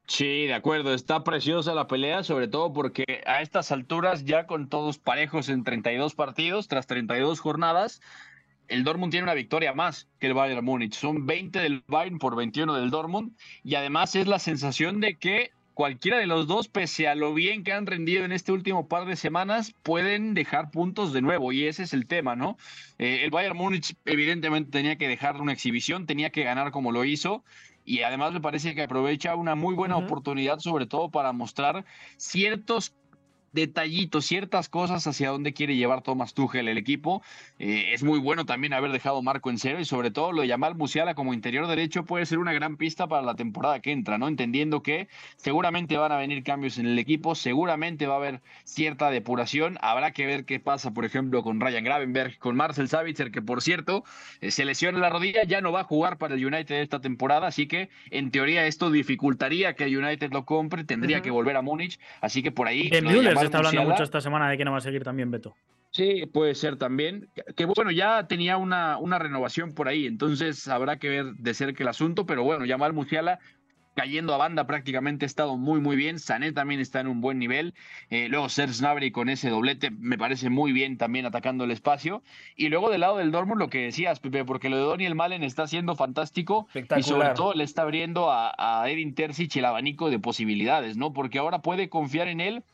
Sí, 0.06 0.46
de 0.46 0.54
acuerdo, 0.54 0.94
está 0.94 1.24
preciosa 1.24 1.74
la 1.74 1.88
pelea, 1.88 2.22
sobre 2.22 2.46
todo 2.46 2.72
porque 2.72 3.22
a 3.26 3.42
estas 3.42 3.72
alturas, 3.72 4.24
ya 4.24 4.46
con 4.46 4.68
todos 4.68 4.98
parejos 4.98 5.48
en 5.48 5.64
32 5.64 6.14
partidos, 6.14 6.68
tras 6.68 6.86
32 6.86 7.40
jornadas, 7.40 8.00
el 8.68 8.84
Dortmund 8.84 9.10
tiene 9.10 9.24
una 9.24 9.34
victoria 9.34 9.72
más 9.72 10.08
que 10.18 10.26
el 10.26 10.34
Bayern 10.34 10.64
Múnich. 10.64 10.94
Son 10.94 11.26
20 11.26 11.58
del 11.60 11.82
Bayern 11.86 12.18
por 12.18 12.36
21 12.36 12.74
del 12.74 12.90
Dortmund 12.90 13.32
y 13.64 13.74
además 13.74 14.14
es 14.14 14.26
la 14.26 14.38
sensación 14.38 15.00
de 15.00 15.16
que 15.16 15.52
cualquiera 15.74 16.16
de 16.16 16.26
los 16.26 16.46
dos, 16.46 16.68
pese 16.68 17.06
a 17.06 17.14
lo 17.14 17.34
bien 17.34 17.62
que 17.62 17.74
han 17.74 17.84
rendido 17.84 18.24
en 18.24 18.32
este 18.32 18.50
último 18.50 18.88
par 18.88 19.04
de 19.04 19.14
semanas, 19.14 19.74
pueden 19.82 20.32
dejar 20.32 20.70
puntos 20.70 21.12
de 21.12 21.20
nuevo 21.20 21.52
y 21.52 21.66
ese 21.66 21.82
es 21.82 21.92
el 21.92 22.06
tema, 22.06 22.34
¿no? 22.34 22.56
Eh, 22.98 23.20
el 23.24 23.30
Bayern 23.30 23.58
Múnich 23.58 23.94
evidentemente 24.06 24.70
tenía 24.70 24.96
que 24.96 25.06
dejar 25.06 25.38
una 25.38 25.52
exhibición, 25.52 26.06
tenía 26.06 26.30
que 26.30 26.44
ganar 26.44 26.70
como 26.70 26.92
lo 26.92 27.04
hizo 27.04 27.44
y 27.84 28.00
además 28.02 28.32
me 28.32 28.40
parece 28.40 28.74
que 28.74 28.84
aprovecha 28.84 29.36
una 29.36 29.54
muy 29.54 29.74
buena 29.74 29.98
oportunidad 29.98 30.60
sobre 30.60 30.86
todo 30.86 31.10
para 31.10 31.32
mostrar 31.32 31.84
ciertos 32.16 32.94
detallitos, 33.56 34.26
ciertas 34.26 34.68
cosas 34.68 35.06
hacia 35.06 35.30
dónde 35.30 35.54
quiere 35.54 35.76
llevar 35.76 36.02
Thomas 36.02 36.34
Tuchel 36.34 36.68
el 36.68 36.78
equipo. 36.78 37.22
Eh, 37.58 37.94
es 37.94 38.04
muy 38.04 38.20
bueno 38.20 38.44
también 38.44 38.74
haber 38.74 38.92
dejado 38.92 39.22
Marco 39.22 39.50
en 39.50 39.58
cero 39.58 39.80
y 39.80 39.86
sobre 39.86 40.10
todo 40.10 40.30
lo 40.30 40.42
de 40.42 40.48
Yamal 40.48 40.76
Musiala 40.76 41.14
como 41.14 41.32
interior 41.32 41.66
derecho 41.66 42.04
puede 42.04 42.26
ser 42.26 42.38
una 42.38 42.52
gran 42.52 42.76
pista 42.76 43.06
para 43.06 43.22
la 43.22 43.34
temporada 43.34 43.80
que 43.80 43.92
entra, 43.92 44.18
¿no? 44.18 44.28
Entendiendo 44.28 44.82
que 44.82 45.08
seguramente 45.36 45.96
van 45.96 46.12
a 46.12 46.18
venir 46.18 46.44
cambios 46.44 46.76
en 46.76 46.86
el 46.86 46.98
equipo, 46.98 47.34
seguramente 47.34 48.06
va 48.06 48.14
a 48.14 48.18
haber 48.18 48.40
cierta 48.64 49.10
depuración, 49.10 49.78
habrá 49.80 50.12
que 50.12 50.26
ver 50.26 50.44
qué 50.44 50.60
pasa, 50.60 50.92
por 50.92 51.06
ejemplo, 51.06 51.42
con 51.42 51.58
Ryan 51.58 51.82
Gravenberg, 51.82 52.38
con 52.38 52.56
Marcel 52.56 52.88
Savitzer, 52.88 53.30
que 53.30 53.40
por 53.40 53.62
cierto 53.62 54.04
eh, 54.42 54.50
se 54.50 54.66
lesiona 54.66 54.98
la 54.98 55.08
rodilla, 55.08 55.44
ya 55.44 55.62
no 55.62 55.72
va 55.72 55.80
a 55.80 55.84
jugar 55.84 56.18
para 56.18 56.34
el 56.34 56.44
United 56.44 56.76
esta 56.82 57.00
temporada, 57.00 57.46
así 57.46 57.66
que 57.66 57.88
en 58.10 58.30
teoría 58.30 58.66
esto 58.66 58.90
dificultaría 58.90 59.72
que 59.72 59.84
el 59.84 59.96
United 59.96 60.30
lo 60.32 60.44
compre, 60.44 60.84
tendría 60.84 61.22
que 61.22 61.30
volver 61.30 61.56
a 61.56 61.62
Múnich, 61.62 61.98
así 62.20 62.42
que 62.42 62.52
por 62.52 62.68
ahí... 62.68 62.90
está 63.46 63.58
hablando 63.58 63.82
mucho 63.90 64.02
esta 64.02 64.20
semana 64.20 64.48
de 64.50 64.56
que 64.58 64.64
no 64.64 64.72
va 64.72 64.78
a 64.78 64.82
seguir 64.82 65.02
también 65.02 65.30
Beto. 65.30 65.54
Sí, 65.90 66.26
puede 66.26 66.54
ser 66.54 66.76
también. 66.76 67.28
Que- 67.34 67.54
Que 67.54 67.64
bueno, 67.64 67.90
ya 67.90 68.26
tenía 68.26 68.56
una, 68.58 68.98
una 68.98 69.18
renovación 69.18 69.72
por 69.72 69.88
ahí, 69.88 70.06
entonces 70.06 70.68
habrá 70.68 70.98
que 70.98 71.08
ver 71.08 71.24
de 71.36 71.54
cerca 71.54 71.82
el 71.82 71.88
asunto, 71.88 72.26
pero 72.26 72.42
bueno, 72.44 72.64
Yamal 72.66 72.92
Musiala 72.92 73.38
cayendo 73.94 74.34
a 74.34 74.36
banda 74.36 74.66
prácticamente 74.66 75.24
ha 75.24 75.26
estado 75.26 75.56
muy 75.56 75.80
muy 75.80 75.96
bien, 75.96 76.18
Sané 76.18 76.52
también 76.52 76.80
está 76.80 77.00
en 77.00 77.06
un 77.06 77.22
buen 77.22 77.38
nivel, 77.38 77.72
Eh, 78.10 78.28
luego 78.28 78.50
Serge 78.50 78.78
Gnabry 78.80 79.10
con 79.10 79.30
ese 79.30 79.48
doblete 79.48 79.90
me 79.90 80.18
parece 80.18 80.50
muy 80.50 80.70
bien 80.72 80.98
también 80.98 81.24
atacando 81.24 81.64
el 81.64 81.70
espacio, 81.70 82.22
y 82.56 82.68
luego 82.68 82.90
del 82.90 83.00
lado 83.00 83.16
del 83.16 83.30
Dortmund 83.30 83.58
lo 83.58 83.70
que 83.70 83.84
decías 83.84 84.20
Pepe, 84.20 84.44
porque 84.44 84.68
lo 84.68 84.76
de 84.76 84.86
Daniel 84.86 85.14
Malen 85.14 85.42
está 85.42 85.66
siendo 85.66 85.94
fantástico 85.96 86.68
y 86.74 87.02
sobre 87.04 87.30
todo 87.30 87.54
le 87.54 87.64
está 87.64 87.82
abriendo 87.82 88.30
a, 88.30 88.52
a 88.58 88.90
Edin 88.90 89.14
Terzic 89.14 89.56
el 89.56 89.64
abanico 89.64 90.10
de 90.10 90.18
posibilidades, 90.18 90.98
¿no? 90.98 91.14
Porque 91.14 91.38
ahora 91.38 91.60
puede 91.62 91.88
confiar 91.88 92.28
en 92.28 92.42
él 92.42 92.64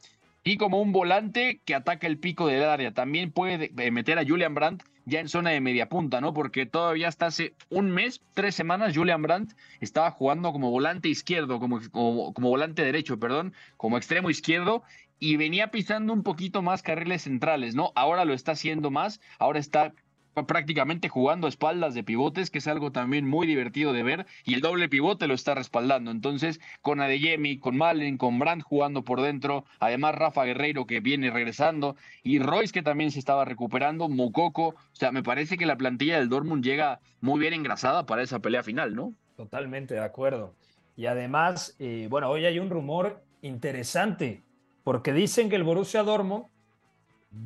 y 0.44 0.56
como 0.56 0.80
un 0.80 0.92
volante 0.92 1.60
que 1.64 1.74
ataca 1.74 2.06
el 2.06 2.18
pico 2.18 2.46
del 2.46 2.64
área. 2.64 2.92
También 2.92 3.30
puede 3.30 3.72
eh, 3.76 3.90
meter 3.90 4.18
a 4.18 4.24
Julian 4.24 4.54
Brandt 4.54 4.82
ya 5.04 5.20
en 5.20 5.28
zona 5.28 5.50
de 5.50 5.60
media 5.60 5.88
punta, 5.88 6.20
¿no? 6.20 6.32
Porque 6.32 6.66
todavía 6.66 7.08
hasta 7.08 7.26
hace 7.26 7.54
un 7.70 7.90
mes, 7.90 8.22
tres 8.34 8.54
semanas, 8.54 8.96
Julian 8.96 9.22
Brandt 9.22 9.54
estaba 9.80 10.10
jugando 10.10 10.52
como 10.52 10.70
volante 10.70 11.08
izquierdo, 11.08 11.58
como, 11.58 11.80
como, 11.90 12.32
como 12.32 12.48
volante 12.48 12.84
derecho, 12.84 13.18
perdón, 13.18 13.52
como 13.76 13.96
extremo 13.96 14.30
izquierdo 14.30 14.84
y 15.18 15.36
venía 15.36 15.70
pisando 15.70 16.12
un 16.12 16.24
poquito 16.24 16.62
más 16.62 16.82
carriles 16.82 17.22
centrales, 17.22 17.76
¿no? 17.76 17.92
Ahora 17.94 18.24
lo 18.24 18.34
está 18.34 18.52
haciendo 18.52 18.90
más, 18.90 19.20
ahora 19.38 19.60
está 19.60 19.94
prácticamente 20.34 21.08
jugando 21.08 21.46
a 21.46 21.50
espaldas 21.50 21.94
de 21.94 22.02
pivotes, 22.02 22.50
que 22.50 22.58
es 22.58 22.66
algo 22.66 22.92
también 22.92 23.28
muy 23.28 23.46
divertido 23.46 23.92
de 23.92 24.02
ver, 24.02 24.26
y 24.44 24.54
el 24.54 24.60
doble 24.60 24.88
pivote 24.88 25.26
lo 25.26 25.34
está 25.34 25.54
respaldando. 25.54 26.10
Entonces, 26.10 26.60
con 26.80 27.00
Adeyemi, 27.00 27.58
con 27.58 27.76
Malen, 27.76 28.18
con 28.18 28.38
Brandt 28.38 28.64
jugando 28.64 29.02
por 29.02 29.20
dentro, 29.20 29.64
además 29.80 30.14
Rafa 30.14 30.44
Guerreiro 30.44 30.86
que 30.86 31.00
viene 31.00 31.30
regresando, 31.30 31.96
y 32.22 32.38
Royce 32.38 32.72
que 32.72 32.82
también 32.82 33.10
se 33.10 33.18
estaba 33.18 33.44
recuperando, 33.44 34.08
Mukoko, 34.08 34.68
o 34.68 34.76
sea, 34.92 35.12
me 35.12 35.22
parece 35.22 35.58
que 35.58 35.66
la 35.66 35.76
plantilla 35.76 36.18
del 36.18 36.28
Dortmund 36.28 36.64
llega 36.64 37.00
muy 37.20 37.38
bien 37.40 37.54
engrasada 37.54 38.06
para 38.06 38.22
esa 38.22 38.40
pelea 38.40 38.62
final, 38.62 38.94
¿no? 38.94 39.14
Totalmente 39.36 39.94
de 39.94 40.00
acuerdo. 40.00 40.54
Y 40.96 41.06
además, 41.06 41.74
eh, 41.78 42.06
bueno, 42.10 42.28
hoy 42.28 42.44
hay 42.44 42.58
un 42.58 42.70
rumor 42.70 43.22
interesante, 43.40 44.42
porque 44.84 45.12
dicen 45.12 45.48
que 45.48 45.56
el 45.56 45.64
Borussia 45.64 46.02
Dortmund 46.02 46.44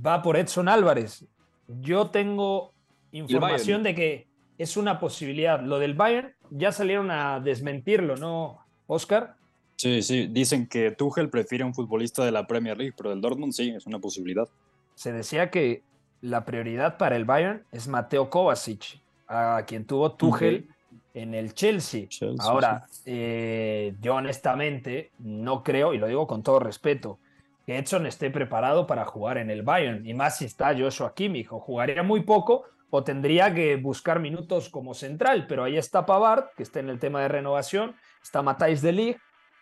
va 0.05 0.23
por 0.23 0.37
Edson 0.37 0.69
Álvarez. 0.69 1.27
Yo 1.69 2.11
tengo 2.11 2.73
información 3.19 3.83
de 3.83 3.95
que 3.95 4.27
es 4.59 4.77
una 4.77 4.99
posibilidad. 4.99 5.61
Lo 5.61 5.79
del 5.79 5.95
Bayern 5.95 6.35
ya 6.51 6.73
salieron 6.73 7.11
a 7.11 7.41
desmentirlo, 7.41 8.17
¿no, 8.17 8.59
Oscar? 8.87 9.37
Sí, 9.77 10.03
sí, 10.03 10.27
dicen 10.31 10.67
que 10.67 10.91
Tuchel 10.91 11.29
prefiere 11.29 11.63
un 11.65 11.75
futbolista 11.75 12.25
de 12.25 12.33
la 12.33 12.47
Premier 12.47 12.79
League, 12.79 12.95
pero 12.97 13.13
el 13.13 13.21
Dortmund 13.21 13.53
sí, 13.53 13.71
es 13.71 13.87
una 13.87 13.99
posibilidad. 13.99 14.49
Se 14.95 15.13
decía 15.13 15.51
que 15.51 15.83
la 16.23 16.47
prioridad 16.47 16.97
para 16.97 17.17
el 17.17 17.27
Bayern 17.27 17.63
es 17.73 17.87
Mateo 17.87 18.31
Kovacic, 18.31 19.01
a 19.29 19.65
quien 19.67 19.85
tuvo 19.85 20.13
Tuchel 20.13 20.69
en 21.13 21.35
el 21.35 21.53
Chelsea. 21.53 22.07
Ahora, 22.39 22.87
eh, 23.05 23.95
yo 24.01 24.15
honestamente 24.15 25.11
no 25.19 25.63
creo, 25.63 25.93
y 25.93 25.99
lo 25.99 26.07
digo 26.07 26.27
con 26.27 26.43
todo 26.43 26.59
respeto, 26.59 27.19
que 27.67 27.77
Edson 27.77 28.07
esté 28.07 28.31
preparado 28.31 28.87
para 28.87 29.05
jugar 29.05 29.37
en 29.39 29.51
el 29.51 29.63
Bayern, 29.63 30.07
y 30.07 30.15
más 30.15 30.39
si 30.39 30.47
está 30.47 30.75
Joshua 30.77 31.13
Kimmich, 31.15 31.53
o 31.53 31.59
jugaría 31.59 32.03
muy 32.03 32.21
poco 32.23 32.65
o 32.91 33.05
tendría 33.05 33.53
que 33.55 33.77
buscar 33.77 34.21
minutos 34.21 34.69
como 34.69 34.95
central, 34.95 35.47
pero 35.47 35.65
ahí 35.65 35.77
está 35.77 36.07
Pavard, 36.07 36.51
que 36.57 36.63
está 36.63 36.81
en 36.81 36.89
el 36.89 36.99
tema 36.99 37.21
de 37.21 37.29
renovación, 37.29 37.97
está 38.23 38.43
Matthijs 38.43 38.83
de 38.83 38.93
Ligt, 38.93 39.19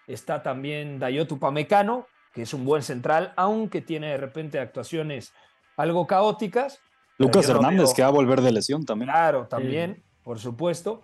está 0.06 0.42
también 0.42 0.98
Dayot 0.98 1.30
Upamecano, 1.32 2.06
que 2.32 2.42
es 2.42 2.52
un 2.52 2.64
buen 2.64 2.82
central, 2.82 3.32
aunque 3.36 3.80
tiene 3.80 4.08
de 4.08 4.16
repente 4.16 4.58
actuaciones 4.58 5.32
algo 5.76 6.06
caóticas. 6.06 6.80
Lucas 7.18 7.48
Hernández, 7.48 7.94
que 7.94 8.02
va 8.02 8.08
a 8.08 8.12
volver 8.12 8.40
de 8.40 8.52
lesión 8.52 8.84
también. 8.84 9.10
Claro, 9.10 9.46
también, 9.46 10.02
por 10.22 10.38
supuesto. 10.38 11.02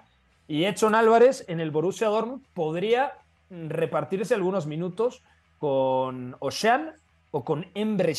Y 0.49 0.65
Edson 0.65 0.97
Álvarez 0.97 1.45
en 1.49 1.61
el 1.61 1.71
Borussia 1.71 2.09
Dortmund 2.09 2.45
podría 2.53 3.15
repartirse 3.49 4.35
algunos 4.35 4.67
minutos 4.67 5.23
con 5.59 6.37
Oshan 6.41 6.95
o 7.31 7.45
con 7.45 7.67
Emre 7.75 8.15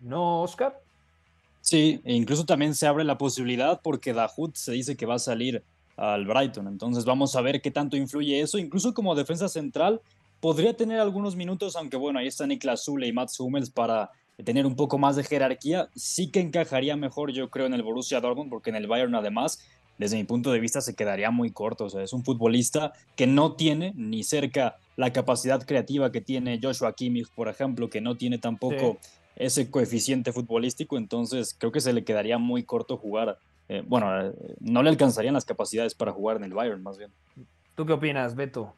¿no, 0.00 0.42
Oscar? 0.42 0.78
Sí, 1.60 2.00
e 2.04 2.14
incluso 2.14 2.44
también 2.46 2.74
se 2.74 2.86
abre 2.86 3.04
la 3.04 3.18
posibilidad 3.18 3.80
porque 3.82 4.12
Dahoud 4.12 4.52
se 4.54 4.72
dice 4.72 4.96
que 4.96 5.06
va 5.06 5.16
a 5.16 5.18
salir 5.18 5.62
al 5.96 6.26
Brighton. 6.26 6.66
Entonces 6.66 7.04
vamos 7.04 7.36
a 7.36 7.42
ver 7.42 7.60
qué 7.60 7.70
tanto 7.70 7.96
influye 7.96 8.40
eso. 8.40 8.58
Incluso 8.58 8.94
como 8.94 9.14
defensa 9.14 9.48
central 9.48 10.00
podría 10.40 10.74
tener 10.74 10.98
algunos 10.98 11.36
minutos, 11.36 11.76
aunque 11.76 11.96
bueno, 11.96 12.18
ahí 12.18 12.26
está 12.26 12.46
Niklas 12.46 12.84
Zule 12.84 13.06
y 13.06 13.12
Mats 13.12 13.38
Hummels 13.38 13.70
para 13.70 14.10
tener 14.42 14.64
un 14.64 14.74
poco 14.74 14.96
más 14.96 15.16
de 15.16 15.24
jerarquía. 15.24 15.90
Sí 15.94 16.30
que 16.30 16.40
encajaría 16.40 16.96
mejor, 16.96 17.32
yo 17.32 17.50
creo, 17.50 17.66
en 17.66 17.74
el 17.74 17.82
Borussia 17.82 18.20
Dortmund, 18.20 18.48
porque 18.48 18.70
en 18.70 18.76
el 18.76 18.86
Bayern 18.86 19.14
además, 19.14 19.60
desde 19.98 20.16
mi 20.16 20.24
punto 20.24 20.50
de 20.50 20.60
vista, 20.60 20.80
se 20.80 20.94
quedaría 20.94 21.30
muy 21.30 21.50
corto. 21.50 21.84
O 21.84 21.90
sea, 21.90 22.02
es 22.02 22.14
un 22.14 22.24
futbolista 22.24 22.94
que 23.16 23.26
no 23.26 23.52
tiene 23.52 23.92
ni 23.94 24.24
cerca 24.24 24.78
la 24.96 25.12
capacidad 25.12 25.62
creativa 25.66 26.10
que 26.10 26.22
tiene 26.22 26.58
Joshua 26.62 26.94
Kimmich, 26.94 27.28
por 27.34 27.48
ejemplo, 27.48 27.90
que 27.90 28.00
no 28.00 28.16
tiene 28.16 28.38
tampoco 28.38 28.98
ese 29.40 29.70
coeficiente 29.70 30.32
futbolístico, 30.32 30.98
entonces 30.98 31.56
creo 31.58 31.72
que 31.72 31.80
se 31.80 31.92
le 31.92 32.04
quedaría 32.04 32.38
muy 32.38 32.62
corto 32.62 32.98
jugar. 32.98 33.38
Eh, 33.68 33.82
bueno, 33.86 34.32
no 34.60 34.82
le 34.82 34.90
alcanzarían 34.90 35.34
las 35.34 35.46
capacidades 35.46 35.94
para 35.94 36.12
jugar 36.12 36.36
en 36.36 36.44
el 36.44 36.52
Bayern, 36.52 36.82
más 36.82 36.98
bien. 36.98 37.10
¿Tú 37.74 37.86
qué 37.86 37.94
opinas, 37.94 38.34
Beto? 38.34 38.74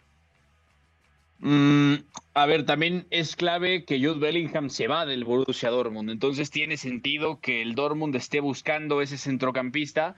Mm, 1.41 1.95
a 2.35 2.47
ver, 2.47 2.65
también 2.65 3.09
es 3.11 3.35
clave 3.35 3.85
que 3.85 3.99
Jude 3.99 4.21
Bellingham 4.21 4.71
se 4.71 4.87
va 4.87 5.05
del 5.05 5.25
Borussia 5.25 5.71
Dortmund, 5.71 6.11
entonces 6.11 6.53
tiene 6.53 6.77
sentido 6.77 7.41
que 7.41 7.63
el 7.63 7.75
Dortmund 7.75 8.15
esté 8.15 8.39
buscando 8.39 9.03
ese 9.03 9.19
centrocampista 9.19 10.15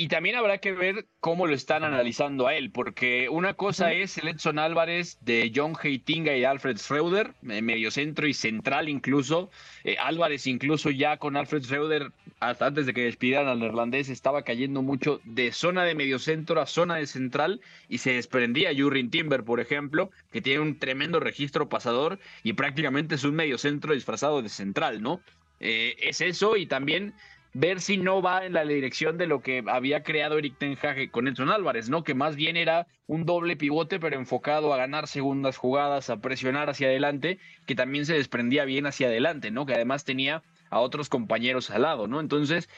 y 0.00 0.06
también 0.06 0.36
habrá 0.36 0.58
que 0.58 0.70
ver 0.70 1.08
cómo 1.18 1.48
lo 1.48 1.54
están 1.54 1.82
analizando 1.82 2.46
a 2.46 2.54
él, 2.54 2.70
porque 2.70 3.28
una 3.28 3.54
cosa 3.54 3.92
es 3.92 4.16
el 4.16 4.28
Edson 4.28 4.60
Álvarez 4.60 5.18
de 5.22 5.50
John 5.52 5.72
Heitinga 5.82 6.36
y 6.36 6.44
Alfred 6.44 6.76
Schreuder, 6.76 7.34
medio 7.42 7.90
centro 7.90 8.28
y 8.28 8.32
central 8.32 8.88
incluso. 8.88 9.50
Eh, 9.82 9.96
Álvarez 9.98 10.46
incluso 10.46 10.90
ya 10.90 11.16
con 11.16 11.36
Alfred 11.36 11.64
Schreuder, 11.64 12.12
hasta 12.38 12.66
antes 12.66 12.86
de 12.86 12.94
que 12.94 13.02
despidieran 13.02 13.48
al 13.48 13.58
neerlandés, 13.58 14.08
estaba 14.08 14.42
cayendo 14.42 14.82
mucho 14.82 15.20
de 15.24 15.50
zona 15.50 15.82
de 15.82 15.96
medio 15.96 16.20
centro 16.20 16.60
a 16.60 16.66
zona 16.66 16.94
de 16.94 17.08
central 17.08 17.60
y 17.88 17.98
se 17.98 18.12
desprendía 18.12 18.70
Jurin 18.72 19.10
Timber, 19.10 19.42
por 19.42 19.58
ejemplo, 19.58 20.12
que 20.30 20.40
tiene 20.40 20.60
un 20.60 20.78
tremendo 20.78 21.18
registro 21.18 21.68
pasador 21.68 22.20
y 22.44 22.52
prácticamente 22.52 23.16
es 23.16 23.24
un 23.24 23.34
medio 23.34 23.58
centro 23.58 23.94
disfrazado 23.94 24.42
de 24.42 24.48
central, 24.48 25.02
¿no? 25.02 25.20
Eh, 25.58 25.96
es 25.98 26.20
eso 26.20 26.56
y 26.56 26.66
también 26.66 27.14
ver 27.54 27.80
si 27.80 27.96
no 27.96 28.22
va 28.22 28.44
en 28.44 28.52
la 28.52 28.64
dirección 28.64 29.18
de 29.18 29.26
lo 29.26 29.40
que 29.40 29.64
había 29.66 30.02
creado 30.02 30.38
Eric 30.38 30.58
Ten 30.58 30.76
con 31.10 31.28
Edson 31.28 31.50
Álvarez, 31.50 31.88
¿no? 31.88 32.04
Que 32.04 32.14
más 32.14 32.36
bien 32.36 32.56
era 32.56 32.86
un 33.06 33.24
doble 33.24 33.56
pivote, 33.56 33.98
pero 33.98 34.16
enfocado 34.16 34.72
a 34.72 34.76
ganar 34.76 35.08
segundas 35.08 35.56
jugadas, 35.56 36.10
a 36.10 36.20
presionar 36.20 36.68
hacia 36.70 36.88
adelante, 36.88 37.38
que 37.66 37.74
también 37.74 38.06
se 38.06 38.14
desprendía 38.14 38.64
bien 38.64 38.86
hacia 38.86 39.08
adelante, 39.08 39.50
¿no? 39.50 39.66
Que 39.66 39.74
además 39.74 40.04
tenía 40.04 40.42
a 40.70 40.80
otros 40.80 41.08
compañeros 41.08 41.70
al 41.70 41.82
lado, 41.82 42.06
¿no? 42.06 42.20
Entonces, 42.20 42.68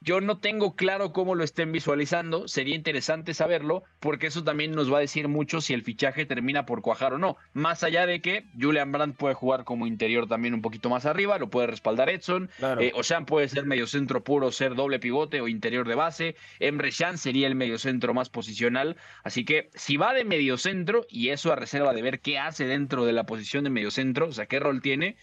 yo 0.00 0.20
no 0.20 0.38
tengo 0.38 0.76
claro 0.76 1.12
cómo 1.12 1.34
lo 1.34 1.42
estén 1.42 1.72
visualizando, 1.72 2.46
sería 2.46 2.76
interesante 2.76 3.34
saberlo, 3.34 3.82
porque 3.98 4.28
eso 4.28 4.44
también 4.44 4.70
nos 4.72 4.92
va 4.92 4.98
a 4.98 5.00
decir 5.00 5.26
mucho 5.26 5.60
si 5.60 5.74
el 5.74 5.82
fichaje 5.82 6.24
termina 6.24 6.66
por 6.66 6.82
cuajar 6.82 7.14
o 7.14 7.18
no. 7.18 7.36
Más 7.52 7.82
allá 7.82 8.06
de 8.06 8.20
que 8.20 8.44
Julian 8.58 8.92
Brandt 8.92 9.16
puede 9.16 9.34
jugar 9.34 9.64
como 9.64 9.86
interior 9.86 10.28
también 10.28 10.54
un 10.54 10.62
poquito 10.62 10.88
más 10.88 11.04
arriba, 11.04 11.38
lo 11.38 11.50
puede 11.50 11.66
respaldar 11.66 12.10
Edson, 12.10 12.48
eh, 12.80 12.92
o 12.94 13.02
sea, 13.02 13.22
puede 13.22 13.48
ser 13.48 13.66
medio 13.66 13.86
centro 13.86 14.22
puro, 14.22 14.52
ser 14.52 14.76
doble 14.76 15.00
pivote 15.00 15.40
o 15.40 15.48
interior 15.48 15.88
de 15.88 15.96
base, 15.96 16.36
Emre 16.60 16.90
Can 16.92 17.18
sería 17.18 17.48
el 17.48 17.56
medio 17.56 17.78
centro 17.78 18.14
más 18.14 18.28
posicional, 18.28 18.96
así 19.24 19.44
que 19.44 19.68
si 19.74 19.96
va 19.96 20.14
de 20.14 20.24
medio 20.24 20.58
centro, 20.58 21.06
y 21.08 21.30
eso 21.30 21.52
a 21.52 21.56
reserva 21.56 21.92
de 21.92 22.02
ver 22.02 22.20
qué 22.20 22.38
hace 22.38 22.66
dentro 22.66 23.04
de 23.04 23.12
la 23.12 23.24
posición 23.24 23.64
de 23.64 23.70
medio 23.70 23.90
centro, 23.90 24.28
o 24.28 24.32
sea, 24.32 24.46
qué 24.46 24.60
rol 24.60 24.80
tiene, 24.80 25.16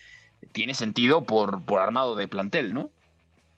tiene 0.51 0.73
sentido 0.73 1.23
por, 1.23 1.63
por 1.63 1.79
armado 1.79 2.15
de 2.15 2.27
plantel, 2.27 2.73
¿no? 2.73 2.91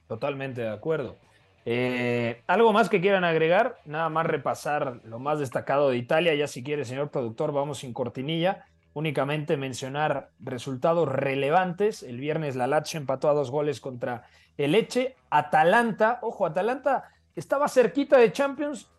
Totalmente 0.07 0.61
de 0.61 0.69
acuerdo. 0.69 1.17
Eh, 1.65 2.41
¿Algo 2.47 2.71
más 2.71 2.87
que 2.87 3.01
quieran 3.01 3.25
agregar? 3.25 3.77
Nada 3.85 4.07
más 4.09 4.25
repasar 4.25 5.01
lo 5.03 5.19
más 5.19 5.39
destacado 5.39 5.89
de 5.89 5.97
Italia. 5.97 6.33
Ya 6.33 6.47
si 6.47 6.63
quiere, 6.63 6.85
señor 6.85 7.09
productor, 7.09 7.51
vamos 7.51 7.79
sin 7.79 7.93
cortinilla. 7.93 8.65
Únicamente 8.93 9.57
mencionar 9.57 10.29
resultados 10.39 11.09
relevantes. 11.09 12.03
El 12.03 12.19
viernes 12.19 12.55
la 12.55 12.67
Lazio 12.67 12.99
empató 12.99 13.29
a 13.29 13.33
dos 13.33 13.51
goles 13.51 13.81
contra 13.81 14.23
el 14.57 14.75
Eche. 14.75 15.15
Atalanta, 15.29 16.19
ojo, 16.21 16.45
Atalanta 16.45 17.11
estaba 17.35 17.67
cerquita 17.67 18.17
de 18.17 18.31
Champions 18.31 18.89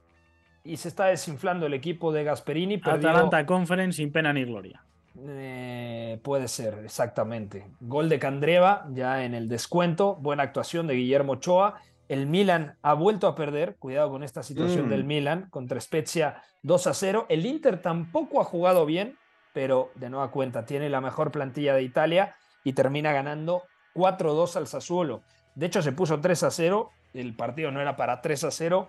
y 0.62 0.76
se 0.76 0.88
está 0.88 1.06
desinflando 1.06 1.66
el 1.66 1.72
equipo 1.72 2.12
de 2.12 2.24
Gasperini. 2.24 2.80
Atalanta 2.84 3.46
Conference 3.46 3.96
sin 3.96 4.12
pena 4.12 4.32
ni 4.34 4.44
gloria. 4.44 4.82
Eh, 5.26 6.20
puede 6.22 6.48
ser, 6.48 6.80
exactamente. 6.84 7.66
Gol 7.80 8.08
de 8.08 8.18
Candreva 8.18 8.86
ya 8.92 9.24
en 9.24 9.34
el 9.34 9.48
descuento. 9.48 10.16
Buena 10.16 10.44
actuación 10.44 10.86
de 10.86 10.94
Guillermo 10.94 11.32
Ochoa. 11.32 11.80
El 12.08 12.26
Milan 12.26 12.76
ha 12.82 12.94
vuelto 12.94 13.26
a 13.26 13.34
perder. 13.34 13.76
Cuidado 13.76 14.10
con 14.10 14.22
esta 14.22 14.42
situación 14.42 14.86
mm. 14.86 14.90
del 14.90 15.04
Milan 15.04 15.48
contra 15.50 15.80
Spezia 15.80 16.42
2 16.62 16.86
a 16.86 16.94
0. 16.94 17.26
El 17.28 17.46
Inter 17.46 17.82
tampoco 17.82 18.40
ha 18.40 18.44
jugado 18.44 18.86
bien, 18.86 19.16
pero 19.52 19.90
de 19.94 20.10
nueva 20.10 20.30
cuenta 20.30 20.64
tiene 20.64 20.88
la 20.88 21.00
mejor 21.00 21.30
plantilla 21.30 21.74
de 21.74 21.82
Italia 21.82 22.36
y 22.64 22.72
termina 22.72 23.12
ganando 23.12 23.62
4-2 23.94 24.56
al 24.56 24.66
Sassuolo. 24.66 25.22
De 25.54 25.66
hecho, 25.66 25.82
se 25.82 25.92
puso 25.92 26.20
3 26.20 26.42
a 26.44 26.50
0. 26.50 26.90
El 27.14 27.34
partido 27.34 27.70
no 27.70 27.80
era 27.80 27.96
para 27.96 28.20
3 28.20 28.44
a 28.44 28.50
0 28.50 28.88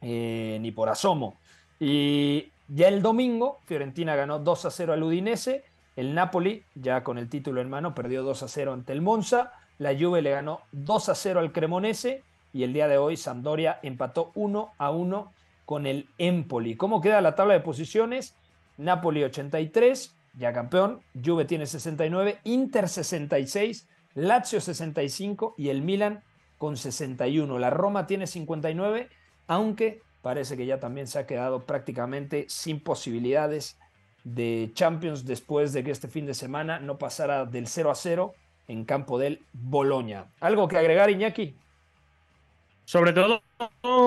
eh, 0.00 0.58
ni 0.60 0.72
por 0.72 0.88
asomo. 0.88 1.36
Y 1.78 2.51
ya 2.68 2.88
el 2.88 3.02
domingo, 3.02 3.58
Fiorentina 3.64 4.16
ganó 4.16 4.38
2 4.38 4.64
a 4.64 4.70
0 4.70 4.92
al 4.92 5.02
Udinese. 5.02 5.64
El 5.96 6.14
Napoli, 6.14 6.64
ya 6.74 7.04
con 7.04 7.18
el 7.18 7.28
título 7.28 7.60
en 7.60 7.68
mano, 7.68 7.94
perdió 7.94 8.22
2 8.22 8.42
a 8.44 8.48
0 8.48 8.72
ante 8.72 8.92
el 8.92 9.02
Monza. 9.02 9.52
La 9.78 9.94
Juve 9.98 10.22
le 10.22 10.30
ganó 10.30 10.60
2 10.72 11.08
a 11.08 11.14
0 11.14 11.40
al 11.40 11.52
Cremonese. 11.52 12.22
Y 12.52 12.64
el 12.64 12.72
día 12.72 12.88
de 12.88 12.98
hoy, 12.98 13.16
Sampdoria 13.16 13.78
empató 13.82 14.30
1 14.34 14.72
a 14.78 14.90
1 14.90 15.32
con 15.64 15.86
el 15.86 16.08
Empoli. 16.18 16.76
¿Cómo 16.76 17.00
queda 17.00 17.20
la 17.20 17.34
tabla 17.34 17.54
de 17.54 17.60
posiciones? 17.60 18.34
Napoli 18.76 19.22
83, 19.22 20.14
ya 20.38 20.52
campeón. 20.52 21.00
Juve 21.24 21.44
tiene 21.44 21.66
69, 21.66 22.38
Inter 22.44 22.88
66, 22.88 23.88
Lazio 24.14 24.60
65 24.60 25.54
y 25.56 25.68
el 25.68 25.82
Milan 25.82 26.22
con 26.58 26.76
61. 26.76 27.58
La 27.58 27.70
Roma 27.70 28.06
tiene 28.06 28.26
59, 28.26 29.08
aunque 29.46 30.02
parece 30.22 30.56
que 30.56 30.66
ya 30.66 30.80
también 30.80 31.06
se 31.06 31.18
ha 31.18 31.26
quedado 31.26 31.66
prácticamente 31.66 32.46
sin 32.48 32.80
posibilidades 32.80 33.78
de 34.24 34.70
Champions 34.72 35.26
después 35.26 35.72
de 35.72 35.82
que 35.82 35.90
este 35.90 36.08
fin 36.08 36.26
de 36.26 36.34
semana 36.34 36.78
no 36.78 36.96
pasara 36.96 37.44
del 37.44 37.66
0 37.66 37.90
a 37.90 37.94
0 37.94 38.34
en 38.68 38.84
campo 38.84 39.18
del 39.18 39.40
Boloña. 39.52 40.26
¿Algo 40.40 40.68
que 40.68 40.78
agregar, 40.78 41.10
Iñaki? 41.10 41.56
Sobre 42.84 43.12
todo, 43.12 43.42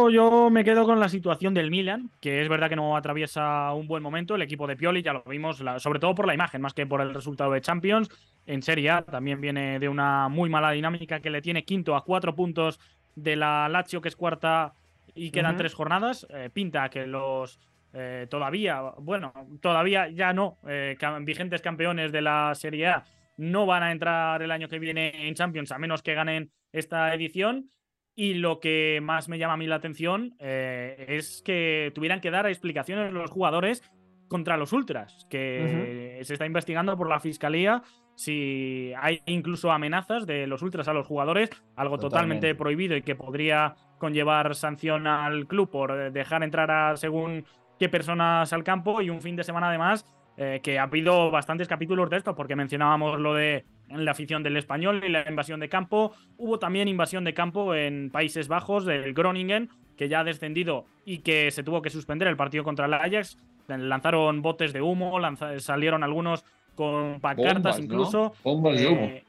yo 0.09 0.49
me 0.49 0.63
quedo 0.63 0.85
con 0.85 0.99
la 0.99 1.09
situación 1.09 1.53
del 1.53 1.71
Milan, 1.71 2.11
que 2.21 2.41
es 2.41 2.49
verdad 2.49 2.69
que 2.69 2.75
no 2.75 2.95
atraviesa 2.95 3.73
un 3.73 3.87
buen 3.87 4.03
momento. 4.03 4.35
El 4.35 4.41
equipo 4.41 4.67
de 4.67 4.75
Pioli 4.75 5.01
ya 5.01 5.13
lo 5.13 5.23
vimos, 5.23 5.63
sobre 5.77 5.99
todo 5.99 6.13
por 6.13 6.27
la 6.27 6.33
imagen, 6.33 6.61
más 6.61 6.73
que 6.73 6.85
por 6.85 7.01
el 7.01 7.13
resultado 7.13 7.51
de 7.53 7.61
Champions. 7.61 8.09
En 8.45 8.61
Serie 8.61 8.91
A 8.91 9.01
también 9.01 9.41
viene 9.41 9.79
de 9.79 9.89
una 9.89 10.29
muy 10.29 10.49
mala 10.49 10.71
dinámica 10.71 11.19
que 11.19 11.29
le 11.29 11.41
tiene 11.41 11.63
quinto 11.63 11.95
a 11.95 12.03
cuatro 12.03 12.35
puntos 12.35 12.79
de 13.15 13.37
la 13.37 13.67
Lazio, 13.69 14.01
que 14.01 14.09
es 14.09 14.15
cuarta 14.15 14.73
y 15.15 15.31
quedan 15.31 15.57
tres 15.57 15.73
jornadas. 15.73 16.27
Eh, 16.29 16.49
pinta 16.53 16.89
que 16.89 17.07
los 17.07 17.59
eh, 17.93 18.27
todavía, 18.29 18.81
bueno, 18.99 19.33
todavía 19.61 20.09
ya 20.09 20.33
no, 20.33 20.59
eh, 20.67 20.97
vigentes 21.21 21.61
campeones 21.61 22.11
de 22.11 22.21
la 22.21 22.53
Serie 22.53 22.87
A 22.87 23.03
no 23.37 23.65
van 23.65 23.83
a 23.83 23.91
entrar 23.91 24.41
el 24.41 24.51
año 24.51 24.69
que 24.69 24.79
viene 24.79 25.27
en 25.27 25.33
Champions 25.33 25.71
a 25.71 25.77
menos 25.77 26.03
que 26.03 26.13
ganen 26.13 26.51
esta 26.71 27.13
edición. 27.13 27.69
Y 28.17 28.35
lo 28.35 28.61
que 28.61 29.01
más 29.03 29.27
me 29.27 29.37
llama 29.37 29.55
a 29.55 29.57
mí 29.57 29.67
la 29.67 29.75
atención 29.75 30.37
es 30.39 31.41
que 31.43 31.91
tuvieran 31.93 32.21
que 32.21 32.31
dar 32.31 32.47
explicaciones 32.47 33.11
los 33.11 33.29
jugadores 33.29 33.83
contra 34.29 34.55
los 34.55 34.71
ultras, 34.71 35.27
que 35.29 36.21
se 36.23 36.31
está 36.31 36.45
investigando 36.45 36.95
por 36.95 37.09
la 37.09 37.19
fiscalía 37.19 37.83
si 38.15 38.93
hay 38.97 39.21
incluso 39.25 39.71
amenazas 39.71 40.25
de 40.25 40.47
los 40.47 40.61
ultras 40.61 40.87
a 40.87 40.93
los 40.93 41.05
jugadores, 41.05 41.49
algo 41.75 41.97
totalmente, 41.97 42.55
prohibido 42.55 42.95
y 42.95 43.01
que 43.01 43.15
podría 43.15 43.75
conllevar 43.97 44.55
sanción 44.55 45.07
al 45.07 45.47
club 45.47 45.69
por 45.69 46.11
dejar 46.11 46.43
entrar 46.43 46.71
a 46.71 46.97
según 46.97 47.45
qué 47.79 47.89
personas 47.89 48.53
al 48.53 48.63
campo 48.63 49.01
y 49.01 49.09
un 49.09 49.21
fin 49.21 49.35
de 49.35 49.43
semana 49.43 49.69
además 49.69 50.05
eh, 50.37 50.59
que 50.61 50.79
ha 50.79 50.83
habido 50.83 51.31
bastantes 51.31 51.67
capítulos 51.67 52.09
de 52.09 52.17
esto 52.17 52.35
porque 52.35 52.57
mencionábamos 52.57 53.19
lo 53.19 53.33
de 53.33 53.63
la 53.89 54.11
afición 54.11 54.43
del 54.43 54.57
español 54.57 55.01
y 55.05 55.09
la 55.09 55.25
invasión 55.29 55.61
de 55.61 55.69
campo. 55.69 56.13
Hubo 56.37 56.59
también 56.59 56.89
invasión 56.89 57.23
de 57.23 57.33
campo 57.33 57.73
en 57.73 58.09
Países 58.09 58.49
Bajos 58.49 58.85
del 58.85 59.13
Groningen, 59.13 59.69
que 59.95 60.09
ya 60.09 60.19
ha 60.19 60.23
descendido 60.25 60.85
y 61.05 61.19
que 61.19 61.51
se 61.51 61.63
tuvo 61.63 61.81
que 61.81 61.89
suspender 61.89 62.27
el 62.27 62.35
partido 62.35 62.65
contra 62.65 62.85
el 62.85 62.93
Ajax. 62.93 63.37
Lanzaron 63.67 64.41
botes 64.41 64.73
de 64.73 64.81
humo, 64.81 65.17
salieron 65.59 66.03
algunos 66.03 66.43
con 66.75 67.21
pancartas 67.21 67.79
incluso. 67.79 68.33
Eh, 68.73 69.23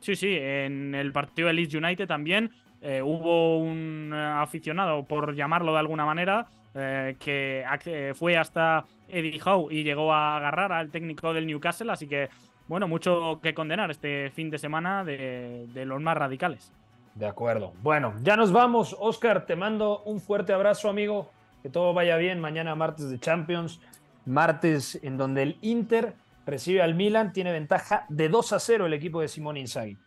sí, 0.00 0.16
sí, 0.16 0.36
en 0.36 0.96
el 0.96 1.12
partido 1.12 1.46
de 1.46 1.54
Leeds 1.54 1.74
United 1.74 2.08
también 2.08 2.50
eh, 2.80 3.02
hubo 3.02 3.58
un 3.58 4.12
aficionado, 4.12 5.04
por 5.04 5.34
llamarlo 5.34 5.72
de 5.72 5.78
alguna 5.78 6.04
manera, 6.04 6.46
eh, 6.74 7.16
que 7.18 8.14
fue 8.16 8.36
hasta 8.36 8.84
Eddie 9.08 9.40
Howe 9.44 9.72
y 9.72 9.82
llegó 9.82 10.12
a 10.12 10.36
agarrar 10.36 10.72
al 10.72 10.90
técnico 10.90 11.32
del 11.32 11.46
Newcastle, 11.46 11.90
así 11.92 12.06
que, 12.06 12.28
bueno, 12.68 12.86
mucho 12.88 13.40
que 13.42 13.54
condenar 13.54 13.90
este 13.90 14.30
fin 14.30 14.50
de 14.50 14.58
semana 14.58 15.04
de, 15.04 15.66
de 15.74 15.84
los 15.84 16.00
más 16.00 16.16
radicales. 16.16 16.72
De 17.14 17.26
acuerdo. 17.26 17.72
Bueno, 17.82 18.14
ya 18.22 18.36
nos 18.36 18.52
vamos. 18.52 18.96
Oscar, 18.98 19.44
te 19.44 19.56
mando 19.56 20.02
un 20.04 20.20
fuerte 20.20 20.52
abrazo, 20.52 20.88
amigo. 20.88 21.30
Que 21.62 21.68
todo 21.68 21.92
vaya 21.92 22.16
bien. 22.16 22.40
Mañana 22.40 22.74
martes 22.74 23.10
de 23.10 23.18
Champions. 23.18 23.80
Martes 24.24 24.98
en 25.02 25.16
donde 25.16 25.42
el 25.42 25.58
Inter 25.60 26.14
recibe 26.46 26.82
al 26.82 26.94
Milan, 26.94 27.32
tiene 27.32 27.52
ventaja 27.52 28.06
de 28.08 28.28
2 28.28 28.52
a 28.52 28.58
0 28.58 28.86
el 28.86 28.92
equipo 28.92 29.20
de 29.20 29.28
Simón 29.28 29.56
Inzaghi. 29.56 29.98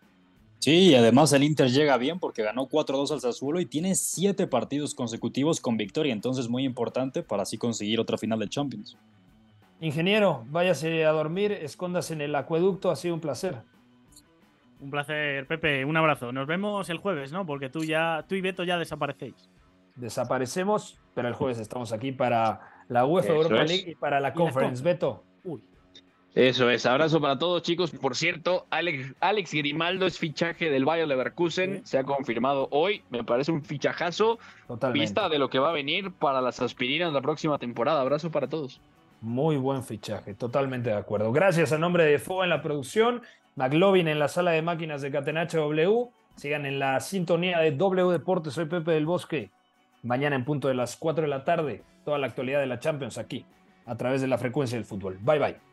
Sí, 0.63 0.91
y 0.91 0.95
además 0.95 1.33
el 1.33 1.43
Inter 1.43 1.69
llega 1.69 1.97
bien 1.97 2.19
porque 2.19 2.41
ganó 2.41 2.69
4-2 2.69 3.11
al 3.11 3.19
Sassuolo 3.19 3.59
y 3.59 3.65
tiene 3.65 3.95
7 3.95 4.47
partidos 4.47 4.95
consecutivos 4.95 5.59
con 5.59 5.75
victoria, 5.75 6.13
entonces 6.13 6.47
muy 6.47 6.63
importante 6.63 7.21
para 7.21 7.43
así 7.43 7.57
conseguir 7.57 7.99
otra 7.99 8.17
final 8.17 8.39
de 8.39 8.47
Champions. 8.47 8.97
Ingeniero, 9.81 10.45
váyase 10.47 11.03
a 11.03 11.11
dormir, 11.11 11.51
escóndase 11.51 12.13
en 12.13 12.21
el 12.21 12.33
acueducto, 12.33 12.91
ha 12.91 12.95
sido 12.95 13.13
un 13.13 13.19
placer. 13.19 13.57
Un 14.79 14.89
placer, 14.89 15.45
Pepe, 15.47 15.83
un 15.83 15.97
abrazo. 15.97 16.31
Nos 16.31 16.47
vemos 16.47 16.89
el 16.89 16.99
jueves, 16.99 17.33
¿no? 17.33 17.45
Porque 17.45 17.67
tú 17.67 17.83
ya 17.83 18.23
tú 18.29 18.35
y 18.35 18.39
Beto 18.39 18.63
ya 18.63 18.77
desaparecéis. 18.77 19.49
Desaparecemos, 19.97 20.97
pero 21.13 21.27
el 21.27 21.33
jueves 21.33 21.59
estamos 21.59 21.91
aquí 21.91 22.13
para 22.13 22.85
la 22.87 23.05
UEFA 23.05 23.33
Europa 23.33 23.65
League 23.65 23.91
y 23.91 23.95
para 23.95 24.21
la 24.21 24.33
Conference. 24.33 24.81
Beto. 24.81 25.25
Uy. 25.43 25.61
Eso 26.35 26.71
es, 26.71 26.87
abrazo 26.87 27.21
para 27.21 27.37
todos 27.37 27.61
chicos. 27.61 27.91
Por 27.91 28.15
cierto, 28.15 28.65
Alex, 28.71 29.13
Alex 29.19 29.53
Grimaldo 29.53 30.07
es 30.07 30.17
fichaje 30.17 30.71
del 30.71 30.83
Bayer 30.83 31.07
Leverkusen, 31.07 31.85
se 31.85 31.99
ha 31.99 32.03
confirmado 32.03 32.67
hoy, 32.71 33.03
me 33.11 33.23
parece 33.23 33.51
un 33.51 33.63
fichajazo, 33.63 34.39
Totalmente. 34.67 34.99
vista 35.01 35.29
de 35.29 35.37
lo 35.37 35.49
que 35.49 35.59
va 35.59 35.69
a 35.69 35.73
venir 35.73 36.11
para 36.11 36.41
las 36.41 36.59
aspirinas 36.59 37.13
la 37.13 37.21
próxima 37.21 37.59
temporada. 37.59 38.01
Abrazo 38.01 38.31
para 38.31 38.47
todos. 38.47 38.81
Muy 39.21 39.57
buen 39.57 39.83
fichaje, 39.83 40.33
totalmente 40.33 40.89
de 40.89 40.95
acuerdo. 40.95 41.31
Gracias 41.31 41.71
a 41.71 41.77
nombre 41.77 42.03
de 42.03 42.17
FO 42.17 42.43
en 42.43 42.49
la 42.49 42.63
producción, 42.63 43.21
McLovin 43.55 44.07
en 44.07 44.17
la 44.17 44.27
sala 44.27 44.51
de 44.51 44.63
máquinas 44.63 45.03
de 45.03 45.11
Catenacho 45.11 45.59
W. 45.59 46.09
Sigan 46.35 46.65
en 46.65 46.79
la 46.79 46.99
sintonía 46.99 47.59
de 47.59 47.71
W 47.71 48.11
Deportes, 48.11 48.53
soy 48.53 48.65
Pepe 48.65 48.91
del 48.91 49.05
Bosque. 49.05 49.51
Mañana 50.01 50.35
en 50.35 50.45
punto 50.45 50.67
de 50.67 50.73
las 50.73 50.97
4 50.97 51.21
de 51.21 51.29
la 51.29 51.43
tarde, 51.43 51.83
toda 52.03 52.17
la 52.17 52.25
actualidad 52.25 52.59
de 52.59 52.65
la 52.65 52.79
Champions 52.79 53.19
aquí, 53.19 53.45
a 53.85 53.95
través 53.95 54.19
de 54.19 54.27
la 54.27 54.39
frecuencia 54.39 54.75
del 54.79 54.85
fútbol. 54.85 55.19
Bye 55.21 55.39
bye 55.39 55.72